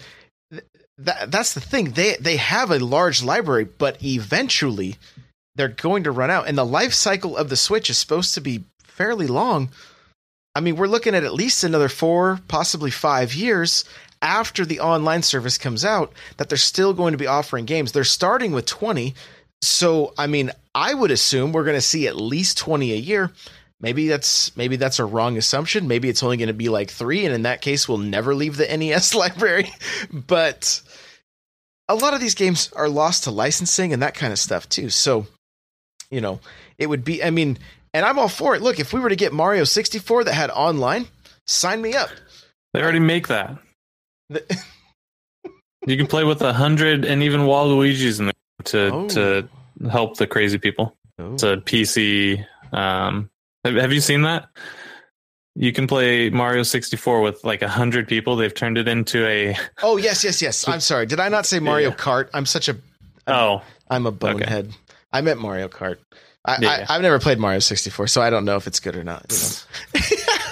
th- 0.50 0.64
that 0.98 1.30
that's 1.30 1.54
the 1.54 1.60
thing. 1.60 1.92
They 1.92 2.16
they 2.20 2.36
have 2.36 2.70
a 2.70 2.78
large 2.78 3.22
library, 3.22 3.64
but 3.64 4.02
eventually 4.04 4.96
they're 5.54 5.68
going 5.68 6.04
to 6.04 6.10
run 6.10 6.30
out, 6.30 6.46
and 6.46 6.58
the 6.58 6.64
life 6.64 6.92
cycle 6.92 7.36
of 7.36 7.48
the 7.48 7.56
Switch 7.56 7.88
is 7.88 7.98
supposed 7.98 8.34
to 8.34 8.40
be 8.40 8.64
fairly 8.84 9.26
long. 9.26 9.70
I 10.54 10.60
mean, 10.60 10.76
we're 10.76 10.86
looking 10.86 11.14
at 11.14 11.24
at 11.24 11.32
least 11.32 11.64
another 11.64 11.88
four, 11.88 12.40
possibly 12.48 12.90
five 12.90 13.32
years 13.32 13.86
after 14.22 14.64
the 14.64 14.80
online 14.80 15.22
service 15.22 15.58
comes 15.58 15.84
out 15.84 16.12
that 16.38 16.48
they're 16.48 16.56
still 16.56 16.94
going 16.94 17.12
to 17.12 17.18
be 17.18 17.26
offering 17.26 17.66
games. 17.66 17.92
They're 17.92 18.04
starting 18.04 18.52
with 18.52 18.66
20. 18.66 19.14
So, 19.60 20.14
I 20.16 20.26
mean, 20.26 20.50
I 20.74 20.94
would 20.94 21.10
assume 21.10 21.52
we're 21.52 21.64
going 21.64 21.76
to 21.76 21.80
see 21.80 22.06
at 22.06 22.16
least 22.16 22.56
20 22.58 22.92
a 22.92 22.96
year. 22.96 23.32
Maybe 23.80 24.06
that's 24.06 24.56
maybe 24.56 24.76
that's 24.76 25.00
a 25.00 25.04
wrong 25.04 25.36
assumption. 25.36 25.88
Maybe 25.88 26.08
it's 26.08 26.22
only 26.22 26.36
going 26.36 26.46
to 26.46 26.54
be 26.54 26.68
like 26.68 26.88
3 26.88 27.26
and 27.26 27.34
in 27.34 27.42
that 27.42 27.62
case 27.62 27.88
we'll 27.88 27.98
never 27.98 28.32
leave 28.32 28.56
the 28.56 28.76
NES 28.76 29.14
library. 29.14 29.70
But 30.12 30.80
a 31.88 31.96
lot 31.96 32.14
of 32.14 32.20
these 32.20 32.36
games 32.36 32.72
are 32.74 32.88
lost 32.88 33.24
to 33.24 33.32
licensing 33.32 33.92
and 33.92 34.02
that 34.02 34.14
kind 34.14 34.32
of 34.32 34.38
stuff 34.38 34.68
too. 34.68 34.88
So, 34.88 35.26
you 36.10 36.20
know, 36.20 36.38
it 36.78 36.86
would 36.86 37.04
be 37.04 37.24
I 37.24 37.30
mean, 37.30 37.58
and 37.92 38.06
I'm 38.06 38.20
all 38.20 38.28
for 38.28 38.54
it. 38.54 38.62
Look, 38.62 38.78
if 38.78 38.92
we 38.92 39.00
were 39.00 39.08
to 39.08 39.16
get 39.16 39.32
Mario 39.32 39.64
64 39.64 40.24
that 40.24 40.34
had 40.34 40.50
online, 40.50 41.08
sign 41.48 41.82
me 41.82 41.94
up. 41.94 42.08
They 42.72 42.82
already 42.82 43.00
make 43.00 43.28
that. 43.28 43.58
The- 44.32 44.64
You 45.86 45.96
can 45.96 46.06
play 46.06 46.22
with 46.22 46.40
a 46.42 46.52
hundred 46.52 47.04
and 47.04 47.24
even 47.24 47.40
Waluigi's 47.40 48.20
in 48.20 48.26
there 48.26 48.32
to 48.66 48.78
Oh. 48.92 49.08
to 49.08 49.48
help 49.90 50.16
the 50.16 50.28
crazy 50.28 50.56
people. 50.58 50.96
Oh. 51.18 51.34
It's 51.34 51.42
a 51.42 51.56
PC. 51.56 52.46
Um, 52.72 53.28
have, 53.64 53.74
have 53.74 53.92
you 53.92 54.00
seen 54.00 54.22
that? 54.22 54.48
You 55.56 55.72
can 55.72 55.86
play 55.88 56.30
Mario 56.30 56.62
64 56.62 57.20
with 57.20 57.42
like 57.44 57.62
a 57.62 57.68
hundred 57.68 58.06
people. 58.06 58.36
They've 58.36 58.54
turned 58.54 58.78
it 58.78 58.86
into 58.86 59.26
a 59.26 59.56
Oh 59.82 59.96
yes, 59.96 60.22
yes, 60.22 60.40
yes. 60.40 60.66
I'm 60.68 60.78
sorry. 60.80 61.04
Did 61.06 61.18
I 61.18 61.28
not 61.28 61.46
say 61.46 61.58
Mario 61.58 61.88
Yeah. 61.90 61.96
Kart? 61.96 62.28
I'm 62.32 62.46
such 62.46 62.68
a 62.68 62.76
oh 63.26 63.60
I'm 63.90 64.06
a 64.06 64.12
bonehead. 64.12 64.72
I 65.12 65.20
meant 65.20 65.40
Mario 65.40 65.66
Kart. 65.68 65.96
I, 66.44 66.58
Yeah. 66.60 66.86
I've 66.88 67.02
never 67.02 67.18
played 67.18 67.38
Mario 67.40 67.58
64, 67.58 68.06
so 68.06 68.22
I 68.22 68.30
don't 68.30 68.44
know 68.44 68.56
if 68.56 68.66
it's 68.68 68.78
good 68.80 68.94
or 68.96 69.02
not. 69.04 69.26
You 69.30 70.00
know? 70.00 70.06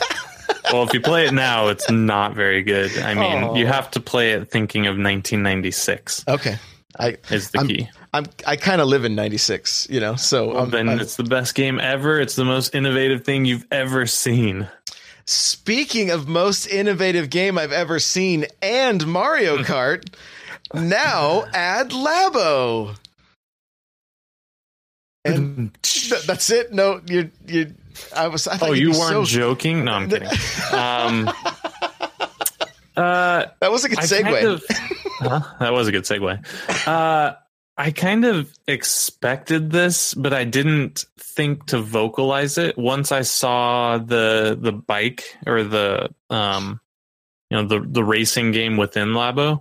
well 0.72 0.82
if 0.84 0.92
you 0.94 1.00
play 1.00 1.26
it 1.26 1.32
now 1.32 1.68
it's 1.68 1.90
not 1.90 2.34
very 2.34 2.62
good. 2.62 2.96
I 2.98 3.14
mean 3.14 3.44
Oh. 3.44 3.54
you 3.56 3.66
have 3.66 3.90
to 3.92 4.00
play 4.00 4.32
it 4.32 4.50
thinking 4.50 4.86
of 4.86 4.92
1996 4.96 6.24
Okay, 6.28 6.56
I 6.98 7.16
is 7.30 7.50
the 7.50 7.58
I'm- 7.58 7.68
key. 7.68 7.88
I'm 8.12 8.26
I 8.46 8.56
kind 8.56 8.80
of 8.80 8.88
live 8.88 9.04
in 9.04 9.14
'96, 9.14 9.86
you 9.88 10.00
know. 10.00 10.16
So 10.16 10.52
Well, 10.54 10.66
then 10.66 10.88
I'm- 10.88 10.98
it's 11.00 11.14
the 11.16 11.22
best 11.24 11.54
game 11.54 11.78
ever. 11.78 12.18
It's 12.20 12.34
the 12.34 12.44
most 12.44 12.74
innovative 12.74 13.24
thing 13.24 13.44
you've 13.44 13.66
ever 13.70 14.06
seen. 14.06 14.68
speaking 15.26 16.10
of 16.10 16.26
most 16.26 16.66
innovative 16.66 17.30
game 17.30 17.56
I've 17.56 17.70
ever 17.70 18.00
seen, 18.00 18.46
and 18.60 19.06
Mario 19.06 19.58
Kart, 19.62 20.12
now 20.74 21.44
add 21.54 21.90
Labo. 21.90 22.96
And 25.24 25.70
that's 26.26 26.50
it. 26.50 26.72
No, 26.72 27.00
you 27.06 27.30
you. 27.46 27.74
I 28.14 28.28
was. 28.28 28.46
I 28.48 28.58
Oh, 28.60 28.72
you 28.72 28.90
weren't 28.90 29.12
so- 29.12 29.24
joking? 29.24 29.84
No, 29.84 29.92
I'm 29.92 30.08
kidding. 30.08 30.28
Um, 30.72 31.28
uh, 32.96 33.46
That 33.60 33.70
was 33.70 33.84
a 33.84 33.88
good 33.88 33.98
segue. 33.98 34.22
kind 34.22 34.46
of, 34.46 34.64
Huh? 35.18 35.40
that 35.60 35.72
was 35.72 35.88
a 35.88 35.92
good 35.92 36.04
segue. 36.04 36.86
Uh, 36.86 37.34
I 37.76 37.90
kind 37.92 38.24
of 38.24 38.52
expected 38.66 39.70
this, 39.70 40.12
but 40.14 40.32
I 40.34 40.44
didn't 40.44 41.06
think 41.18 41.66
to 41.66 41.80
vocalize 41.80 42.58
it. 42.58 42.76
Once 42.76 43.10
I 43.12 43.22
saw 43.22 43.96
the 43.98 44.58
the 44.60 44.72
bike 44.72 45.36
or 45.46 45.62
the 45.64 46.10
um, 46.28 46.80
you 47.48 47.56
know, 47.56 47.66
the 47.66 47.80
the 47.80 48.04
racing 48.04 48.52
game 48.52 48.76
within 48.76 49.08
Labo, 49.08 49.60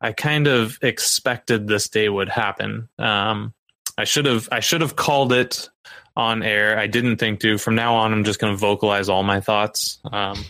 I 0.00 0.12
kind 0.12 0.46
of 0.46 0.78
expected 0.82 1.66
this 1.66 1.88
day 1.88 2.08
would 2.08 2.28
happen. 2.28 2.88
Um, 2.98 3.54
I 3.96 4.04
should 4.04 4.26
have 4.26 4.48
I 4.52 4.60
should 4.60 4.82
have 4.82 4.96
called 4.96 5.32
it 5.32 5.70
on 6.16 6.42
air. 6.42 6.78
I 6.78 6.86
didn't 6.86 7.16
think 7.18 7.40
to. 7.40 7.58
From 7.58 7.74
now 7.74 7.96
on, 7.96 8.12
I'm 8.12 8.24
just 8.24 8.38
going 8.40 8.52
to 8.52 8.56
vocalize 8.58 9.08
all 9.08 9.22
my 9.22 9.40
thoughts. 9.40 9.98
Um, 10.12 10.44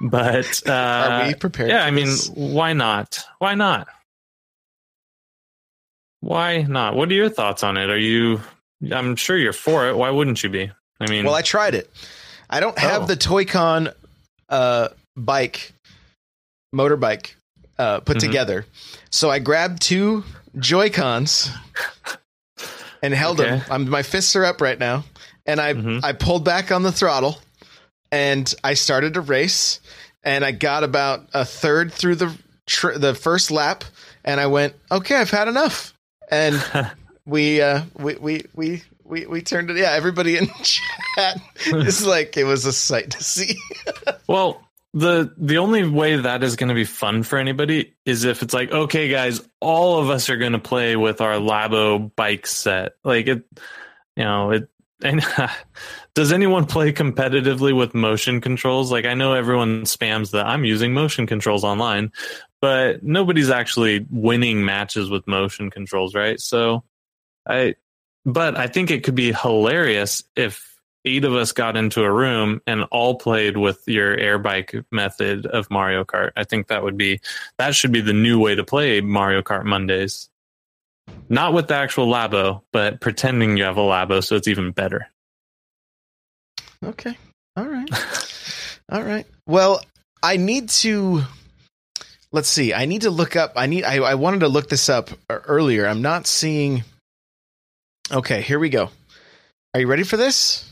but 0.00 0.62
uh, 0.66 0.72
Are 1.22 1.26
we 1.28 1.34
prepared? 1.34 1.70
yeah, 1.70 1.84
I 1.84 1.90
mean, 1.90 2.06
this? 2.06 2.28
why 2.30 2.72
not? 2.72 3.20
Why 3.38 3.54
not? 3.54 3.88
Why 6.20 6.62
not? 6.62 6.96
What 6.96 7.10
are 7.10 7.14
your 7.14 7.28
thoughts 7.28 7.62
on 7.62 7.76
it? 7.76 7.90
Are 7.90 7.98
you? 7.98 8.40
I'm 8.90 9.16
sure 9.16 9.36
you're 9.36 9.52
for 9.52 9.88
it. 9.88 9.96
Why 9.96 10.10
wouldn't 10.10 10.42
you 10.42 10.50
be? 10.50 10.70
I 11.00 11.08
mean, 11.10 11.24
Well, 11.24 11.34
I 11.34 11.42
tried 11.42 11.74
it. 11.74 11.90
I 12.48 12.60
don't 12.60 12.78
have 12.78 13.02
Oh. 13.02 13.06
the 13.06 13.16
Toy-Con 13.16 13.90
uh, 14.48 14.88
bike, 15.16 15.72
motorbike 16.74 17.34
uh, 17.78 18.00
put 18.00 18.16
Mhm. 18.16 18.20
together. 18.20 18.66
So 19.10 19.30
I 19.30 19.38
grabbed 19.40 19.82
two 19.82 20.24
Joy-Cons 20.58 21.50
and 23.02 23.12
held. 23.14 23.40
Okay. 23.40 23.62
I'm, 23.70 23.88
my 23.88 24.02
fists 24.02 24.34
are 24.36 24.44
up 24.44 24.60
right 24.60 24.78
now. 24.78 25.04
And 25.46 25.60
I, 25.60 25.74
Mhm. 25.74 26.00
I 26.02 26.12
pulled 26.12 26.44
back 26.44 26.72
on 26.72 26.82
the 26.82 26.92
throttle 26.92 27.38
and 28.10 28.52
I 28.64 28.74
started 28.74 29.14
to 29.14 29.20
race. 29.20 29.80
And 30.24 30.44
I 30.44 30.50
got 30.52 30.82
about 30.82 31.28
a 31.34 31.44
third 31.44 31.92
through 31.92 32.16
the 32.16 32.36
tr- 32.66 32.98
the 32.98 33.14
first 33.14 33.50
lap. 33.52 33.84
And 34.24 34.40
I 34.40 34.46
went, 34.48 34.74
okay, 34.90 35.14
I've 35.14 35.30
had 35.30 35.46
enough. 35.46 35.94
And 36.28 36.60
we 37.26 37.60
uh 37.60 37.82
we 37.96 38.16
we 38.16 38.44
we 38.54 38.82
we, 39.04 39.26
we 39.26 39.40
turned 39.40 39.70
it 39.70 39.76
yeah 39.76 39.92
everybody 39.92 40.36
in 40.36 40.48
chat 40.64 41.40
is 41.66 42.04
like 42.04 42.36
it 42.36 42.42
was 42.44 42.64
a 42.64 42.72
sight 42.72 43.10
to 43.12 43.22
see 43.22 43.56
well, 44.26 44.65
the 44.96 45.30
the 45.36 45.58
only 45.58 45.86
way 45.86 46.16
that 46.16 46.42
is 46.42 46.56
going 46.56 46.70
to 46.70 46.74
be 46.74 46.86
fun 46.86 47.22
for 47.22 47.38
anybody 47.38 47.94
is 48.06 48.24
if 48.24 48.40
it's 48.40 48.54
like, 48.54 48.72
okay, 48.72 49.10
guys, 49.10 49.46
all 49.60 49.98
of 49.98 50.08
us 50.08 50.30
are 50.30 50.38
going 50.38 50.52
to 50.52 50.58
play 50.58 50.96
with 50.96 51.20
our 51.20 51.34
Labo 51.34 52.10
bike 52.16 52.46
set. 52.46 52.92
Like 53.04 53.26
it, 53.26 53.44
you 54.16 54.24
know, 54.24 54.52
it. 54.52 54.70
And 55.02 55.22
does 56.14 56.32
anyone 56.32 56.64
play 56.64 56.94
competitively 56.94 57.76
with 57.76 57.94
motion 57.94 58.40
controls? 58.40 58.90
Like 58.90 59.04
I 59.04 59.12
know 59.12 59.34
everyone 59.34 59.82
spams 59.82 60.30
that 60.30 60.46
I'm 60.46 60.64
using 60.64 60.94
motion 60.94 61.26
controls 61.26 61.62
online, 61.62 62.10
but 62.62 63.02
nobody's 63.02 63.50
actually 63.50 64.06
winning 64.10 64.64
matches 64.64 65.10
with 65.10 65.26
motion 65.26 65.68
controls, 65.68 66.14
right? 66.14 66.40
So 66.40 66.84
I 67.46 67.74
but 68.24 68.56
I 68.56 68.66
think 68.66 68.90
it 68.90 69.04
could 69.04 69.14
be 69.14 69.34
hilarious 69.34 70.24
if 70.34 70.75
eight 71.06 71.24
of 71.24 71.34
us 71.34 71.52
got 71.52 71.76
into 71.76 72.02
a 72.02 72.12
room 72.12 72.60
and 72.66 72.84
all 72.90 73.14
played 73.14 73.56
with 73.56 73.82
your 73.86 74.14
air 74.18 74.38
bike 74.38 74.74
method 74.90 75.46
of 75.46 75.70
Mario 75.70 76.04
Kart. 76.04 76.32
I 76.36 76.44
think 76.44 76.66
that 76.66 76.82
would 76.82 76.98
be 76.98 77.20
that 77.58 77.74
should 77.74 77.92
be 77.92 78.00
the 78.00 78.12
new 78.12 78.38
way 78.38 78.56
to 78.56 78.64
play 78.64 79.00
Mario 79.00 79.40
Kart 79.40 79.64
Mondays. 79.64 80.28
Not 81.28 81.54
with 81.54 81.68
the 81.68 81.76
actual 81.76 82.08
Labo, 82.08 82.62
but 82.72 83.00
pretending 83.00 83.56
you 83.56 83.64
have 83.64 83.76
a 83.76 83.80
Labo 83.80 84.22
so 84.22 84.34
it's 84.36 84.48
even 84.48 84.72
better. 84.72 85.08
okay. 86.84 87.16
All 87.56 87.66
right. 87.66 87.88
All 88.92 89.02
right. 89.02 89.26
Well 89.46 89.80
i 90.22 90.36
need 90.36 90.70
to 90.70 91.22
let's 92.32 92.48
see. 92.48 92.74
I 92.74 92.86
need 92.86 93.02
to 93.02 93.10
look 93.10 93.36
up 93.36 93.52
i 93.54 93.66
need 93.66 93.84
i, 93.84 93.96
I 93.96 94.14
wanted 94.14 94.40
to 94.40 94.48
look 94.48 94.68
this 94.68 94.88
up 94.88 95.10
earlier. 95.30 95.86
I'm 95.86 96.02
not 96.02 96.26
seeing 96.26 96.82
okay 98.10 98.42
here 98.42 98.58
we 98.58 98.70
go. 98.70 98.90
Are 99.72 99.80
you 99.80 99.86
ready 99.86 100.02
for 100.02 100.16
this 100.16 100.68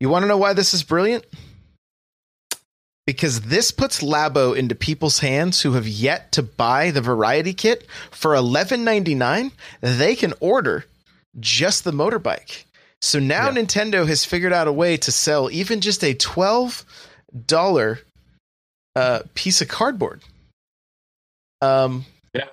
you 0.00 0.08
want 0.08 0.22
to 0.24 0.28
know 0.28 0.36
why 0.38 0.52
this 0.52 0.74
is 0.74 0.82
brilliant? 0.82 1.24
Because 3.06 3.42
this 3.42 3.70
puts 3.70 4.02
Labo 4.02 4.56
into 4.56 4.74
people's 4.74 5.20
hands 5.20 5.62
who 5.62 5.72
have 5.74 5.86
yet 5.86 6.32
to 6.32 6.42
buy 6.42 6.90
the 6.90 7.00
variety 7.00 7.54
kit. 7.54 7.86
For 8.10 8.32
$11.99 8.34 9.52
they 9.80 10.16
can 10.16 10.34
order 10.40 10.84
just 11.38 11.84
the 11.84 11.92
motorbike. 11.92 12.64
So 13.00 13.18
now 13.20 13.46
Yeah. 13.48 13.52
nintendo 13.62 14.06
has 14.08 14.24
figured 14.24 14.52
out 14.52 14.66
a 14.66 14.72
way 14.72 14.96
to 14.96 15.12
sell 15.12 15.50
even 15.50 15.80
just 15.80 16.02
a 16.02 16.14
$12 16.14 16.84
uh, 18.96 19.20
piece 19.34 19.60
of 19.60 19.68
cardboard. 19.68 20.22
Um 21.62 22.04
Yeah. 22.34 22.48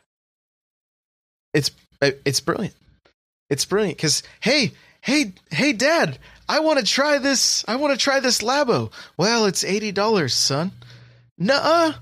it's 1.53 1.71
uh, 2.01 2.11
it's 2.25 2.41
brilliant. 2.41 2.75
It's 3.49 3.65
brilliant 3.65 3.97
because 3.97 4.21
hey 4.41 4.71
hey 5.01 5.33
hey 5.51 5.73
dad 5.73 6.19
i 6.47 6.59
want 6.59 6.79
to 6.79 6.85
try 6.85 7.17
this 7.17 7.63
i 7.67 7.75
want 7.75 7.97
to 7.97 8.03
try 8.03 8.19
this 8.19 8.41
labo. 8.41 8.91
Well 9.17 9.45
it's 9.45 9.63
$80 9.63 10.31
son. 10.31 10.71
Nuh 11.37 11.53
uh 11.53 11.93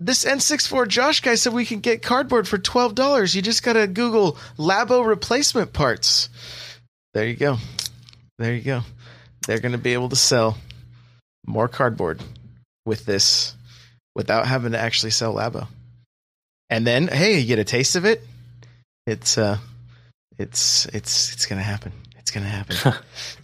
this 0.00 0.24
n64 0.24 0.88
josh 0.88 1.20
guy 1.20 1.36
said 1.36 1.52
we 1.52 1.64
can 1.64 1.80
get 1.80 2.02
cardboard 2.02 2.48
for 2.48 2.58
$12 2.58 3.34
you 3.34 3.42
just 3.42 3.62
gotta 3.62 3.86
google 3.86 4.36
labo 4.58 5.06
replacement 5.06 5.72
parts. 5.72 6.28
There 7.14 7.26
you 7.26 7.36
go. 7.36 7.58
There 8.38 8.54
you 8.54 8.62
go. 8.62 8.82
They're 9.46 9.60
gonna 9.60 9.78
be 9.78 9.92
able 9.94 10.08
to 10.08 10.16
sell 10.16 10.58
more 11.46 11.68
cardboard 11.68 12.22
with 12.84 13.04
this 13.04 13.54
without 14.14 14.46
having 14.46 14.72
to 14.72 14.78
actually 14.78 15.10
sell 15.10 15.34
labo. 15.34 15.66
And 16.70 16.86
then 16.86 17.08
hey 17.08 17.38
you 17.38 17.46
get 17.46 17.58
a 17.58 17.64
taste 17.64 17.96
of 17.96 18.04
it? 18.04 18.22
It's 19.06 19.38
uh 19.38 19.58
it's 20.38 20.86
it's 20.86 21.34
it's 21.34 21.46
gonna 21.46 21.62
happen 21.62 21.92
it's 22.22 22.30
gonna 22.30 22.46
happen 22.46 22.94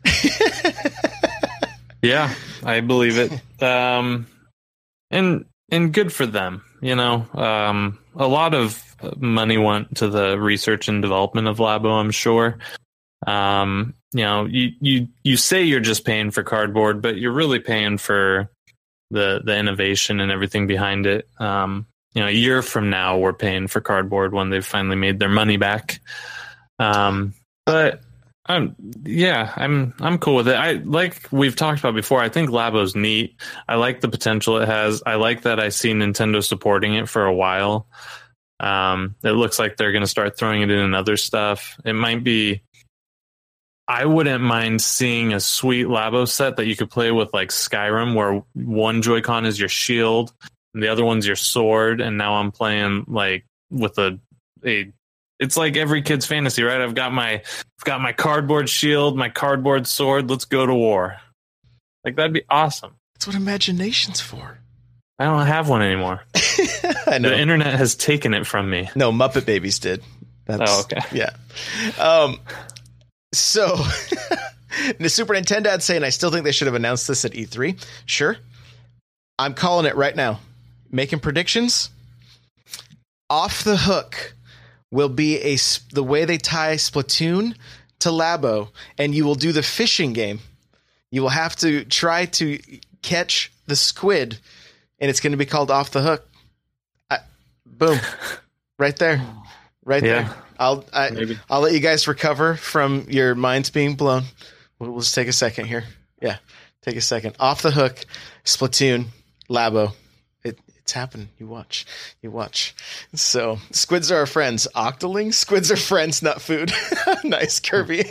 Yeah, 2.03 2.33
I 2.63 2.81
believe 2.81 3.19
it. 3.19 3.63
Um, 3.63 4.27
and 5.11 5.45
and 5.71 5.93
good 5.93 6.13
for 6.13 6.27
them. 6.27 6.63
You 6.81 6.95
know, 6.95 7.27
um, 7.35 7.99
a 8.15 8.27
lot 8.27 8.55
of 8.55 8.83
money 9.17 9.59
went 9.59 9.97
to 9.97 10.09
the 10.09 10.39
research 10.39 10.89
and 10.89 11.03
development 11.03 11.49
of 11.49 11.59
Labo. 11.59 12.01
I'm 12.01 12.11
sure. 12.11 12.59
Um, 13.27 13.95
you 14.13 14.23
know, 14.23 14.45
you 14.45 14.73
you 14.81 15.09
you 15.25 15.37
say 15.37 15.65
you're 15.65 15.81
just 15.81 16.05
paying 16.05 16.31
for 16.31 16.43
cardboard, 16.43 17.03
but 17.03 17.17
you're 17.17 17.33
really 17.33 17.59
paying 17.59 17.99
for 17.99 18.49
the 19.11 19.41
the 19.45 19.57
innovation 19.57 20.21
and 20.21 20.31
everything 20.31 20.67
behind 20.67 21.07
it. 21.07 21.29
Um, 21.41 21.87
you 22.15 22.23
know, 22.23 22.29
a 22.29 22.33
year 22.33 22.63
from 22.63 22.91
now, 22.91 23.19
we're 23.19 23.33
paying 23.33 23.67
for 23.67 23.81
cardboard 23.81 24.33
when 24.33 24.51
they've 24.51 24.65
finally 24.65 24.97
made 24.97 25.19
their 25.19 25.29
money 25.29 25.57
back. 25.57 26.01
Um, 26.79 27.35
but 27.67 28.03
I'm 28.49 28.75
yeah, 29.05 29.53
I'm 29.57 29.93
I'm 30.01 30.19
cool 30.19 30.37
with 30.37 30.49
it. 30.49 30.55
I 30.55 30.73
like 30.73 31.29
we've 31.31 31.55
talked 31.55 31.81
about 31.81 31.95
before. 31.95 32.21
I 32.21 32.31
think 32.31 32.49
Labo's 32.49 32.97
neat. 32.97 33.39
I 33.69 33.75
like 33.75 34.01
the 34.01 34.09
potential 34.09 34.57
it 34.57 34.67
has. 34.67 35.03
I 35.05 35.17
like 35.17 35.43
that 35.43 35.61
I 35.61 35.69
see 35.69 35.93
Nintendo 35.93 36.43
supporting 36.43 36.95
it 36.95 37.11
for 37.11 37.27
a 37.27 37.35
while. 37.35 37.87
Um, 38.59 39.17
it 39.23 39.33
looks 39.33 39.59
like 39.59 39.77
they're 39.77 39.93
going 39.93 40.03
to 40.03 40.09
start 40.09 40.39
throwing 40.39 40.63
it 40.63 40.71
in 40.71 40.95
other 40.95 41.17
stuff. 41.19 41.79
It 41.85 41.93
might 41.93 42.25
be. 42.25 42.63
I 43.87 44.05
wouldn't 44.05 44.43
mind 44.43 44.83
seeing 44.83 45.33
a 45.33 45.41
sweet 45.41 45.87
Labo 45.87 46.29
set 46.29 46.57
that 46.57 46.67
you 46.67 46.77
could 46.77 46.91
play 46.91 47.11
with 47.11 47.33
like 47.33 47.49
Skyrim, 47.51 48.15
where 48.15 48.43
one 48.55 49.01
Joy-Con 49.01 49.47
is 49.47 49.59
your 49.59 49.71
shield 49.71 50.33
and 50.75 50.83
the 50.83 50.89
other 50.89 51.05
one's 51.05 51.27
your 51.27 51.37
sword. 51.37 52.01
And 52.01 52.19
now 52.19 52.35
I'm 52.35 52.51
playing 52.51 53.05
like 53.09 53.45
with 53.71 53.99
a 53.99 54.19
a. 54.65 54.91
It's 55.41 55.57
like 55.57 55.77
every 55.77 56.03
kid's 56.03 56.27
fantasy, 56.27 56.63
right? 56.63 56.81
I've 56.81 56.95
got 56.95 57.13
my 57.13 57.35
I've 57.35 57.85
got 57.85 58.01
my 58.01 58.13
cardboard 58.13 58.69
shield, 58.69 59.17
my 59.17 59.29
cardboard 59.29 59.87
sword. 59.87 60.29
Let's 60.31 60.45
go 60.45 60.67
to 60.67 60.75
war. 60.75 61.17
Like 62.05 62.17
that'd 62.17 62.33
be 62.33 62.43
awesome. 62.51 62.95
That's 63.15 63.27
what 63.27 63.37
imagination's 63.37 64.21
for. 64.21 64.59
I 65.19 65.25
don't 65.25 65.47
have 65.47 65.69
one 65.69 65.83
anymore. 65.83 66.23
I 67.07 67.19
know. 67.19 67.31
The 67.31 67.39
internet 67.39 67.75
has 67.75 67.95
taken 67.97 68.35
it 68.35 68.47
from 68.47 68.71
me. 68.71 68.89
no, 68.95 69.11
Muppet 69.13 69.47
Babies 69.47 69.79
did. 69.81 70.03
That's, 70.47 70.63
Oh, 70.71 70.81
okay. 70.83 71.01
Yeah. 71.17 71.31
Um. 71.99 72.41
So, 73.35 73.77
the 74.99 75.09
Super 75.09 75.35
Nintendo 75.35 75.67
ad 75.67 75.83
saying 75.83 76.03
I 76.05 76.09
still 76.11 76.31
think 76.31 76.45
they 76.45 76.53
should 76.53 76.67
have 76.67 76.75
announced 76.75 77.07
this 77.09 77.25
at 77.25 77.33
E3. 77.33 77.85
Sure. 78.07 78.37
I'm 79.39 79.55
calling 79.55 79.87
it 79.87 79.97
right 79.97 80.15
now. 80.17 80.41
Making 80.91 81.19
predictions. 81.21 81.91
Off 83.29 83.63
the 83.65 83.77
hook 83.77 84.35
will 84.91 85.09
be 85.09 85.39
a 85.41 85.57
the 85.93 86.03
way 86.03 86.25
they 86.25 86.39
tie 86.39 86.77
Splatoon 86.77 87.55
to 88.01 88.09
Labo, 88.11 88.71
and 88.97 89.15
you 89.15 89.25
will 89.25 89.35
do 89.35 89.53
the 89.53 89.63
fishing 89.63 90.13
game. 90.13 90.41
You 91.11 91.23
will 91.23 91.29
have 91.31 91.57
to 91.57 91.85
try 91.85 92.27
to 92.27 92.59
catch 93.03 93.51
the 93.67 93.77
squid, 93.77 94.39
and 94.99 95.11
it's 95.11 95.21
going 95.21 95.33
to 95.33 95.37
be 95.39 95.47
called 95.47 95.71
Off 95.71 95.91
the 95.91 96.03
Hook. 96.03 96.27
I, 97.11 97.19
boom, 97.67 97.99
right 98.79 98.97
there, 98.97 99.23
right 99.85 100.03
Yeah. 100.03 100.23
there. 100.23 100.35
I'll 100.61 100.85
I, 100.93 101.11
Maybe. 101.11 101.39
I'll 101.49 101.61
let 101.61 101.73
you 101.73 101.79
guys 101.81 102.09
recover 102.09 102.57
from 102.57 103.07
your 103.09 103.35
minds 103.37 103.71
being 103.71 103.95
blown. 103.95 104.25
We'll, 104.79 104.91
we'll 104.91 105.01
just 105.03 105.15
take 105.15 105.29
a 105.29 105.33
second 105.33 105.67
here. 105.67 105.85
Yeah, 106.21 106.39
take 106.83 106.97
a 106.97 107.01
second. 107.01 107.37
Off 107.39 107.63
the 107.63 107.71
hook, 107.71 108.05
Splatoon, 108.45 109.07
Labo. 109.49 109.93
It, 110.89 110.89
it's 110.89 110.93
happened. 110.95 111.29
You 111.39 111.47
watch. 111.47 111.85
You 112.23 112.31
watch. 112.31 112.75
So 113.15 113.59
squids 113.73 114.11
are 114.11 114.17
our 114.17 114.27
friends. 114.27 114.67
Octolings? 114.75 115.35
Squids 115.35 115.71
are 115.71 115.77
friends, 115.77 116.23
not 116.23 116.41
food. 116.41 116.73
nice, 117.25 117.61
Kirby. 117.61 118.05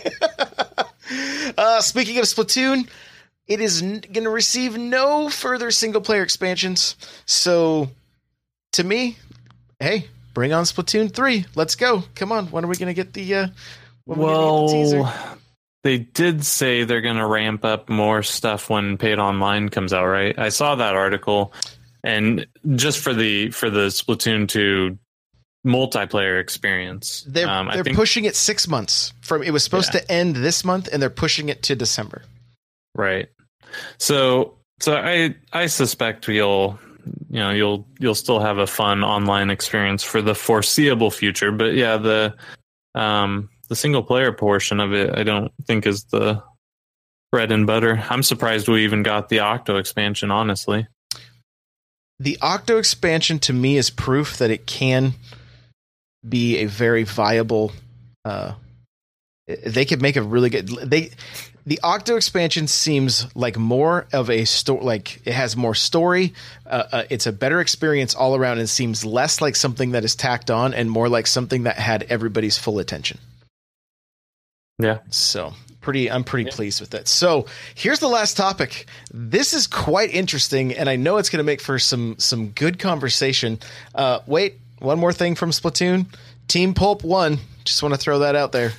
uh, 1.57 1.81
speaking 1.81 2.19
of 2.19 2.25
Splatoon, 2.25 2.87
it 3.47 3.61
is 3.61 3.81
n- 3.81 4.03
going 4.13 4.25
to 4.25 4.29
receive 4.29 4.77
no 4.77 5.27
further 5.27 5.71
single 5.71 6.01
player 6.01 6.21
expansions. 6.21 6.95
So, 7.25 7.89
to 8.73 8.83
me, 8.83 9.17
hey, 9.79 10.07
bring 10.35 10.53
on 10.53 10.65
Splatoon 10.65 11.11
3. 11.11 11.45
Let's 11.55 11.75
go. 11.75 12.03
Come 12.13 12.31
on. 12.31 12.47
When 12.47 12.63
are 12.63 12.67
we 12.67 12.75
going 12.75 12.93
to 12.93 12.93
get 12.93 13.13
the. 13.13 13.33
Uh, 13.33 13.47
when 14.05 14.19
we 14.19 14.25
get 14.25 14.31
the? 14.31 15.01
Well, 15.01 15.37
they 15.83 15.97
did 15.99 16.45
say 16.45 16.83
they're 16.83 17.01
going 17.01 17.17
to 17.17 17.25
ramp 17.25 17.65
up 17.65 17.89
more 17.89 18.21
stuff 18.21 18.69
when 18.69 18.97
paid 18.97 19.19
online 19.19 19.69
comes 19.69 19.93
out, 19.93 20.05
right? 20.05 20.37
I 20.37 20.49
saw 20.49 20.75
that 20.75 20.95
article, 20.95 21.53
and 22.03 22.45
just 22.75 22.99
for 22.99 23.13
the 23.13 23.49
for 23.51 23.69
the 23.69 23.87
Splatoon 23.87 24.47
two 24.47 24.97
multiplayer 25.65 26.39
experience, 26.39 27.25
They're 27.27 27.47
um, 27.49 27.69
they're 27.73 27.83
think 27.83 27.97
pushing 27.97 28.25
it 28.25 28.35
six 28.35 28.67
months 28.67 29.13
from 29.21 29.43
it 29.43 29.51
was 29.51 29.63
supposed 29.63 29.93
Yeah. 29.93 29.99
to 30.01 30.11
end 30.11 30.35
this 30.35 30.63
month, 30.63 30.87
and 30.91 31.01
they're 31.01 31.09
pushing 31.09 31.49
it 31.49 31.63
to 31.63 31.75
December. 31.75 32.23
right. 32.95 33.27
So 33.97 34.57
so 34.79 34.95
I 34.95 35.35
I 35.53 35.65
suspect 35.67 36.27
you'll 36.27 36.79
you 37.29 37.39
know 37.39 37.51
you'll 37.51 37.87
you'll 37.99 38.15
still 38.15 38.39
have 38.39 38.57
a 38.59 38.67
fun 38.67 39.03
online 39.03 39.49
experience 39.49 40.03
for 40.03 40.21
the 40.21 40.35
foreseeable 40.35 41.11
future, 41.11 41.51
but 41.51 41.73
yeah 41.73 41.97
the 41.97 42.35
um 42.95 43.49
the 43.69 43.75
single 43.75 44.03
player 44.03 44.31
portion 44.31 44.79
of 44.79 44.93
it 44.93 45.17
I 45.17 45.23
don't 45.23 45.51
think 45.65 45.85
is 45.85 46.05
the 46.05 46.41
bread 47.31 47.51
and 47.51 47.67
butter. 47.67 48.01
I'm 48.09 48.23
surprised 48.23 48.69
we 48.69 48.85
even 48.85 49.03
got 49.03 49.27
the 49.27 49.39
Octo 49.41 49.75
expansion, 49.75 50.31
honestly. 50.31 50.87
The 52.19 52.37
Octo 52.41 52.77
expansion 52.77 53.39
to 53.39 53.53
me 53.53 53.77
is 53.77 53.89
proof 53.89 54.37
that 54.37 54.49
it 54.49 54.65
can 54.65 55.13
be 56.27 56.57
a 56.57 56.65
very 56.65 57.03
viable. 57.03 57.71
Uh, 58.25 58.53
they 59.47 59.85
could 59.85 60.01
make 60.01 60.15
a 60.15 60.21
really 60.21 60.49
good. 60.49 60.67
They 60.67 61.11
the 61.67 61.79
Octo 61.83 62.15
expansion 62.15 62.67
seems 62.67 63.27
like 63.35 63.57
more 63.57 64.07
of 64.13 64.29
a 64.29 64.45
story. 64.45 64.83
Like 64.83 65.21
it 65.25 65.33
has 65.33 65.55
more 65.55 65.75
story. 65.75 66.33
Uh, 66.65 66.83
uh, 66.91 67.03
it's 67.09 67.27
a 67.27 67.31
better 67.31 67.59
experience 67.59 68.15
all 68.15 68.35
around, 68.35 68.59
and 68.59 68.69
seems 68.69 69.05
less 69.05 69.41
like 69.41 69.55
something 69.55 69.91
that 69.91 70.03
is 70.03 70.15
tacked 70.15 70.49
on, 70.49 70.73
and 70.73 70.89
more 70.89 71.09
like 71.09 71.27
something 71.27 71.63
that 71.63 71.77
had 71.77 72.03
everybody's 72.03 72.57
full 72.57 72.79
attention. 72.79 73.19
Yeah. 74.79 74.99
So 75.09 75.53
pretty, 75.87 76.11
I'm 76.11 76.25
pretty 76.25 76.49
Yeah. 76.49 76.55
pleased 76.55 76.81
with 76.81 76.93
it. 76.93 77.07
So 77.07 77.45
here's 77.75 77.99
the 77.99 78.09
last 78.09 78.35
topic. 78.35 78.87
This 79.13 79.53
is 79.53 79.67
quite 79.67 80.13
interesting, 80.13 80.73
and 80.73 80.89
I 80.89 80.97
know 80.97 81.15
it's 81.15 81.29
going 81.29 81.39
to 81.39 81.45
make 81.45 81.61
for 81.61 81.79
some 81.79 82.15
some 82.19 82.49
good 82.49 82.77
conversation. 82.77 83.59
Uh, 83.95 84.19
wait, 84.27 84.59
one 84.79 84.99
more 84.99 85.13
thing 85.13 85.35
from 85.35 85.51
Splatoon. 85.51 86.07
Team 86.49 86.73
Pulp 86.73 87.03
won. 87.05 87.37
Just 87.63 87.81
want 87.81 87.93
to 87.93 87.97
throw 87.99 88.19
that 88.19 88.35
out 88.35 88.51
there. 88.51 88.73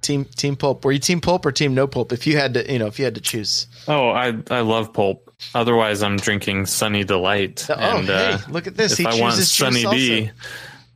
Team 0.00 0.24
Team 0.24 0.56
Pulp. 0.56 0.84
Were 0.86 0.92
you 0.92 0.98
Team 0.98 1.20
Pulp 1.20 1.44
or 1.44 1.52
Team 1.52 1.74
No 1.74 1.86
Pulp? 1.86 2.12
If 2.12 2.26
you 2.26 2.36
had 2.38 2.54
to, 2.54 2.72
you 2.72 2.78
know, 2.78 2.86
if 2.86 2.98
you 2.98 3.04
had 3.04 3.14
to 3.16 3.20
choose. 3.20 3.66
Oh, 3.86 4.08
I 4.08 4.34
I 4.50 4.60
love 4.60 4.92
pulp. 4.94 5.28
Otherwise, 5.54 6.02
I'm 6.02 6.16
drinking 6.16 6.66
Sunny 6.66 7.04
Delight. 7.04 7.66
Oh, 7.68 7.74
and 7.74 8.06
hey, 8.08 8.32
uh, 8.32 8.38
look 8.48 8.66
at 8.66 8.76
this. 8.76 8.92
if 8.92 8.98
He 8.98 9.06
I 9.06 9.20
want 9.20 9.34
Sunny. 9.36 9.84
D, 9.84 10.30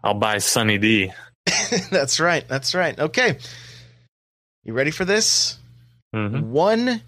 I'll 0.02 0.14
buy 0.14 0.38
Sunny 0.38 0.78
D. 0.78 1.12
That's 1.90 2.18
right. 2.20 2.46
That's 2.48 2.74
right. 2.74 2.98
Okay. 2.98 3.38
You 4.66 4.72
ready 4.72 4.90
for 4.90 5.04
this? 5.04 5.58
hmm 6.12 6.50
One 6.50 7.00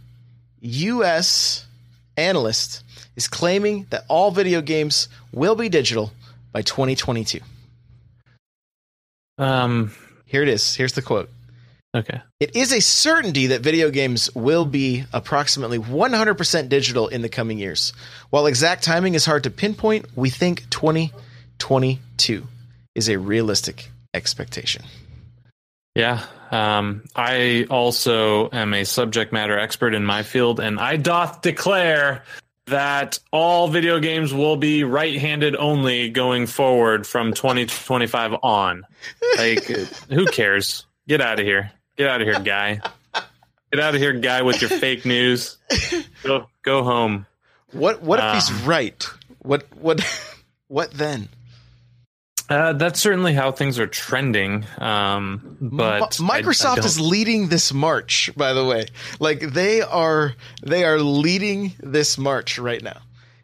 U.S. 0.61 1.67
analyst 2.17 2.85
is 3.17 3.27
claiming 3.27 3.87
that 3.91 4.05
all 4.09 4.31
video 4.31 4.61
games 4.63 5.09
will 5.33 5.57
be 5.57 5.69
digital 5.69 6.13
by 6.53 6.63
2022. 6.63 7.41
Um. 9.39 9.93
Here 10.25 10.43
it 10.43 10.49
is. 10.49 10.75
Here's 10.77 10.93
the 10.93 11.03
quote. 11.03 11.31
Okay. 11.97 12.21
It 12.39 12.55
is 12.55 12.73
a 12.73 12.81
certainty 12.81 13.49
that 13.49 13.63
video 13.63 13.91
games 13.91 14.33
will 14.35 14.67
be 14.67 15.05
approximately 15.13 15.79
100% 15.79 16.69
digital 16.69 17.09
in 17.09 17.23
the 17.23 17.29
coming 17.31 17.59
years. 17.59 17.93
While 18.31 18.47
exact 18.47 18.85
timing 18.85 19.15
is 19.15 19.25
hard 19.25 19.45
to 19.45 19.51
pinpoint, 19.51 20.05
we 20.15 20.29
think 20.29 20.69
2022 20.71 22.47
is 22.95 23.09
a 23.09 23.19
realistic 23.19 23.91
expectation. 24.13 24.83
Yeah. 25.99 26.25
Um. 26.51 27.03
I 27.15 27.67
also 27.69 28.49
am 28.51 28.73
a 28.73 28.85
subject 28.85 29.33
matter 29.33 29.59
expert 29.59 29.95
in 29.95 30.05
my 30.05 30.23
field, 30.23 30.61
and 30.61 30.79
I 30.79 30.97
doth 30.97 31.43
declare 31.43 32.23
that 32.67 33.19
all 33.33 33.69
video 33.69 33.99
games 33.99 34.33
will 34.33 34.57
be 34.57 34.85
right-handed 34.85 35.57
only 35.57 36.09
going 36.11 36.47
forward 36.47 37.07
from 37.07 37.33
2025 37.33 38.37
on. 38.43 38.85
Like, 39.37 39.65
who 40.09 40.27
cares? 40.27 40.87
Get 41.09 41.21
out 41.21 41.41
of 41.41 41.47
here. 41.47 41.73
Get 41.97 42.09
out 42.09 42.21
of 42.21 42.29
here, 42.29 42.39
guy. 42.41 42.81
Get 43.73 43.81
out 43.81 43.95
of 43.95 44.01
here, 44.01 44.13
guy, 44.13 44.43
with 44.43 44.61
your 44.61 44.71
fake 44.71 45.05
news. 45.05 45.57
Go 46.23 46.47
go 46.63 46.85
home. 46.85 47.27
What 47.73 48.03
what 48.03 48.21
if 48.21 48.35
he's 48.35 48.51
Um, 48.51 48.67
right? 48.67 49.09
What 49.41 49.67
what 49.77 50.01
what 50.69 50.93
then? 50.93 51.29
Uh, 52.49 52.73
that's 52.73 52.99
certainly 52.99 53.35
how 53.35 53.53
things 53.53 53.79
are 53.79 53.87
trending. 53.87 54.65
Um, 54.79 55.57
but 55.61 56.19
Mi- 56.21 56.27
I- 56.29 56.39
I 56.39 56.41
Microsoft 56.43 56.85
is 56.85 56.99
leading 56.99 57.49
this 57.49 57.73
march, 57.75 58.31
by 58.37 58.55
the 58.55 58.65
way. 58.65 58.87
Like 59.21 59.41
they 59.41 59.83
are 59.83 60.35
they 60.63 60.85
are 60.85 60.99
leading 60.99 61.75
this 61.81 62.17
march 62.17 62.59
right 62.59 62.83
now. 62.83 63.01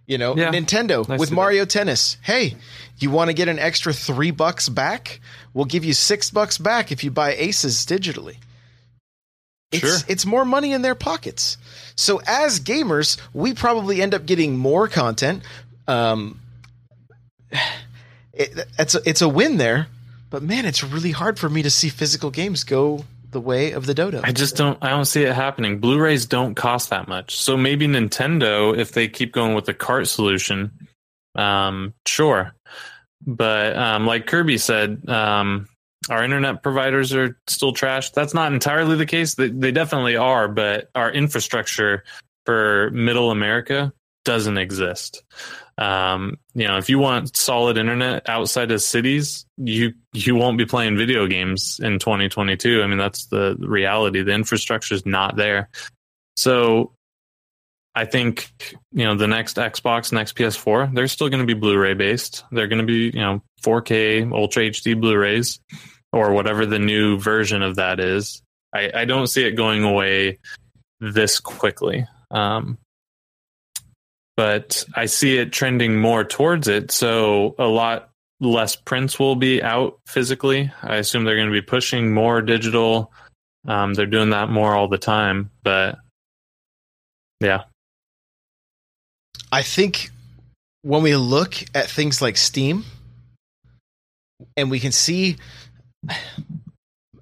You 0.06 0.16
know, 0.18 0.36
Yeah. 0.36 0.50
Nintendo 0.52 1.08
I 1.08 1.16
with 1.16 1.28
see 1.28 1.34
that. 1.34 1.36
Mario 1.36 1.64
Tennis. 1.66 2.16
Hey, 2.22 2.56
you 2.98 3.10
want 3.10 3.28
to 3.28 3.34
get 3.34 3.48
an 3.48 3.58
extra 3.58 3.92
three 3.92 4.30
bucks 4.30 4.68
back? 4.70 5.20
We'll 5.52 5.64
give 5.66 5.84
you 5.84 5.92
six 5.92 6.30
bucks 6.30 6.56
back 6.58 6.90
if 6.90 7.04
you 7.04 7.10
buy 7.10 7.34
Aces 7.34 7.84
digitally. 7.86 8.36
It's, 9.72 9.80
Sure. 9.80 9.98
it's 10.08 10.24
more 10.24 10.44
money 10.44 10.72
in 10.72 10.82
their 10.82 10.94
pockets. 10.94 11.56
So 11.96 12.22
as 12.26 12.60
gamers, 12.60 13.18
we 13.34 13.52
probably 13.54 14.00
end 14.00 14.14
up 14.14 14.24
getting 14.26 14.56
more 14.56 14.88
content. 14.88 15.42
Um, 15.88 16.40
it, 18.36 18.68
it's 18.78 18.94
a, 18.94 19.00
it's 19.08 19.22
a 19.22 19.28
win 19.28 19.56
there, 19.56 19.88
but 20.30 20.42
man, 20.42 20.66
it's 20.66 20.82
really 20.82 21.12
hard 21.12 21.38
for 21.38 21.48
me 21.48 21.62
to 21.62 21.70
see 21.70 21.88
physical 21.88 22.30
games 22.30 22.64
go 22.64 23.04
the 23.30 23.40
way 23.40 23.72
of 23.72 23.86
the 23.86 23.94
dodo. 23.94 24.20
I 24.22 24.32
just 24.32 24.56
don't. 24.56 24.78
I 24.82 24.90
don't 24.90 25.04
see 25.04 25.22
it 25.22 25.34
happening. 25.34 25.80
Blu-rays 25.80 26.26
don't 26.26 26.54
cost 26.54 26.90
that 26.90 27.08
much, 27.08 27.36
so 27.36 27.56
maybe 27.56 27.86
Nintendo, 27.86 28.76
if 28.76 28.92
they 28.92 29.08
keep 29.08 29.32
going 29.32 29.54
with 29.54 29.64
the 29.64 29.74
cart 29.74 30.08
solution, 30.08 30.70
um, 31.34 31.94
sure. 32.06 32.54
But 33.26 33.76
um, 33.76 34.06
like 34.06 34.26
Kirby 34.26 34.58
said, 34.58 35.08
um, 35.08 35.68
our 36.10 36.22
internet 36.22 36.62
providers 36.62 37.14
are 37.14 37.38
still 37.46 37.72
trash. 37.72 38.10
That's 38.10 38.34
not 38.34 38.52
entirely 38.52 38.96
the 38.96 39.06
case. 39.06 39.34
They, 39.34 39.48
they 39.48 39.72
definitely 39.72 40.16
are, 40.16 40.48
but 40.48 40.90
our 40.94 41.10
infrastructure 41.10 42.04
for 42.44 42.90
Middle 42.90 43.30
America 43.30 43.92
doesn't 44.24 44.58
exist. 44.58 45.22
Um, 45.76 46.38
you 46.54 46.68
know, 46.68 46.78
if 46.78 46.88
you 46.88 46.98
want 46.98 47.36
solid 47.36 47.76
internet 47.76 48.28
outside 48.28 48.70
of 48.70 48.80
cities, 48.80 49.44
you 49.56 49.94
you 50.12 50.36
won't 50.36 50.58
be 50.58 50.66
playing 50.66 50.96
video 50.96 51.26
games 51.26 51.80
in 51.82 51.98
2022. 51.98 52.82
I 52.82 52.86
mean, 52.86 52.98
that's 52.98 53.26
the 53.26 53.56
reality. 53.58 54.22
The 54.22 54.32
infrastructure 54.32 54.94
is 54.94 55.04
not 55.04 55.36
there. 55.36 55.68
So 56.36 56.92
I 57.94 58.04
think, 58.04 58.50
you 58.92 59.04
know, 59.04 59.14
the 59.14 59.28
next 59.28 59.56
Xbox, 59.56 60.12
next 60.12 60.36
PS4, 60.36 60.94
they're 60.94 61.06
still 61.06 61.28
going 61.28 61.46
to 61.46 61.46
be 61.46 61.58
Blu-ray 61.58 61.94
based. 61.94 62.44
They're 62.50 62.66
going 62.66 62.80
to 62.80 62.86
be, 62.86 63.16
you 63.16 63.20
know, 63.20 63.42
4K 63.62 64.32
Ultra 64.32 64.64
HD 64.64 65.00
Blu-rays 65.00 65.60
or 66.12 66.32
whatever 66.32 66.66
the 66.66 66.78
new 66.78 67.18
version 67.18 67.62
of 67.62 67.76
that 67.76 68.00
is. 68.00 68.42
I, 68.74 68.90
I 68.94 69.04
don't 69.04 69.28
see 69.28 69.44
it 69.44 69.52
going 69.52 69.84
away 69.84 70.38
this 71.00 71.38
quickly. 71.38 72.06
Um, 72.32 72.78
but 74.36 74.84
I 74.94 75.06
see 75.06 75.38
it 75.38 75.52
trending 75.52 75.98
more 75.98 76.24
towards 76.24 76.68
it. 76.68 76.90
So 76.90 77.54
a 77.58 77.66
lot 77.66 78.10
less 78.40 78.76
prints 78.76 79.18
will 79.18 79.36
be 79.36 79.62
out 79.62 79.98
physically. 80.06 80.72
I 80.82 80.96
assume 80.96 81.24
they're 81.24 81.36
going 81.36 81.48
to 81.48 81.52
be 81.52 81.62
pushing 81.62 82.12
more 82.12 82.42
digital. 82.42 83.12
Um, 83.66 83.94
they're 83.94 84.06
doing 84.06 84.30
that 84.30 84.50
more 84.50 84.74
all 84.74 84.88
the 84.88 84.98
time, 84.98 85.50
but 85.62 85.98
yeah, 87.40 87.64
I 89.50 89.62
think 89.62 90.10
when 90.82 91.02
we 91.02 91.16
look 91.16 91.54
at 91.74 91.88
things 91.88 92.20
like 92.20 92.36
Steam, 92.36 92.84
and 94.56 94.70
we 94.70 94.80
can 94.80 94.92
see 94.92 95.36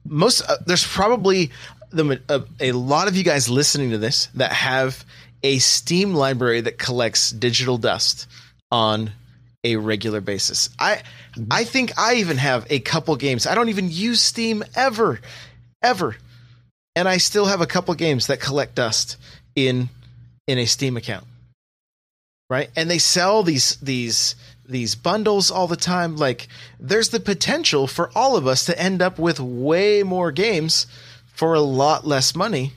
most 0.05 0.43
uh, 0.43 0.57
there's 0.67 0.87
probably 0.87 1.51
the 1.91 2.21
a, 2.29 2.43
a 2.61 2.73
lot 2.73 3.09
of 3.09 3.17
you 3.17 3.23
guys 3.23 3.49
listening 3.49 3.91
to 3.91 3.99
this 3.99 4.27
that 4.35 4.53
have 4.53 5.05
a 5.43 5.59
Steam 5.59 6.15
library 6.15 6.61
that 6.63 6.79
collects 6.79 7.31
digital 7.31 7.79
dust 7.79 8.27
on 8.71 9.13
a 9.65 9.77
regular 9.77 10.21
basis. 10.21 10.71
I 10.79 11.03
I 11.51 11.65
think 11.65 11.93
I 11.99 12.15
even 12.15 12.37
have 12.39 12.67
a 12.71 12.81
couple 12.81 13.15
games. 13.17 13.47
I 13.47 13.55
don't 13.55 13.69
even 13.69 13.91
use 13.91 14.21
Steam 14.21 14.65
ever 14.75 15.21
ever. 15.83 16.17
And 16.95 17.09
I 17.09 17.17
still 17.17 17.47
have 17.47 17.61
a 17.61 17.67
couple 17.67 17.95
games 17.95 18.27
that 18.27 18.41
collect 18.41 18.75
dust 18.75 19.17
in 19.55 19.89
in 20.47 20.59
a 20.59 20.67
Steam 20.67 20.97
account. 20.97 21.27
Right? 22.51 22.71
And 22.77 22.91
they 22.91 22.99
sell 22.99 23.43
these 23.43 23.77
these 23.77 24.35
these 24.67 24.95
bundles 24.95 25.51
all 25.51 25.67
the 25.67 25.77
time 25.77 26.17
like 26.17 26.49
there's 26.79 27.09
the 27.11 27.21
potential 27.21 27.87
for 27.87 28.11
all 28.15 28.37
of 28.37 28.47
us 28.47 28.65
to 28.67 28.81
end 28.81 29.03
up 29.03 29.19
with 29.19 29.41
way 29.41 30.03
more 30.03 30.31
games 30.31 30.87
for 31.27 31.55
a 31.55 31.61
lot 31.61 32.07
less 32.07 32.35
money 32.35 32.73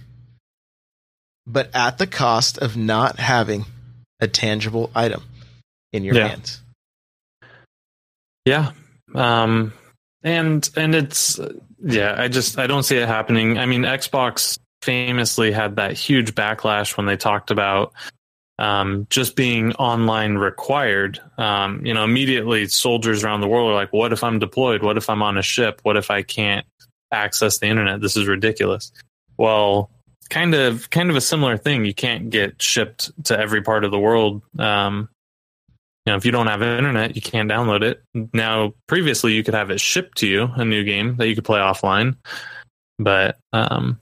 but 1.48 1.70
at 1.74 1.98
the 1.98 2.08
cost 2.08 2.58
of 2.58 2.76
not 2.78 3.20
having 3.20 3.66
a 4.20 4.28
tangible 4.28 4.90
item 4.96 5.24
in 5.94 6.04
your 6.04 6.16
Yeah. 6.16 6.28
hands. 6.30 6.62
yeah, 8.46 8.72
um, 9.14 9.74
and 10.24 10.70
and 10.76 10.96
it's 10.96 11.40
yeah. 11.84 12.16
I 12.18 12.28
just 12.28 12.58
I 12.60 12.68
don't 12.68 12.84
see 12.84 12.98
it 12.98 13.08
happening. 13.08 13.58
I 13.58 13.66
mean, 13.66 13.84
Xbox 13.84 14.58
famously 14.82 15.52
had 15.52 15.78
that 15.78 15.94
huge 15.94 16.36
backlash 16.36 16.96
when 16.96 17.06
they 17.08 17.18
talked 17.18 17.50
about 17.50 17.94
um, 18.60 19.08
just 19.10 19.36
being 19.36 19.74
online 19.74 20.36
required. 20.36 21.20
Um, 21.38 21.86
you 21.86 21.94
know, 21.94 22.04
immediately 22.04 22.68
soldiers 22.68 23.24
around 23.24 23.42
the 23.42 23.48
world 23.48 23.72
are 23.72 23.76
like, 23.76 23.92
"What 23.92 24.14
if 24.14 24.24
I'm 24.24 24.40
deployed? 24.40 24.84
What 24.84 24.98
if 24.98 25.10
I'm 25.10 25.22
on 25.24 25.38
a 25.38 25.42
ship? 25.42 25.80
What 25.84 25.98
if 25.98 26.12
I 26.12 26.22
can't 26.22 26.66
access 27.12 27.58
the 27.60 27.68
internet? 27.68 28.00
This 28.02 28.16
is 28.16 28.28
ridiculous." 28.28 28.92
Well, 29.38 29.90
kind 30.30 30.54
of 30.54 30.90
kind 30.90 31.10
of 31.10 31.16
a 31.16 31.22
similar 31.22 31.58
thing. 31.58 31.86
You 31.86 31.94
can't 31.94 32.30
get 32.30 32.62
shipped 32.62 33.12
to 33.26 33.40
every 33.40 33.62
part 33.62 33.84
of 33.84 33.92
the 33.92 34.00
world. 34.00 34.42
Um, 34.60 35.10
you 36.06 36.12
know, 36.12 36.18
if 36.18 36.26
you 36.26 36.32
don't 36.32 36.48
have 36.48 36.62
internet, 36.62 37.16
you 37.16 37.22
can't 37.22 37.50
download 37.50 37.82
it. 37.82 38.04
Now, 38.34 38.74
previously, 38.88 39.34
you 39.34 39.44
could 39.44 39.56
have 39.56 39.72
it 39.72 39.80
shipped 39.80 40.20
to 40.20 40.28
you, 40.28 40.44
a 40.56 40.64
new 40.64 40.84
game 40.84 41.16
that 41.18 41.28
you 41.28 41.36
could 41.36 41.46
play 41.46 41.60
offline, 41.60 42.16
but 43.00 43.38
um, 43.54 44.00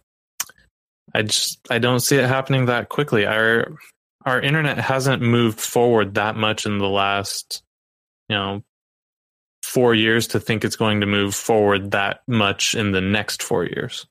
I 1.13 1.21
just 1.21 1.59
I 1.69 1.79
don't 1.79 2.01
see 2.01 2.17
it 2.17 2.27
happening 2.27 2.65
that 2.65 2.89
quickly. 2.89 3.25
Our 3.25 3.77
our 4.25 4.41
internet 4.41 4.77
hasn't 4.79 5.21
moved 5.21 5.59
forward 5.59 6.15
that 6.15 6.35
much 6.35 6.65
in 6.65 6.77
the 6.77 6.89
last, 6.89 7.61
you 8.29 8.35
know, 8.35 8.63
four 9.61 9.93
years 9.93 10.27
to 10.27 10.39
think 10.39 10.63
it's 10.63 10.75
going 10.75 11.01
to 11.01 11.07
move 11.07 11.35
forward 11.35 11.91
that 11.91 12.21
much 12.27 12.75
in 12.75 12.91
the 12.91 13.01
next 13.01 13.43
four 13.43 13.65
years. 13.65 14.05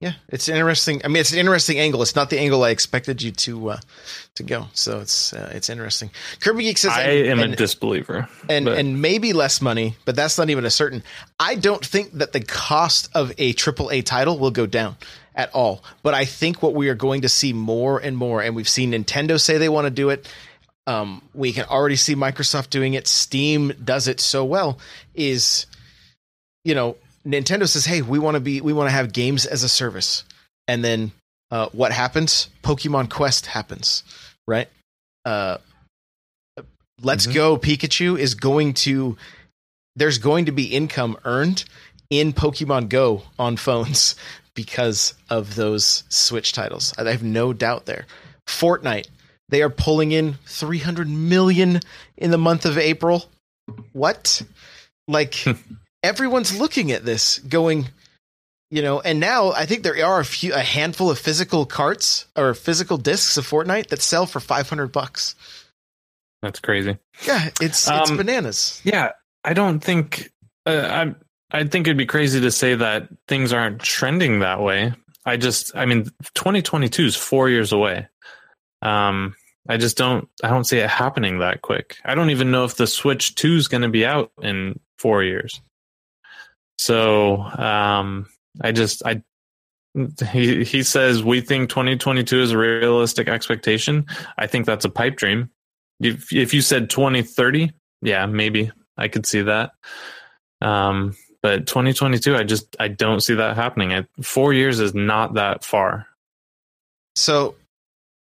Yeah, 0.00 0.14
it's 0.30 0.48
interesting. 0.48 1.02
I 1.04 1.08
mean, 1.08 1.18
it's 1.18 1.32
an 1.32 1.38
interesting 1.38 1.78
angle. 1.78 2.00
It's 2.00 2.16
not 2.16 2.30
the 2.30 2.38
angle 2.38 2.64
I 2.64 2.70
expected 2.70 3.20
you 3.20 3.32
to 3.32 3.70
uh, 3.72 3.80
to 4.36 4.42
go. 4.42 4.68
So 4.72 5.00
it's 5.00 5.34
uh, 5.34 5.52
it's 5.54 5.68
interesting. 5.68 6.10
Kirby 6.40 6.64
Geek 6.64 6.78
says, 6.78 6.92
I 6.92 7.02
and, 7.02 7.26
am 7.28 7.38
a 7.40 7.42
and, 7.42 7.56
disbeliever. 7.56 8.26
and, 8.48 8.64
but- 8.64 8.78
and 8.78 9.02
maybe 9.02 9.34
less 9.34 9.60
money, 9.60 9.96
but 10.06 10.16
that's 10.16 10.38
not 10.38 10.48
even 10.48 10.64
a 10.64 10.70
certain. 10.70 11.02
I 11.38 11.54
don't 11.54 11.84
think 11.84 12.12
that 12.14 12.32
the 12.32 12.40
cost 12.40 13.10
of 13.14 13.32
a 13.32 13.52
AAA 13.52 14.06
title 14.06 14.38
will 14.38 14.50
go 14.50 14.64
down 14.64 14.96
at 15.34 15.52
all. 15.52 15.84
But 16.02 16.14
I 16.14 16.24
think 16.24 16.62
what 16.62 16.72
we 16.74 16.88
are 16.88 16.94
going 16.94 17.20
to 17.20 17.28
see 17.28 17.52
more 17.52 17.98
and 17.98 18.16
more, 18.16 18.40
and 18.40 18.56
we've 18.56 18.70
seen 18.70 18.92
Nintendo 18.92 19.38
say 19.38 19.58
they 19.58 19.68
want 19.68 19.84
to 19.84 19.90
do 19.90 20.08
it. 20.08 20.26
Um, 20.86 21.20
we 21.34 21.52
can 21.52 21.66
already 21.66 21.96
see 21.96 22.14
Microsoft 22.14 22.70
doing 22.70 22.94
it. 22.94 23.06
Steam 23.06 23.74
does 23.84 24.08
it 24.08 24.18
so 24.18 24.46
well. 24.46 24.78
Is 25.14 25.66
you 26.64 26.74
know 26.74 26.96
Nintendo 27.26 27.68
says, 27.68 27.84
"Hey, 27.84 28.02
we 28.02 28.18
want 28.18 28.34
to 28.36 28.40
be, 28.40 28.60
we 28.60 28.72
want 28.72 28.88
to 28.88 28.92
have 28.92 29.12
games 29.12 29.46
as 29.46 29.62
a 29.62 29.68
service," 29.68 30.24
and 30.68 30.82
then 30.84 31.12
uh, 31.50 31.68
what 31.72 31.92
happens? 31.92 32.48
Pokemon 32.62 33.10
Quest 33.10 33.46
happens, 33.46 34.02
right? 34.46 34.68
Uh, 35.24 35.58
Let's 37.02 37.26
Mhm. 37.26 37.34
Go 37.34 37.56
Pikachu 37.56 38.18
is 38.18 38.34
going 38.34 38.74
to. 38.74 39.16
There's 39.96 40.18
going 40.18 40.44
to 40.46 40.52
be 40.52 40.64
income 40.66 41.16
earned 41.24 41.64
in 42.10 42.32
Pokemon 42.32 42.88
Go 42.88 43.22
on 43.38 43.56
phones 43.56 44.14
because 44.54 45.14
of 45.30 45.54
those 45.54 46.04
Switch 46.08 46.52
titles. 46.52 46.92
I 46.98 47.10
have 47.10 47.22
no 47.22 47.52
doubt 47.52 47.86
there. 47.86 48.06
Fortnite, 48.46 49.08
they 49.48 49.62
are 49.62 49.70
pulling 49.70 50.12
in 50.12 50.34
300 50.46 51.08
million 51.08 51.80
in 52.16 52.30
the 52.30 52.38
month 52.38 52.66
of 52.66 52.76
April. 52.76 53.30
What? 53.92 54.42
Like 55.08 55.42
everyone's 56.02 56.58
looking 56.58 56.92
at 56.92 57.04
this 57.04 57.38
going 57.38 57.88
you 58.72 58.82
know, 58.82 59.00
and 59.00 59.18
now 59.18 59.50
I 59.50 59.66
think 59.66 59.82
there 59.82 60.04
are 60.06 60.20
a 60.20 60.24
few 60.24 60.54
a 60.54 60.60
handful 60.60 61.10
of 61.10 61.18
physical 61.18 61.66
carts 61.66 62.26
or 62.36 62.54
physical 62.54 62.98
discs 62.98 63.36
of 63.36 63.44
Fortnite 63.44 63.88
that 63.88 64.00
sell 64.00 64.26
for 64.26 64.38
500 64.38 64.92
bucks. 64.92 65.34
That's 66.40 66.60
crazy. 66.60 66.96
Yeah, 67.26 67.48
it's 67.60 67.88
it's 67.88 68.10
Um, 68.10 68.16
bananas. 68.16 68.80
Yeah, 68.84 69.10
I 69.44 69.54
don't 69.54 69.80
think 69.80 70.30
uh, 70.66 70.86
I. 70.88 71.14
I 71.52 71.64
think 71.64 71.88
it'd 71.88 71.96
be 71.96 72.06
crazy 72.06 72.40
to 72.42 72.50
say 72.52 72.76
that 72.76 73.08
things 73.26 73.52
aren't 73.52 73.82
trending 73.82 74.38
that 74.38 74.60
way. 74.60 74.94
I 75.26 75.36
just, 75.36 75.74
I 75.74 75.84
mean, 75.84 76.04
2022 76.34 77.06
is 77.06 77.16
four 77.16 77.48
years 77.48 77.72
away. 77.72 78.06
Um, 78.82 79.34
I 79.68 79.76
just 79.76 79.96
don't, 79.96 80.28
I 80.44 80.48
don't 80.48 80.62
see 80.62 80.78
it 80.78 80.88
happening 80.88 81.40
that 81.40 81.60
quick. 81.60 81.96
I 82.04 82.14
don't 82.14 82.30
even 82.30 82.52
know 82.52 82.64
if 82.66 82.76
the 82.76 82.86
Switch 82.86 83.34
2 83.34 83.56
is 83.56 83.66
going 83.66 83.82
to 83.82 83.88
be 83.88 84.06
out 84.06 84.30
in 84.40 84.78
four 84.96 85.24
years. 85.24 85.60
So, 86.80 87.42
um, 87.42 88.26
I 88.62 88.72
just, 88.72 89.04
I, 89.04 89.22
he 90.32 90.64
he 90.64 90.82
says 90.82 91.22
we 91.22 91.42
think 91.42 91.68
2022 91.68 92.40
is 92.40 92.52
a 92.52 92.58
realistic 92.58 93.28
expectation. 93.28 94.06
I 94.38 94.46
think 94.46 94.64
that's 94.64 94.86
a 94.86 94.88
pipe 94.88 95.16
dream. 95.16 95.50
If 96.00 96.32
if 96.32 96.54
you 96.54 96.62
said 96.62 96.88
2030, 96.88 97.72
yeah, 98.00 98.24
maybe 98.24 98.70
I 98.96 99.08
could 99.08 99.26
see 99.26 99.42
that. 99.42 99.72
Um, 100.62 101.16
but 101.42 101.66
2022, 101.66 102.34
I 102.34 102.44
just 102.44 102.74
I 102.80 102.88
don't 102.88 103.20
see 103.20 103.34
that 103.34 103.56
happening. 103.56 103.92
I, 103.92 104.06
four 104.22 104.54
years 104.54 104.80
is 104.80 104.94
not 104.94 105.34
that 105.34 105.64
far. 105.64 106.06
So 107.14 107.56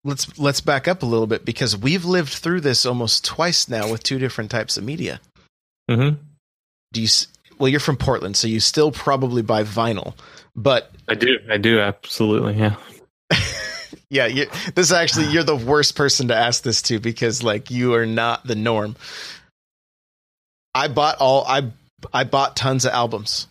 let's 0.04 0.38
let's 0.38 0.60
back 0.60 0.90
up 0.90 1.02
a 1.02 1.06
little 1.06 1.28
bit 1.28 1.46
because 1.46 1.78
we've 1.78 2.04
lived 2.04 2.34
through 2.34 2.60
this 2.60 2.86
almost 2.86 3.24
twice 3.24 3.70
now 3.70 3.90
with 3.90 4.04
two 4.04 4.20
different 4.20 4.52
types 4.52 4.76
of 4.76 4.84
media. 4.84 5.22
hmm 5.90 6.10
Do 6.92 7.02
you 7.02 7.08
well 7.60 7.70
you're 7.70 7.80
from 7.80 7.98
Portland 7.98 8.36
so 8.38 8.48
you 8.48 8.60
still 8.60 8.92
probably 8.92 9.42
buy 9.42 9.64
vinyl. 9.64 10.16
But 10.56 10.92
I 11.08 11.16
do, 11.16 11.38
I 11.50 11.58
do 11.58 11.80
absolutely, 11.80 12.56
yeah. 12.56 12.76
yeah, 14.10 14.26
you, 14.26 14.48
this 14.76 14.88
is 14.88 14.92
actually 14.92 15.28
you're 15.28 15.44
the 15.44 15.56
worst 15.56 15.96
person 15.96 16.30
to 16.30 16.36
ask 16.36 16.64
this 16.64 16.82
to 16.84 17.00
because 17.00 17.44
like 17.44 17.70
you 17.72 17.94
are 17.94 18.06
not 18.06 18.46
the 18.46 18.56
norm. 18.56 18.96
I 20.74 20.88
bought 20.88 21.18
all 21.20 21.46
I 21.48 21.72
I 22.14 22.24
bought 22.24 22.56
tons 22.56 22.86
of 22.86 22.92
albums. 22.92 23.48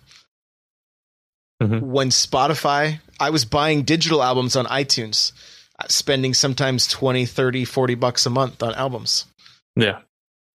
Mhm. 1.63 1.83
When 1.83 2.11
Spotify, 2.11 3.01
I 3.19 3.31
was 3.31 3.45
buying 3.45 3.83
digital 3.83 4.23
albums 4.23 4.55
on 4.55 4.67
iTunes, 4.67 5.33
uh, 5.81 5.87
spending 5.89 6.33
sometimes 6.33 6.87
20, 6.87 7.27
30, 7.27 7.65
40 7.65 7.95
bucks 7.97 8.27
a 8.27 8.31
month 8.31 8.63
on 8.63 8.75
albums. 8.75 9.27
Yeah, 9.75 10.01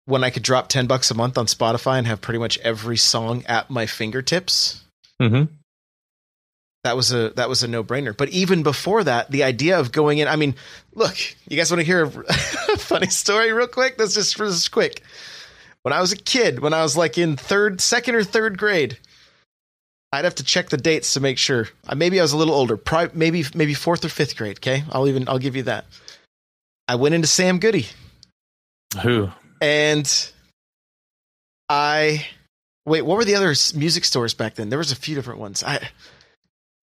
When 0.09 0.25
I 0.25 0.31
could 0.31 0.43
drop 0.43 0.69
10 0.69 0.87
bucks 0.87 1.11
a 1.11 1.15
month 1.15 1.37
on 1.37 1.45
Spotify 1.47 1.99
and 1.99 2.07
have 2.07 2.23
pretty 2.23 2.39
much 2.39 2.57
every 2.59 2.97
song 2.97 3.45
at 3.47 3.69
my 3.69 3.85
fingertips, 3.87 4.83
hmm 5.21 5.45
that 6.85 6.97
was 6.97 7.13
a 7.13 7.31
that 7.31 7.49
was 7.49 7.63
a 7.63 7.69
no-brainer. 7.69 8.17
But 8.17 8.31
even 8.31 8.63
before 8.63 9.05
that, 9.05 9.31
the 9.31 9.43
idea 9.43 9.79
of 9.79 9.93
going 9.93 10.19
in, 10.19 10.29
I 10.29 10.37
mean, 10.37 10.55
look, 10.95 11.15
you 11.49 11.57
guys 11.57 11.71
want 11.71 11.81
to 11.81 11.85
hear 11.87 12.05
a 12.05 12.11
funny 12.79 13.09
story 13.09 13.53
real 13.53 13.67
quick? 13.67 13.99
That's 13.99 14.15
just 14.15 14.39
this 14.39 14.55
is 14.55 14.69
quick. 14.69 15.03
When 15.83 15.93
I 15.93 16.01
was 16.01 16.13
a 16.13 16.17
kid, 16.17 16.61
when 16.61 16.73
I 16.73 16.83
was 16.83 16.97
like 16.97 17.19
in 17.19 17.37
third, 17.37 17.81
second 17.81 18.15
or 18.15 18.23
third 18.25 18.57
grade, 18.59 18.97
I'd 20.13 20.25
have 20.25 20.37
to 20.37 20.45
check 20.45 20.71
the 20.71 20.77
dates 20.79 21.15
to 21.15 21.21
make 21.21 21.37
sure. 21.37 21.69
Uh, 21.87 21.97
Maybe 21.97 22.19
I 22.19 22.23
was 22.23 22.33
a 22.33 22.37
little 22.39 22.55
older, 22.55 22.77
pri- 22.79 23.11
maybe 23.13 23.45
maybe 23.55 23.75
fourth 23.75 24.05
or 24.05 24.09
fifth 24.09 24.37
grade. 24.37 24.59
Okay, 24.59 24.85
I'll 24.91 25.09
even 25.09 25.29
I'll 25.29 25.39
give 25.41 25.57
you 25.57 25.65
that. 25.65 25.85
I 26.87 26.95
went 26.95 27.15
into 27.15 27.29
Sam 27.29 27.59
Goody 27.59 27.87
who? 29.03 29.29
And 29.61 30.31
I 31.69 32.27
wait. 32.87 33.03
What 33.03 33.17
were 33.17 33.25
the 33.25 33.35
other 33.35 33.55
music 33.75 34.05
stores 34.05 34.35
back 34.35 34.55
then? 34.55 34.69
There 34.69 34.79
was 34.79 34.93
a 34.93 34.97
few 34.97 35.15
different 35.15 35.41
ones. 35.41 35.63
I 35.65 35.89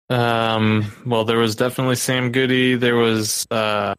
Um, 0.09 0.93
well, 1.05 1.25
there 1.25 1.39
was 1.39 1.57
definitely 1.57 1.97
Sam 1.97 2.33
Goody. 2.33 2.77
There 2.77 2.97
was 2.97 3.47
uh, 3.51 3.95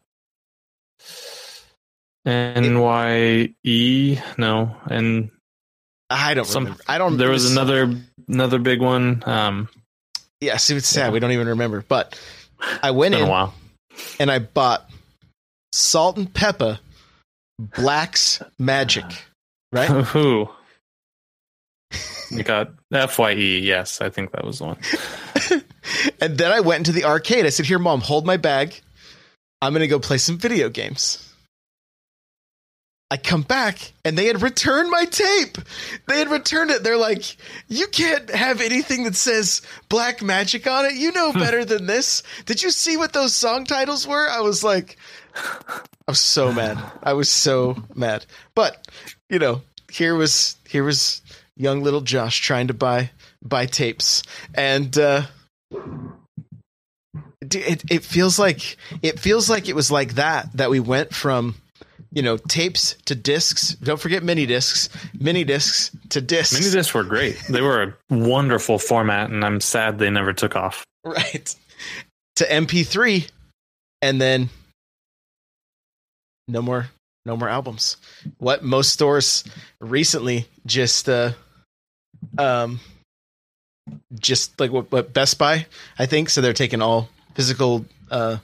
N 2.26 2.80
Y 2.80 3.54
E 3.64 4.18
no, 4.36 4.76
and 4.90 5.30
I 6.10 6.34
don't 6.34 6.44
Some- 6.46 6.64
remember. 6.64 6.82
I 6.86 6.98
don't. 6.98 7.16
there 7.16 7.30
was 7.30 7.44
this- 7.44 7.52
another 7.52 7.94
another 8.28 8.58
big 8.58 8.80
one. 8.80 9.22
Um, 9.26 9.68
Yeah, 10.40 10.56
see, 10.58 10.76
it's 10.76 10.86
sad. 10.88 11.06
Yeah. 11.06 11.10
We 11.12 11.20
don't 11.20 11.32
even 11.32 11.48
remember. 11.48 11.84
But 11.86 12.18
I 12.82 12.90
went 12.92 13.14
in 13.14 13.26
while. 13.28 13.54
and 14.20 14.30
I 14.30 14.38
bought 14.38 14.88
Salt-N-Pepa, 15.72 16.78
Black's 17.58 18.42
Magic. 18.58 19.04
Right? 19.72 19.88
Who? 20.12 20.48
You 22.30 22.42
got 22.42 22.72
F 22.92 23.18
Y 23.18 23.32
E. 23.32 23.58
Yes, 23.60 24.02
I 24.02 24.10
think 24.10 24.32
that 24.32 24.44
was 24.44 24.58
the 24.58 24.66
one. 24.66 24.76
and 26.20 26.36
then 26.36 26.52
I 26.52 26.60
went 26.60 26.80
into 26.80 26.92
the 26.92 27.06
arcade. 27.06 27.46
I 27.46 27.48
said, 27.48 27.64
"Here, 27.64 27.78
mom, 27.78 28.02
hold 28.02 28.26
my 28.26 28.36
bag. 28.36 28.78
I'm 29.62 29.72
going 29.72 29.80
to 29.80 29.88
go 29.88 29.98
play 29.98 30.18
some 30.18 30.36
video 30.36 30.68
games." 30.68 31.27
I 33.10 33.16
come 33.16 33.42
back 33.42 33.92
and 34.04 34.18
they 34.18 34.26
had 34.26 34.42
returned 34.42 34.90
my 34.90 35.06
tape. 35.06 35.56
They 36.06 36.18
had 36.18 36.30
returned 36.30 36.70
it. 36.70 36.82
They're 36.84 36.98
like, 36.98 37.36
"You 37.66 37.86
can't 37.86 38.28
have 38.30 38.60
anything 38.60 39.04
that 39.04 39.16
says 39.16 39.62
Black 39.88 40.20
Magic 40.20 40.66
on 40.66 40.84
it. 40.84 40.94
You 40.94 41.12
know 41.12 41.32
better 41.34 41.64
than 41.64 41.86
this. 41.86 42.22
Did 42.44 42.62
you 42.62 42.70
see 42.70 42.96
what 42.96 43.14
those 43.14 43.34
song 43.34 43.64
titles 43.64 44.06
were?" 44.06 44.28
I 44.28 44.40
was 44.40 44.62
like, 44.62 44.98
I 45.36 46.10
was 46.10 46.20
so 46.20 46.52
mad. 46.52 46.78
I 47.02 47.12
was 47.12 47.28
so 47.28 47.76
mad. 47.94 48.26
But, 48.54 48.88
you 49.28 49.38
know, 49.38 49.62
here 49.90 50.14
was 50.14 50.56
here 50.68 50.84
was 50.84 51.22
young 51.56 51.82
little 51.82 52.00
Josh 52.00 52.40
trying 52.40 52.68
to 52.68 52.74
buy 52.74 53.10
buy 53.42 53.66
tapes 53.66 54.22
and 54.54 54.96
uh 54.98 55.22
it, 57.40 57.84
it 57.90 58.04
feels 58.04 58.38
like 58.38 58.76
it 59.00 59.18
feels 59.18 59.48
like 59.48 59.68
it 59.68 59.74
was 59.76 59.90
like 59.90 60.14
that 60.14 60.52
that 60.56 60.70
we 60.70 60.80
went 60.80 61.14
from 61.14 61.54
you 62.12 62.22
know 62.22 62.36
tapes 62.36 62.94
to 63.06 63.14
discs. 63.14 63.74
Don't 63.74 64.00
forget 64.00 64.22
mini 64.22 64.46
discs. 64.46 64.88
Mini 65.18 65.44
discs 65.44 65.90
to 66.10 66.20
discs. 66.20 66.58
Mini 66.58 66.70
discs 66.70 66.94
were 66.94 67.04
great. 67.04 67.40
They 67.48 67.60
were 67.60 67.82
a 67.82 67.94
wonderful 68.14 68.78
format, 68.78 69.30
and 69.30 69.44
I'm 69.44 69.60
sad 69.60 69.98
they 69.98 70.10
never 70.10 70.32
took 70.32 70.56
off. 70.56 70.84
right. 71.04 71.54
To 72.36 72.44
mp3 72.44 73.28
and 74.00 74.20
then 74.20 74.48
no 76.46 76.62
more 76.62 76.88
no 77.26 77.36
more 77.36 77.48
albums. 77.48 77.96
What 78.38 78.62
most 78.62 78.92
stores 78.92 79.44
recently 79.80 80.46
just 80.64 81.08
uh 81.08 81.32
um 82.38 82.80
just 84.20 84.58
like 84.60 84.70
what, 84.70 84.90
what 84.92 85.12
best 85.12 85.38
buy 85.38 85.66
i 85.98 86.06
think. 86.06 86.30
So 86.30 86.40
they're 86.40 86.52
taking 86.52 86.80
all 86.80 87.08
physical 87.34 87.84
uh 88.10 88.38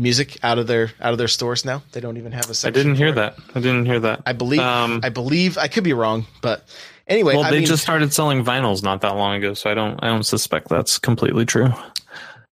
music 0.00 0.38
out 0.42 0.58
of 0.58 0.66
their 0.66 0.90
out 1.00 1.12
of 1.12 1.18
their 1.18 1.28
stores 1.28 1.64
now 1.64 1.82
they 1.92 2.00
don't 2.00 2.16
even 2.16 2.32
have 2.32 2.48
a 2.50 2.54
section 2.54 2.68
I 2.68 2.82
didn't 2.82 2.96
hear 2.96 3.12
that. 3.12 3.36
I 3.54 3.60
didn't 3.60 3.84
hear 3.86 4.00
that. 4.00 4.22
i 4.26 4.32
believe 4.32 4.60
Um, 4.60 5.00
i 5.02 5.08
believe 5.10 5.58
i 5.58 5.68
could 5.68 5.84
be 5.84 5.92
wrong 5.92 6.26
but 6.42 6.66
anyway 7.06 7.34
well, 7.36 7.44
I 7.44 7.50
they 7.50 7.58
mean, 7.58 7.66
just 7.66 7.82
started 7.82 8.12
selling 8.12 8.44
vinyls 8.44 8.82
not 8.82 9.00
that 9.02 9.16
long 9.16 9.34
ago, 9.36 9.54
so 9.54 9.70
I 9.70 9.74
don't. 9.74 9.98
I 10.02 10.08
don't 10.08 10.24
suspect 10.24 10.68
that's 10.68 10.98
completely 10.98 11.44
true. 11.44 11.68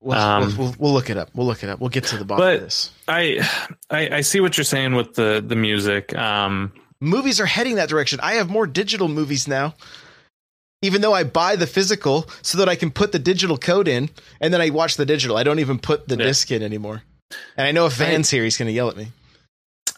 we'll, 0.02 0.18
um, 0.18 0.56
we'll, 0.58 0.76
we'll, 0.80 0.94
look 0.94 1.10
it 1.10 1.18
up 1.18 1.30
we'll 1.34 1.48
look 1.48 1.64
it 1.64 1.70
up 1.70 1.80
we'll 1.80 1.90
get 1.90 2.04
to 2.06 2.18
the 2.18 2.26
bottom 2.26 2.46
of 2.48 2.60
this 2.62 2.92
I, 3.08 3.48
I 3.90 4.18
I 4.18 4.22
see 4.22 4.40
what 4.42 4.58
you're 4.58 4.64
saying 4.76 4.96
with 4.96 5.16
the 5.16 5.44
the 5.46 5.56
music. 5.56 6.16
Um, 6.18 6.72
movies 7.00 7.40
are 7.40 7.46
heading 7.46 7.76
that 7.76 7.90
direction. 7.90 8.20
I 8.22 8.34
have 8.34 8.50
more 8.50 8.68
digital 8.68 9.08
movies 9.08 9.48
now. 9.48 9.74
Even 10.84 11.02
though 11.02 11.14
I 11.14 11.24
buy 11.24 11.56
the 11.56 11.66
physical 11.66 12.30
so 12.44 12.60
that 12.60 12.70
I 12.70 12.76
can 12.76 12.92
put 12.92 13.12
the 13.12 13.18
digital 13.20 13.58
code 13.58 13.88
in 13.88 14.10
and 14.40 14.54
then 14.54 14.62
I 14.62 14.70
watch 14.70 14.96
the 14.98 15.06
digital. 15.08 15.36
I 15.36 15.42
don't 15.44 15.58
even 15.60 15.80
put 15.80 16.08
the 16.08 16.16
Yeah. 16.16 16.26
disc 16.26 16.52
in 16.52 16.62
anymore. 16.62 17.02
And 17.58 17.68
I 17.68 17.72
know 17.72 17.86
if 17.86 17.94
Van's 17.94 18.30
here, 18.30 18.44
he's 18.44 18.58
going 18.58 18.68
to 18.68 18.74
yell 18.74 18.90
at 18.90 18.98
me. 18.98 19.12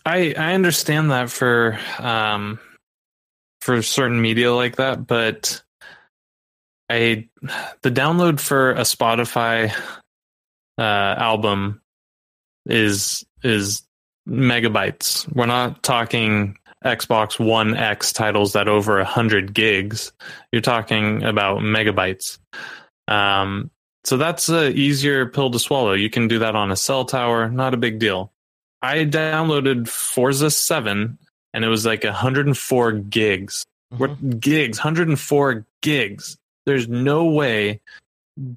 I 0.06 0.34
I 0.38 0.54
understand 0.54 1.12
that 1.12 1.30
for 1.30 1.78
um 2.00 2.60
for 3.62 3.82
certain 3.82 4.22
media 4.22 4.54
like 4.54 4.78
that, 4.78 5.06
but 5.06 5.62
I 6.90 7.28
the 7.82 7.92
download 7.92 8.40
for 8.40 8.72
a 8.72 8.82
Spotify 8.82 9.74
uh 10.78 10.82
album 10.82 11.82
is 12.66 13.26
is 13.44 13.84
megabytes. 14.28 15.32
We're 15.36 15.46
not 15.46 15.84
talking 15.84 16.58
Xbox 16.86 17.40
One 17.46 17.76
X 17.76 18.14
titles 18.14 18.54
that 18.54 18.68
over 18.68 19.00
a 19.00 19.06
hundred 19.06 19.54
gigs. 19.54 20.14
You're 20.52 20.62
talking 20.62 21.24
about 21.24 21.60
megabytes. 21.60 22.40
Um 23.08 23.70
so 24.04 24.18
that's 24.18 24.50
a 24.50 24.72
easier 24.72 25.26
pill 25.26 25.52
to 25.52 25.60
swallow. 25.60 25.94
You 25.94 26.10
can 26.10 26.28
do 26.28 26.40
that 26.40 26.56
on 26.56 26.72
a 26.72 26.76
cell 26.76 27.06
tower, 27.06 27.50
not 27.50 27.74
a 27.74 27.78
big 27.78 28.00
deal. 28.00 28.32
I 28.82 29.00
downloaded 29.00 29.88
Forza 29.88 30.50
7 30.50 31.18
and 31.54 31.66
it 31.66 31.68
was 31.68 31.86
like 31.86 32.04
104 32.04 32.92
gigs. 32.94 33.66
We're 33.98 34.10
mm-hmm. 34.10 34.38
gigs, 34.38 34.78
104 34.78 35.66
gigs. 35.82 36.38
There's 36.66 36.88
no 36.88 37.26
way 37.26 37.82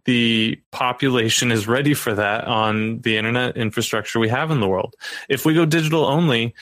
the 0.05 0.61
population 0.71 1.51
is 1.51 1.67
ready 1.67 1.95
for 1.95 2.15
that 2.15 2.45
on 2.45 3.01
the 3.01 3.17
internet 3.17 3.57
infrastructure 3.57 4.21
we 4.21 4.29
have 4.29 4.51
in 4.51 4.61
the 4.61 4.69
world. 4.69 4.95
If 5.29 5.45
we 5.45 5.55
go 5.55 5.65
digital 5.65 6.05
only, 6.05 6.55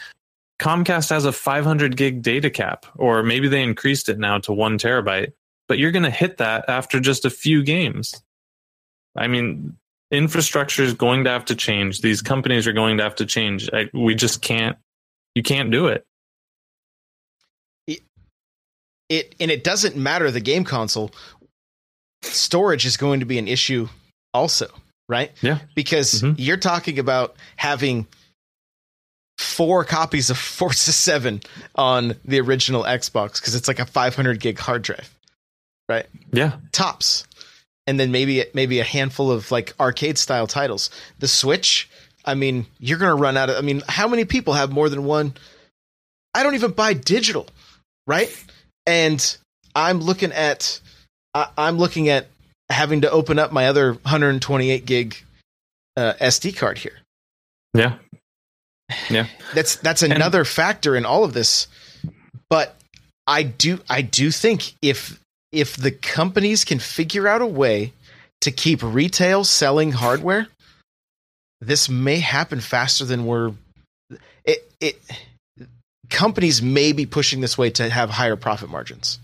Comcast 0.58 1.10
has 1.10 1.24
a 1.24 1.32
500 1.32 1.96
gig 1.96 2.22
data 2.22 2.48
cap, 2.48 2.86
or 2.96 3.22
maybe 3.22 3.48
they 3.48 3.62
increased 3.62 4.08
it 4.08 4.18
now 4.18 4.38
to 4.38 4.52
one 4.52 4.78
terabyte, 4.78 5.32
but 5.68 5.78
you're 5.78 5.90
going 5.90 6.04
to 6.04 6.10
hit 6.10 6.38
that 6.38 6.68
after 6.68 7.00
just 7.00 7.24
a 7.24 7.30
few 7.30 7.62
games. 7.62 8.22
I 9.16 9.26
mean, 9.26 9.76
infrastructure 10.10 10.82
is 10.82 10.94
going 10.94 11.24
to 11.24 11.30
have 11.30 11.44
to 11.46 11.54
change. 11.56 12.00
These 12.00 12.22
companies 12.22 12.66
are 12.66 12.72
going 12.72 12.96
to 12.98 13.02
have 13.02 13.16
to 13.16 13.26
change. 13.26 13.68
I, 13.72 13.88
we 13.92 14.14
just 14.14 14.42
can't. 14.42 14.76
You 15.34 15.42
can't 15.42 15.70
do 15.70 15.86
it. 15.88 16.04
It 19.08 19.34
and 19.40 19.50
it 19.50 19.64
doesn't 19.64 19.96
matter 19.96 20.30
the 20.30 20.40
game 20.40 20.64
console. 20.64 21.10
Storage 22.22 22.86
is 22.86 22.96
going 22.96 23.20
to 23.20 23.26
be 23.26 23.38
an 23.38 23.48
issue 23.48 23.88
also, 24.32 24.68
right? 25.08 25.32
Yeah. 25.42 25.58
Because 25.74 26.22
Mhm. 26.22 26.36
you're 26.38 26.56
talking 26.56 26.98
about 27.00 27.34
having 27.56 28.06
four 29.38 29.84
copies 29.84 30.30
of 30.30 30.38
Forza 30.58 30.92
7 30.92 31.40
on 31.74 32.14
the 32.24 32.40
original 32.40 32.84
Xbox 32.84 33.40
because 33.40 33.54
it's 33.56 33.66
like 33.66 33.80
a 33.80 33.86
500 33.86 34.38
gig 34.38 34.58
hard 34.58 34.82
drive. 34.82 35.12
Right? 35.88 36.06
Yeah. 36.32 36.52
tops 36.70 37.24
and 37.86 37.98
then 37.98 38.10
maybe 38.12 38.44
maybe 38.54 38.78
a 38.80 38.84
handful 38.84 39.30
of 39.30 39.50
like 39.50 39.74
arcade 39.80 40.18
style 40.18 40.46
titles 40.46 40.90
the 41.18 41.28
switch 41.28 41.88
i 42.24 42.34
mean 42.34 42.66
you're 42.78 42.98
gonna 42.98 43.14
run 43.14 43.36
out 43.36 43.50
of 43.50 43.56
i 43.56 43.60
mean 43.60 43.82
how 43.88 44.06
many 44.08 44.24
people 44.24 44.54
have 44.54 44.70
more 44.70 44.88
than 44.88 45.04
one 45.04 45.34
i 46.34 46.42
don't 46.42 46.54
even 46.54 46.70
buy 46.72 46.92
digital 46.92 47.46
right 48.06 48.44
and 48.86 49.36
i'm 49.74 50.00
looking 50.00 50.32
at 50.32 50.80
I, 51.34 51.48
i'm 51.56 51.78
looking 51.78 52.08
at 52.08 52.26
having 52.70 53.00
to 53.00 53.10
open 53.10 53.38
up 53.38 53.52
my 53.52 53.66
other 53.66 53.94
128 53.94 54.86
gig 54.86 55.16
uh, 55.96 56.12
sd 56.20 56.56
card 56.56 56.78
here 56.78 56.98
Yeah. 57.74 57.96
Yeah. 59.08 59.26
that's 59.54 59.76
that's 59.76 60.02
another 60.02 60.44
factor 60.44 60.94
in 60.96 61.04
all 61.04 61.24
of 61.24 61.32
this 61.32 61.66
but 62.48 62.76
i 63.26 63.42
do 63.42 63.80
i 63.88 64.02
do 64.02 64.30
think 64.30 64.74
if 64.82 65.18
if 65.52 65.76
the 65.76 65.90
companies 65.90 66.64
can 66.64 66.78
figure 66.78 67.26
out 67.26 67.42
a 67.42 67.46
way 67.46 67.92
to 68.40 68.50
keep 68.50 68.82
retail 68.82 69.44
selling 69.44 69.92
hardware 69.92 70.46
this 71.60 71.88
may 71.88 72.18
happen 72.18 72.60
faster 72.60 73.04
than 73.04 73.26
we're 73.26 73.52
it 74.44 74.70
it 74.80 75.00
companies 76.08 76.62
may 76.62 76.92
be 76.92 77.06
pushing 77.06 77.40
this 77.40 77.56
way 77.56 77.70
to 77.70 77.88
have 77.88 78.10
higher 78.10 78.36
profit 78.36 78.70
margins 78.70 79.18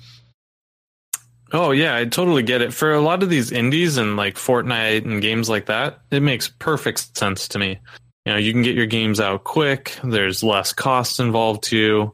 Oh 1.52 1.70
yeah, 1.70 1.94
I 1.94 2.04
totally 2.04 2.42
get 2.42 2.60
it. 2.60 2.74
For 2.74 2.92
a 2.92 3.00
lot 3.00 3.22
of 3.22 3.30
these 3.30 3.52
indies 3.52 3.98
and 3.98 4.16
like 4.16 4.34
Fortnite 4.34 5.04
and 5.04 5.22
games 5.22 5.48
like 5.48 5.66
that, 5.66 6.00
it 6.10 6.20
makes 6.20 6.48
perfect 6.48 7.16
sense 7.16 7.48
to 7.48 7.58
me. 7.58 7.78
You 8.24 8.32
know, 8.32 8.38
you 8.38 8.52
can 8.52 8.62
get 8.62 8.74
your 8.74 8.86
games 8.86 9.20
out 9.20 9.44
quick. 9.44 9.96
There's 10.02 10.42
less 10.42 10.72
cost 10.72 11.20
involved 11.20 11.62
too. 11.62 12.12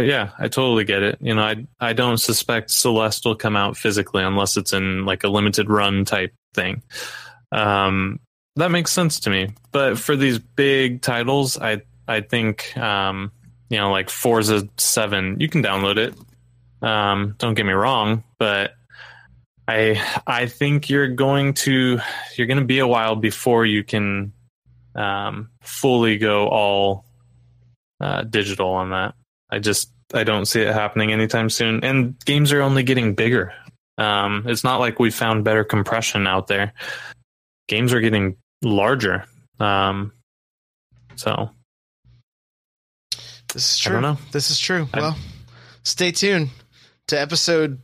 Yeah, 0.00 0.30
I 0.38 0.48
totally 0.48 0.84
get 0.84 1.02
it. 1.02 1.18
You 1.20 1.34
know, 1.34 1.42
I 1.42 1.66
I 1.78 1.92
don't 1.92 2.18
suspect 2.18 2.70
Celeste 2.70 3.24
will 3.24 3.34
come 3.34 3.56
out 3.56 3.76
physically 3.76 4.22
unless 4.22 4.56
it's 4.56 4.72
in 4.72 5.04
like 5.04 5.24
a 5.24 5.28
limited 5.28 5.68
run 5.68 6.04
type 6.04 6.34
thing. 6.54 6.82
Um, 7.50 8.20
that 8.56 8.70
makes 8.70 8.92
sense 8.92 9.20
to 9.20 9.30
me. 9.30 9.50
But 9.70 9.98
for 9.98 10.16
these 10.16 10.38
big 10.38 11.02
titles, 11.02 11.58
I 11.58 11.82
I 12.08 12.22
think 12.22 12.76
um, 12.76 13.32
you 13.68 13.78
know 13.78 13.90
like 13.90 14.08
Forza 14.08 14.68
Seven, 14.78 15.38
you 15.40 15.48
can 15.48 15.62
download 15.62 15.98
it. 15.98 16.14
Um, 16.86 17.34
don't 17.38 17.54
get 17.54 17.66
me 17.66 17.72
wrong, 17.72 18.24
but 18.38 18.72
I 19.68 20.02
I 20.26 20.46
think 20.46 20.88
you're 20.88 21.08
going 21.08 21.54
to 21.54 22.00
you're 22.36 22.46
going 22.46 22.58
to 22.58 22.64
be 22.64 22.78
a 22.78 22.86
while 22.86 23.16
before 23.16 23.66
you 23.66 23.84
can 23.84 24.32
um, 24.94 25.50
fully 25.60 26.18
go 26.18 26.48
all 26.48 27.04
uh, 28.00 28.22
digital 28.22 28.70
on 28.70 28.90
that. 28.90 29.14
I 29.52 29.58
just 29.60 29.92
I 30.14 30.24
don't 30.24 30.46
see 30.46 30.62
it 30.62 30.72
happening 30.74 31.12
anytime 31.12 31.48
soon. 31.50 31.84
And 31.84 32.16
games 32.24 32.52
are 32.52 32.62
only 32.62 32.82
getting 32.82 33.14
bigger. 33.14 33.52
Um, 33.98 34.44
it's 34.46 34.64
not 34.64 34.80
like 34.80 34.98
we 34.98 35.10
found 35.10 35.44
better 35.44 35.62
compression 35.62 36.26
out 36.26 36.46
there. 36.48 36.72
Games 37.68 37.92
are 37.92 38.00
getting 38.00 38.36
larger. 38.62 39.24
Um, 39.60 40.12
so 41.16 41.50
This 43.52 43.74
is 43.74 43.78
true. 43.78 43.90
I 43.90 44.00
don't 44.00 44.02
know. 44.02 44.18
This 44.32 44.50
is 44.50 44.58
true. 44.58 44.88
I- 44.94 45.00
well, 45.00 45.18
stay 45.84 46.10
tuned 46.12 46.48
to 47.08 47.20
episode 47.20 47.78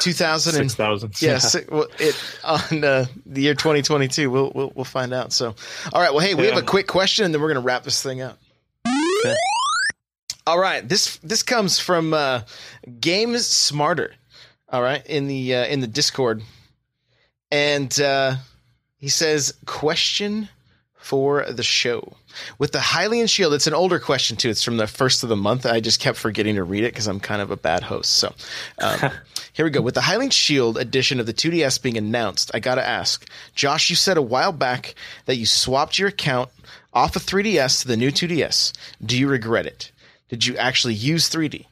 2000 0.00 0.56
and 0.56 0.70
Six 0.70 0.74
thousand. 0.74 1.22
yeah, 1.22 1.38
si- 1.38 1.64
well, 1.70 1.86
it 1.98 2.16
on 2.42 2.82
uh, 2.82 3.04
the 3.26 3.42
year 3.42 3.54
2022. 3.54 4.30
We'll, 4.30 4.50
we'll 4.54 4.72
we'll 4.74 4.84
find 4.84 5.12
out. 5.12 5.32
So, 5.32 5.54
all 5.92 6.00
right. 6.02 6.10
Well, 6.12 6.20
hey, 6.26 6.34
we 6.34 6.46
have 6.46 6.56
a 6.58 6.62
quick 6.62 6.86
question, 6.88 7.26
and 7.26 7.34
then 7.34 7.40
we're 7.40 7.48
gonna 7.48 7.60
wrap 7.64 7.84
this 7.84 8.02
thing 8.02 8.20
up. 8.22 8.38
Okay. 9.24 9.34
All 10.48 10.58
right. 10.58 10.88
This 10.88 11.18
this 11.18 11.42
comes 11.42 11.78
from 11.78 12.14
uh, 12.14 12.40
Games 13.00 13.46
Smarter. 13.46 14.14
All 14.70 14.80
right, 14.80 15.04
in 15.04 15.26
the 15.26 15.54
uh, 15.54 15.66
in 15.66 15.80
the 15.80 15.86
Discord, 15.86 16.40
and 17.50 18.00
uh, 18.00 18.36
he 18.96 19.10
says, 19.10 19.52
"Question 19.66 20.48
for 20.94 21.44
the 21.52 21.62
show." 21.62 22.14
With 22.58 22.72
the 22.72 22.78
Hylian 22.78 23.28
Shield, 23.28 23.52
it's 23.52 23.66
an 23.66 23.74
older 23.74 23.98
question 23.98 24.38
too. 24.38 24.48
It's 24.48 24.62
from 24.62 24.78
the 24.78 24.86
first 24.86 25.22
of 25.22 25.28
the 25.28 25.36
month. 25.36 25.66
I 25.66 25.80
just 25.80 26.00
kept 26.00 26.16
forgetting 26.16 26.54
to 26.54 26.64
read 26.64 26.82
it 26.82 26.94
because 26.94 27.08
I'm 27.08 27.20
kind 27.20 27.42
of 27.42 27.50
a 27.50 27.56
bad 27.56 27.82
host. 27.82 28.14
So 28.14 28.32
um, 28.80 29.10
here 29.52 29.66
we 29.66 29.70
go. 29.70 29.82
With 29.82 29.96
the 29.96 30.00
Hylian 30.00 30.32
Shield 30.32 30.78
edition 30.78 31.20
of 31.20 31.26
the 31.26 31.34
2DS 31.34 31.82
being 31.82 31.98
announced, 31.98 32.50
I 32.54 32.60
got 32.60 32.76
to 32.76 32.88
ask, 32.88 33.28
Josh, 33.54 33.90
you 33.90 33.96
said 33.96 34.16
a 34.16 34.22
while 34.22 34.52
back 34.52 34.94
that 35.26 35.36
you 35.36 35.44
swapped 35.44 35.98
your 35.98 36.08
account 36.08 36.48
off 36.94 37.16
of 37.16 37.26
3DS 37.26 37.82
to 37.82 37.88
the 37.88 37.98
new 37.98 38.10
2DS. 38.10 38.72
Do 39.04 39.18
you 39.18 39.28
regret 39.28 39.66
it? 39.66 39.92
Did 40.28 40.46
you 40.46 40.56
actually 40.56 40.94
use 40.94 41.28
3D? 41.28 41.66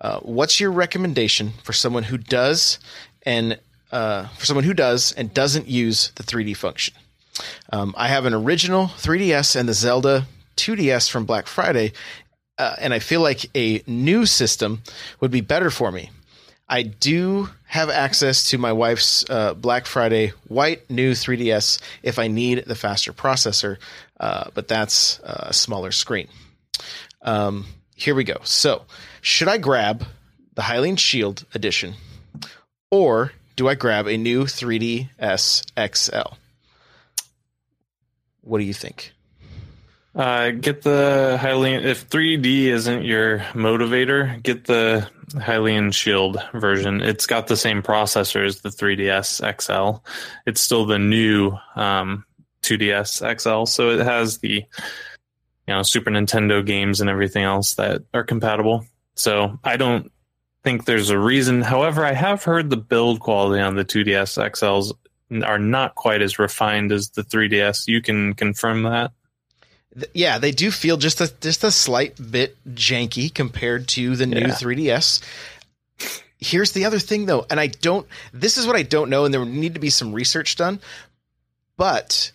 Uh, 0.00 0.18
what's 0.20 0.60
your 0.60 0.72
recommendation 0.72 1.52
for 1.62 1.72
someone 1.72 2.02
who 2.04 2.18
does 2.18 2.78
and 3.22 3.58
uh, 3.92 4.26
for 4.28 4.44
someone 4.44 4.64
who 4.64 4.74
does 4.74 5.12
and 5.12 5.32
doesn't 5.32 5.68
use 5.68 6.10
the 6.16 6.22
3D 6.22 6.56
function? 6.56 6.94
Um, 7.70 7.94
I 7.96 8.08
have 8.08 8.26
an 8.26 8.34
original 8.34 8.86
3DS 8.86 9.56
and 9.56 9.68
the 9.68 9.74
Zelda 9.74 10.26
2DS 10.56 11.10
from 11.10 11.24
Black 11.24 11.46
Friday, 11.46 11.92
uh, 12.58 12.76
and 12.78 12.94
I 12.94 12.98
feel 12.98 13.20
like 13.20 13.46
a 13.56 13.82
new 13.86 14.26
system 14.26 14.82
would 15.20 15.30
be 15.30 15.40
better 15.40 15.70
for 15.70 15.90
me. 15.90 16.10
I 16.68 16.82
do 16.82 17.48
have 17.66 17.90
access 17.90 18.50
to 18.50 18.58
my 18.58 18.72
wife's 18.72 19.28
uh, 19.28 19.54
Black 19.54 19.86
Friday 19.86 20.32
white 20.48 20.88
new 20.90 21.12
3DS 21.12 21.80
if 22.02 22.18
I 22.18 22.28
need 22.28 22.64
the 22.66 22.74
faster 22.74 23.12
processor, 23.12 23.78
uh, 24.18 24.50
but 24.54 24.68
that's 24.68 25.20
uh, 25.20 25.48
a 25.48 25.52
smaller 25.52 25.92
screen. 25.92 26.28
Um, 27.22 27.66
here 27.94 28.14
we 28.14 28.24
go. 28.24 28.38
So, 28.42 28.82
should 29.20 29.48
I 29.48 29.58
grab 29.58 30.04
the 30.54 30.62
Hylian 30.62 30.98
Shield 30.98 31.44
edition, 31.54 31.94
or 32.90 33.32
do 33.56 33.68
I 33.68 33.74
grab 33.74 34.06
a 34.06 34.16
new 34.16 34.44
3DS 34.44 35.64
XL? 35.96 36.34
What 38.42 38.58
do 38.58 38.64
you 38.64 38.74
think? 38.74 39.12
Uh, 40.14 40.50
get 40.50 40.82
the 40.82 41.38
Hylian. 41.40 41.82
If 41.84 42.08
3D 42.08 42.66
isn't 42.66 43.04
your 43.04 43.40
motivator, 43.52 44.40
get 44.42 44.64
the 44.64 45.08
Hylian 45.32 45.92
Shield 45.92 46.40
version. 46.52 47.00
It's 47.00 47.26
got 47.26 47.48
the 47.48 47.56
same 47.56 47.82
processor 47.82 48.46
as 48.46 48.60
the 48.60 48.68
3DS 48.68 49.60
XL. 49.60 50.02
It's 50.46 50.60
still 50.60 50.86
the 50.86 51.00
new 51.00 51.56
um, 51.74 52.24
2DS 52.62 53.40
XL, 53.40 53.64
so 53.64 53.90
it 53.90 54.04
has 54.04 54.38
the 54.38 54.64
you 55.66 55.74
know 55.74 55.82
Super 55.82 56.10
Nintendo 56.10 56.64
games 56.64 57.00
and 57.00 57.08
everything 57.10 57.44
else 57.44 57.74
that 57.74 58.02
are 58.12 58.24
compatible. 58.24 58.86
So 59.14 59.58
I 59.62 59.76
don't 59.76 60.10
think 60.62 60.84
there's 60.84 61.10
a 61.10 61.18
reason. 61.18 61.62
However, 61.62 62.04
I 62.04 62.12
have 62.12 62.44
heard 62.44 62.70
the 62.70 62.76
build 62.76 63.20
quality 63.20 63.60
on 63.60 63.76
the 63.76 63.84
2DS 63.84 64.50
XLs 64.50 64.92
are 65.44 65.58
not 65.58 65.94
quite 65.94 66.22
as 66.22 66.38
refined 66.38 66.92
as 66.92 67.10
the 67.10 67.22
3DS. 67.22 67.86
You 67.86 68.02
can 68.02 68.34
confirm 68.34 68.82
that. 68.84 69.12
Yeah, 70.12 70.38
they 70.38 70.50
do 70.50 70.70
feel 70.70 70.96
just 70.96 71.20
a 71.20 71.32
just 71.40 71.62
a 71.62 71.70
slight 71.70 72.18
bit 72.30 72.56
janky 72.74 73.32
compared 73.32 73.86
to 73.88 74.16
the 74.16 74.26
new 74.26 74.40
Yeah. 74.40 74.54
3DS. 74.54 75.22
Here's 76.38 76.72
the 76.72 76.84
other 76.84 76.98
thing 76.98 77.26
though, 77.26 77.46
and 77.48 77.60
I 77.60 77.68
don't 77.68 78.06
this 78.32 78.58
is 78.58 78.66
what 78.66 78.76
I 78.76 78.82
don't 78.82 79.08
know 79.08 79.24
and 79.24 79.32
there 79.32 79.40
would 79.40 79.48
need 79.48 79.74
to 79.74 79.80
be 79.80 79.90
some 79.90 80.12
research 80.12 80.56
done, 80.56 80.80
but 81.76 82.32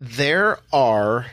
there 0.00 0.58
are 0.72 1.26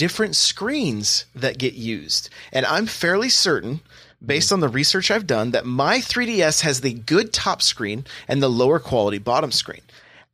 different 0.00 0.34
screens 0.34 1.26
that 1.34 1.58
get 1.58 1.74
used. 1.74 2.30
And 2.52 2.64
I'm 2.64 2.86
fairly 2.86 3.28
certain 3.28 3.80
based 4.24 4.50
on 4.50 4.60
the 4.60 4.68
research 4.68 5.10
I've 5.10 5.26
done 5.26 5.50
that 5.50 5.66
my 5.66 5.98
3DS 5.98 6.62
has 6.62 6.80
the 6.80 6.94
good 6.94 7.34
top 7.34 7.60
screen 7.60 8.06
and 8.26 8.42
the 8.42 8.48
lower 8.48 8.78
quality 8.78 9.18
bottom 9.18 9.52
screen. 9.52 9.82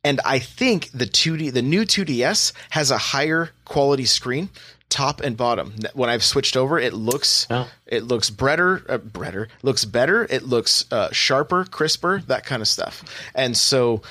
And 0.05 0.21
I 0.23 0.39
think 0.39 0.89
the 0.91 1.05
2D, 1.05 1.51
the 1.51 1.61
new 1.61 1.83
2DS 1.83 2.53
has 2.69 2.91
a 2.91 2.97
higher 2.97 3.49
quality 3.65 4.05
screen, 4.05 4.47
top 4.87 5.19
and 5.19 5.35
bottom. 5.35 5.73
When 5.93 6.09
I've 6.09 6.23
switched 6.23 6.55
over, 6.55 6.79
it 6.79 6.93
looks 6.93 7.45
Oh. 7.49 7.67
it 7.85 8.03
looks 8.05 8.29
better, 8.29 8.85
uh, 8.87 8.99
better, 8.99 9.49
looks 9.63 9.83
better. 9.83 10.25
It 10.29 10.43
looks 10.43 10.85
uh, 10.91 11.09
sharper, 11.11 11.65
crisper, 11.65 12.21
that 12.27 12.45
kind 12.45 12.61
of 12.61 12.69
stuff. 12.69 13.03
And 13.35 13.57
so, 13.57 14.01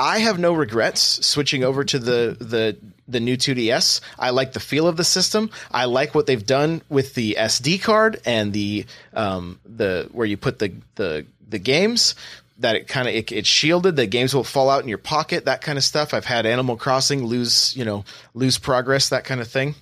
I 0.00 0.18
have 0.20 0.38
no 0.40 0.52
regrets 0.52 1.24
switching 1.26 1.62
over 1.62 1.84
to 1.84 1.98
the 2.00 2.36
the 2.40 2.76
the 3.08 3.20
new 3.20 3.36
2DS. 3.36 4.00
I 4.18 4.30
like 4.30 4.52
the 4.52 4.60
feel 4.60 4.86
of 4.86 4.96
the 4.96 5.04
system. 5.04 5.50
I 5.70 5.86
like 5.86 6.14
what 6.14 6.26
they've 6.26 6.44
done 6.44 6.82
with 6.88 7.14
the 7.14 7.36
SD 7.38 7.82
card 7.82 8.20
and 8.24 8.52
the 8.52 8.86
um 9.14 9.58
the 9.64 10.08
where 10.12 10.26
you 10.26 10.36
put 10.36 10.58
the 10.58 10.72
the 10.94 11.26
the 11.48 11.58
games 11.58 12.14
that 12.58 12.76
it 12.76 12.88
kind 12.88 13.08
of 13.08 13.14
it, 13.14 13.30
it's 13.32 13.48
shielded 13.48 13.96
the 13.96 14.06
games 14.06 14.34
will 14.34 14.44
fall 14.44 14.68
out 14.68 14.82
in 14.82 14.88
your 14.88 14.98
pocket 14.98 15.44
that 15.44 15.60
kind 15.60 15.78
of 15.78 15.84
stuff 15.84 16.12
i've 16.12 16.24
had 16.24 16.44
animal 16.44 16.76
crossing 16.76 17.24
lose 17.24 17.74
you 17.76 17.84
know 17.84 18.04
lose 18.34 18.58
progress 18.58 19.08
that 19.08 19.24
kind 19.24 19.40
of 19.40 19.48
thing 19.48 19.74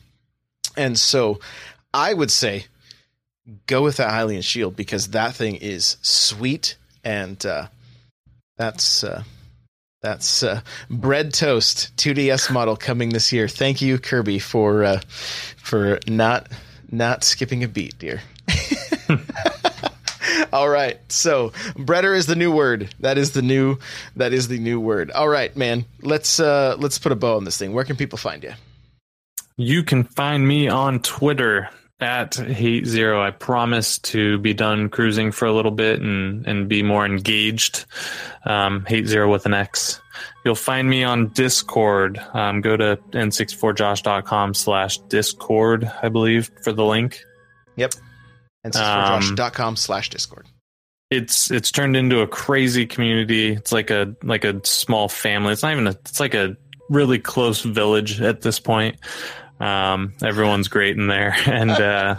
and 0.77 0.99
so 0.99 1.41
i 1.93 2.13
would 2.13 2.31
say 2.31 2.67
go 3.67 3.83
with 3.83 3.97
the 3.97 4.03
hylian 4.03 4.43
shield 4.43 4.77
because 4.77 5.09
that 5.09 5.35
thing 5.35 5.57
is 5.57 5.97
sweet 6.03 6.77
and 7.03 7.45
uh 7.47 7.67
that's 8.57 9.03
uh 9.03 9.23
that's 10.03 10.43
uh, 10.43 10.61
bread 10.91 11.33
toast 11.33 11.97
2ds 11.97 12.51
model 12.53 12.77
coming 12.77 13.11
this 13.11 13.33
year 13.33 13.49
thank 13.49 13.81
you 13.81 13.99
kirby 13.99 14.39
for 14.39 14.85
uh 14.85 15.01
for 15.57 15.99
not 16.07 16.49
not 16.91 17.25
skipping 17.25 17.65
a 17.65 17.69
beat 17.69 17.99
dear 17.99 18.21
all 20.53 20.69
right. 20.69 21.01
So, 21.11 21.51
breader 21.75 22.17
is 22.17 22.27
the 22.27 22.37
new 22.37 22.53
word. 22.53 22.95
That 23.01 23.19
is 23.19 23.33
the 23.33 23.43
new 23.43 23.79
that 24.17 24.33
is 24.33 24.49
the 24.49 24.59
new 24.59 24.81
word. 24.81 25.11
All 25.11 25.29
right, 25.29 25.55
man. 25.57 25.85
Let's 26.03 26.41
uh 26.41 26.77
let's 26.79 26.99
put 26.99 27.13
a 27.13 27.17
bow 27.17 27.37
on 27.37 27.45
this 27.45 27.59
thing. 27.59 27.73
Where 27.73 27.85
can 27.85 27.97
people 27.97 28.19
find 28.19 28.43
you? 28.43 28.53
You 29.57 29.83
can 29.83 30.05
find 30.05 30.47
me 30.47 30.69
on 30.69 31.01
Twitter 31.01 31.71
at 32.01 32.35
hate 32.35 32.87
zero. 32.87 33.23
I 33.23 33.31
promise 33.31 33.99
to 34.01 34.39
be 34.39 34.53
done 34.53 34.89
cruising 34.89 35.33
for 35.33 35.47
a 35.47 35.53
little 35.53 35.71
bit 35.71 36.01
and, 36.01 36.47
and 36.47 36.69
be 36.69 36.83
more 36.83 37.07
engaged. 37.07 37.87
Um, 38.45 38.85
hate 38.87 39.07
zero 39.07 39.31
with 39.31 39.47
an 39.47 39.55
X. 39.55 40.01
You'll 40.45 40.55
find 40.55 40.89
me 40.89 41.05
on 41.05 41.29
Discord. 41.29 42.19
Um, 42.35 42.61
go 42.61 42.77
to 42.77 42.99
n64josh.com 43.13 44.55
slash 44.55 44.99
discord, 45.09 45.91
I 46.03 46.09
believe, 46.09 46.51
for 46.63 46.73
the 46.73 46.85
link. 46.85 47.21
Yep. 47.77 47.95
And 48.65 48.77
Um, 48.77 49.37
com 49.53 49.77
slash 49.77 50.11
discord. 50.11 50.47
It's 51.11 51.51
it's 51.53 51.71
turned 51.71 51.97
into 51.97 52.21
a 52.21 52.27
crazy 52.27 52.85
community. 52.85 53.53
It's 53.53 53.71
like 53.71 53.91
a 53.91 54.15
like 54.25 54.45
a 54.45 54.61
small 54.65 55.09
family. 55.09 55.53
It's 55.53 55.63
not 55.63 55.73
even 55.73 55.87
a 55.87 55.91
it's 55.91 56.19
like 56.19 56.35
a 56.35 56.57
really 56.91 57.19
close 57.19 57.63
village 57.63 58.21
at 58.21 58.41
this 58.41 58.59
point. 58.59 58.97
Um, 59.61 60.15
everyone's 60.23 60.69
great 60.69 60.97
in 60.97 61.07
there, 61.07 61.35
and 61.47 61.71
uh, 61.71 62.17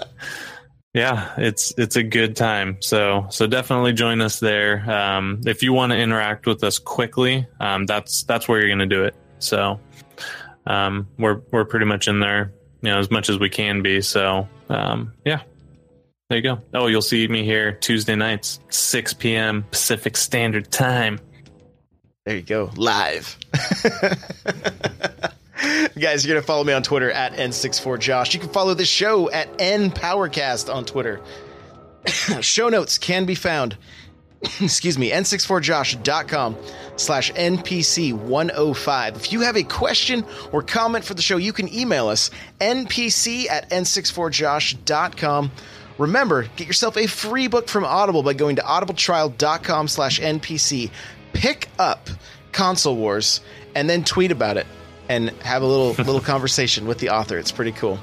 yeah, 0.94 1.34
it's 1.38 1.74
it's 1.78 1.96
a 1.96 2.04
good 2.04 2.36
time. 2.36 2.78
So 2.82 3.28
so 3.30 3.48
definitely 3.48 3.94
join 3.94 4.22
us 4.22 4.40
there. 4.40 4.90
Um, 4.90 5.42
if 5.46 5.64
you 5.64 5.74
want 5.74 5.92
to 5.92 5.98
interact 5.98 6.48
with 6.48 6.64
us 6.64 6.80
quickly, 6.80 7.48
um, 7.60 7.86
that's 7.86 8.24
that's 8.24 8.48
where 8.48 8.60
you're 8.60 8.70
going 8.70 8.90
to 8.90 8.96
do 8.96 9.04
it. 9.04 9.16
So 9.40 9.80
um, 10.66 11.08
we're 11.20 11.42
we're 11.52 11.66
pretty 11.66 11.86
much 11.86 12.08
in 12.08 12.20
there, 12.20 12.52
you 12.82 12.90
know, 12.90 13.00
as 13.00 13.12
much 13.12 13.30
as 13.30 13.38
we 13.38 13.50
can 13.50 13.82
be. 13.82 14.02
So 14.02 14.48
um, 14.70 15.14
yeah. 15.26 15.42
There 16.30 16.38
you 16.38 16.44
go. 16.44 16.62
Oh, 16.74 16.88
you'll 16.88 17.02
see 17.02 17.26
me 17.30 17.46
here 17.46 17.72
Tuesday 17.72 18.16
nights, 18.16 18.60
6 18.68 19.14
p.m. 19.14 19.64
Pacific 19.72 20.18
Standard 20.18 20.70
Time. 20.70 21.22
There 22.26 22.36
you 22.36 22.42
go. 22.42 22.70
Live. 22.76 23.38
Guys, 26.00 26.26
you're 26.26 26.34
going 26.34 26.42
to 26.42 26.46
follow 26.46 26.64
me 26.64 26.74
on 26.74 26.84
Twitter 26.84 27.12
at 27.12 27.34
N64Josh. 27.34 28.34
You 28.34 28.40
can 28.40 28.50
follow 28.50 28.74
this 28.74 28.88
show 28.88 29.30
at 29.32 29.58
NPowercast 29.58 30.74
on 30.74 30.86
Twitter. 30.86 31.20
show 32.42 32.70
notes 32.70 32.98
can 32.98 33.26
be 33.26 33.36
found, 33.36 33.78
excuse 34.62 34.98
me, 34.98 35.12
N64Josh.com 35.12 36.56
slash 36.96 37.32
NPC105. 37.34 39.16
If 39.16 39.32
you 39.32 39.42
have 39.42 39.58
a 39.58 39.64
question 39.64 40.26
or 40.52 40.62
comment 40.62 41.04
for 41.04 41.14
the 41.14 41.22
show, 41.22 41.38
you 41.38 41.54
can 41.54 41.74
email 41.74 42.08
us, 42.08 42.30
NPC 42.60 43.50
at 43.50 43.70
N64Josh.com. 43.70 45.52
Remember, 45.98 46.44
get 46.56 46.68
yourself 46.68 46.96
a 46.96 47.08
free 47.08 47.48
book 47.48 47.68
from 47.68 47.84
Audible 47.84 48.22
by 48.22 48.34
going 48.34 48.58
to 48.58 48.62
audibletrial.com 48.62 49.88
slash 49.88 50.20
NPC. 50.20 50.92
Pick 51.34 51.70
up 51.80 52.08
Console 52.52 52.96
Wars 52.96 53.42
and 53.76 53.90
then 53.90 54.04
tweet 54.04 54.32
about 54.32 54.58
it 54.58 54.68
and 55.10 55.30
have 55.42 55.62
a 55.62 55.66
little 55.66 55.92
little 56.04 56.20
conversation 56.34 56.88
with 56.88 57.00
the 57.00 57.10
author. 57.10 57.38
It's 57.38 57.52
pretty 57.52 57.72
cool. 57.74 58.00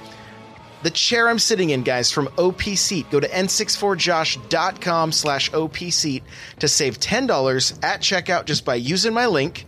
the 0.83 0.91
chair 0.91 1.29
I'm 1.29 1.39
sitting 1.39 1.71
in, 1.71 1.83
guys, 1.83 2.11
from 2.11 2.29
OP 2.39 2.63
Seat. 2.63 3.11
Go 3.11 3.19
to 3.21 3.29
n64josh.com 3.29 5.13
slash 5.13 5.53
OP 5.55 5.77
Seat 5.77 6.23
to 6.59 6.69
save 6.69 7.01
$10 7.01 7.85
at 7.85 8.01
checkout 8.01 8.45
just 8.45 8.65
by 8.65 8.75
using 8.75 9.15
my 9.15 9.27
link. 9.27 9.67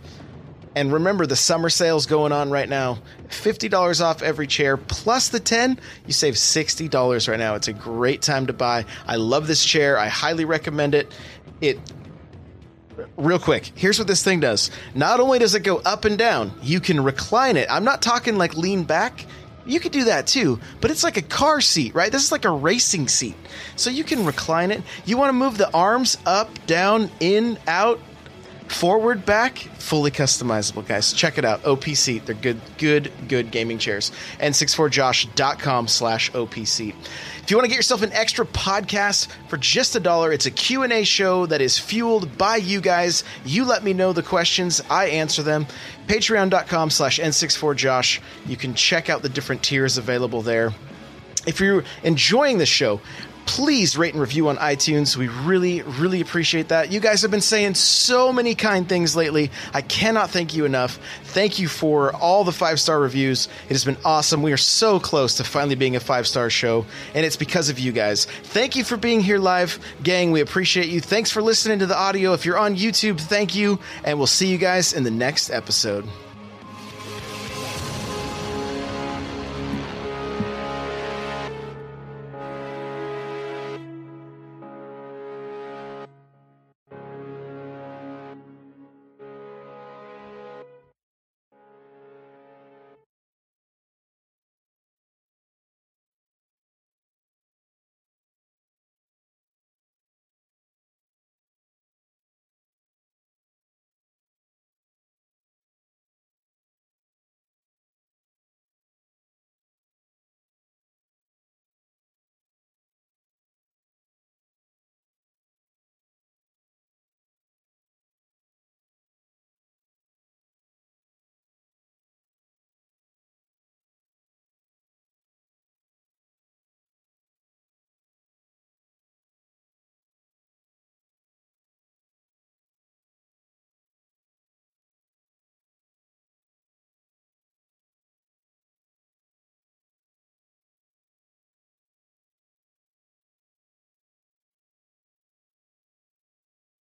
And 0.75 0.93
remember, 0.93 1.25
the 1.25 1.35
summer 1.35 1.69
sale's 1.69 2.05
going 2.05 2.31
on 2.31 2.51
right 2.51 2.69
now. 2.69 2.99
$50 3.29 3.99
off 3.99 4.21
every 4.21 4.45
chair, 4.45 4.77
plus 4.77 5.29
the 5.29 5.39
10, 5.39 5.79
you 6.05 6.13
save 6.13 6.35
$60 6.35 7.27
right 7.27 7.39
now. 7.39 7.55
It's 7.55 7.67
a 7.67 7.73
great 7.73 8.21
time 8.21 8.45
to 8.45 8.53
buy. 8.53 8.85
I 9.07 9.15
love 9.15 9.47
this 9.47 9.65
chair. 9.65 9.97
I 9.97 10.07
highly 10.07 10.45
recommend 10.45 10.93
it. 10.93 11.11
It 11.61 11.79
real 13.17 13.39
quick, 13.39 13.71
here's 13.75 13.99
what 13.99 14.07
this 14.07 14.23
thing 14.23 14.39
does. 14.39 14.71
Not 14.95 15.19
only 15.19 15.39
does 15.39 15.55
it 15.55 15.61
go 15.61 15.77
up 15.77 16.05
and 16.05 16.17
down, 16.17 16.51
you 16.61 16.79
can 16.79 17.03
recline 17.03 17.57
it. 17.57 17.67
I'm 17.69 17.83
not 17.83 18.01
talking 18.01 18.37
like 18.37 18.55
lean 18.55 18.83
back. 18.83 19.25
You 19.65 19.81
could 19.81 19.91
do 19.91 20.05
that 20.05 20.27
too, 20.27 20.59
but 20.79 20.91
it's 20.91 21.03
like 21.03 21.17
a 21.17 21.21
car 21.21 21.59
seat, 21.59 21.93
right? 21.93 22.09
This 22.09 22.23
is 22.23 22.31
like 22.31 22.45
a 22.45 22.49
racing 22.49 23.09
seat. 23.09 23.35
So 23.75 23.89
you 23.89 24.05
can 24.05 24.25
recline 24.25 24.71
it. 24.71 24.81
You 25.05 25.17
want 25.17 25.29
to 25.29 25.33
move 25.33 25.57
the 25.57 25.69
arms 25.73 26.17
up, 26.25 26.49
down, 26.67 27.09
in, 27.19 27.59
out, 27.67 27.99
forward, 28.69 29.25
back, 29.25 29.57
fully 29.57 30.11
customizable, 30.11 30.87
guys. 30.87 31.11
Check 31.11 31.37
it 31.37 31.43
out. 31.43 31.65
OP 31.65 31.83
Seat. 31.83 32.25
They're 32.25 32.35
good, 32.35 32.61
good, 32.77 33.11
good 33.27 33.51
gaming 33.51 33.77
chairs. 33.77 34.11
N64josh.com 34.39 35.87
slash 35.87 36.33
OP 36.33 36.55
Seat. 36.65 36.95
If 37.47 37.51
you 37.51 37.55
want 37.55 37.63
to 37.63 37.69
get 37.69 37.77
yourself 37.77 38.01
an 38.01 38.11
extra 38.11 38.45
podcast 38.45 39.29
for 39.47 39.55
just 39.55 39.95
a 39.95 40.01
dollar, 40.01 40.33
it's 40.33 40.45
a 40.47 40.51
Q&A 40.51 41.05
show 41.05 41.45
that 41.45 41.61
is 41.61 41.79
fueled 41.79 42.37
by 42.37 42.57
you 42.57 42.81
guys. 42.81 43.23
You 43.45 43.63
let 43.63 43.85
me 43.85 43.93
know 43.93 44.11
the 44.11 44.21
questions, 44.21 44.81
I 44.89 45.05
answer 45.05 45.43
them. 45.43 45.65
Patreon.com 46.07 46.89
slash 46.89 47.19
N64Josh. 47.19 48.19
You 48.47 48.57
can 48.57 48.73
check 48.73 49.09
out 49.09 49.21
the 49.21 49.29
different 49.29 49.63
tiers 49.63 49.97
available 49.97 50.41
there. 50.41 50.73
If 51.45 51.61
you're 51.61 51.85
enjoying 52.03 52.57
the 52.57 52.65
show, 52.65 52.99
please 53.47 53.97
rate 53.97 54.13
and 54.13 54.21
review 54.21 54.49
on 54.49 54.57
iTunes. 54.57 55.15
We 55.15 55.29
really, 55.29 55.81
really 55.81 56.21
appreciate 56.21 56.67
that. 56.67 56.91
You 56.91 56.99
guys 56.99 57.21
have 57.23 57.31
been 57.31 57.41
saying 57.41 57.75
so 57.75 58.31
many 58.31 58.53
kind 58.53 58.87
things 58.87 59.15
lately. 59.15 59.49
I 59.73 59.81
cannot 59.81 60.29
thank 60.29 60.53
you 60.53 60.65
enough. 60.65 60.99
Thank 61.23 61.57
you 61.57 61.67
for 61.67 62.13
all 62.13 62.43
the 62.43 62.51
five 62.51 62.79
star 62.79 62.99
reviews. 62.99 63.47
It 63.65 63.73
has 63.73 63.85
been 63.85 63.97
awesome. 64.05 64.43
We 64.43 64.51
are 64.51 64.57
so 64.57 64.99
close 64.99 65.35
to 65.35 65.43
finally 65.43 65.75
being 65.75 65.95
a 65.95 65.99
five 65.99 66.27
star 66.27 66.49
show, 66.49 66.85
and 67.15 67.25
it's 67.25 67.37
because 67.37 67.69
of 67.69 67.79
you 67.79 67.91
guys. 67.91 68.25
Thank 68.25 68.75
you 68.75 68.83
for 68.83 68.97
being 68.97 69.21
here 69.21 69.39
live, 69.39 69.79
gang. 70.03 70.31
We 70.31 70.41
appreciate 70.41 70.89
you. 70.89 70.99
Thanks 70.99 71.31
for 71.31 71.41
listening 71.41 71.79
to 71.79 71.85
the 71.85 71.97
audio. 71.97 72.33
If 72.33 72.45
you're 72.45 72.59
on 72.59 72.75
YouTube, 72.75 73.19
thank 73.19 73.55
you, 73.55 73.79
and 74.03 74.17
we'll 74.17 74.27
see 74.27 74.47
you 74.47 74.57
guys 74.57 74.93
in 74.93 75.03
the 75.03 75.11
next 75.11 75.49
episode. 75.49 76.07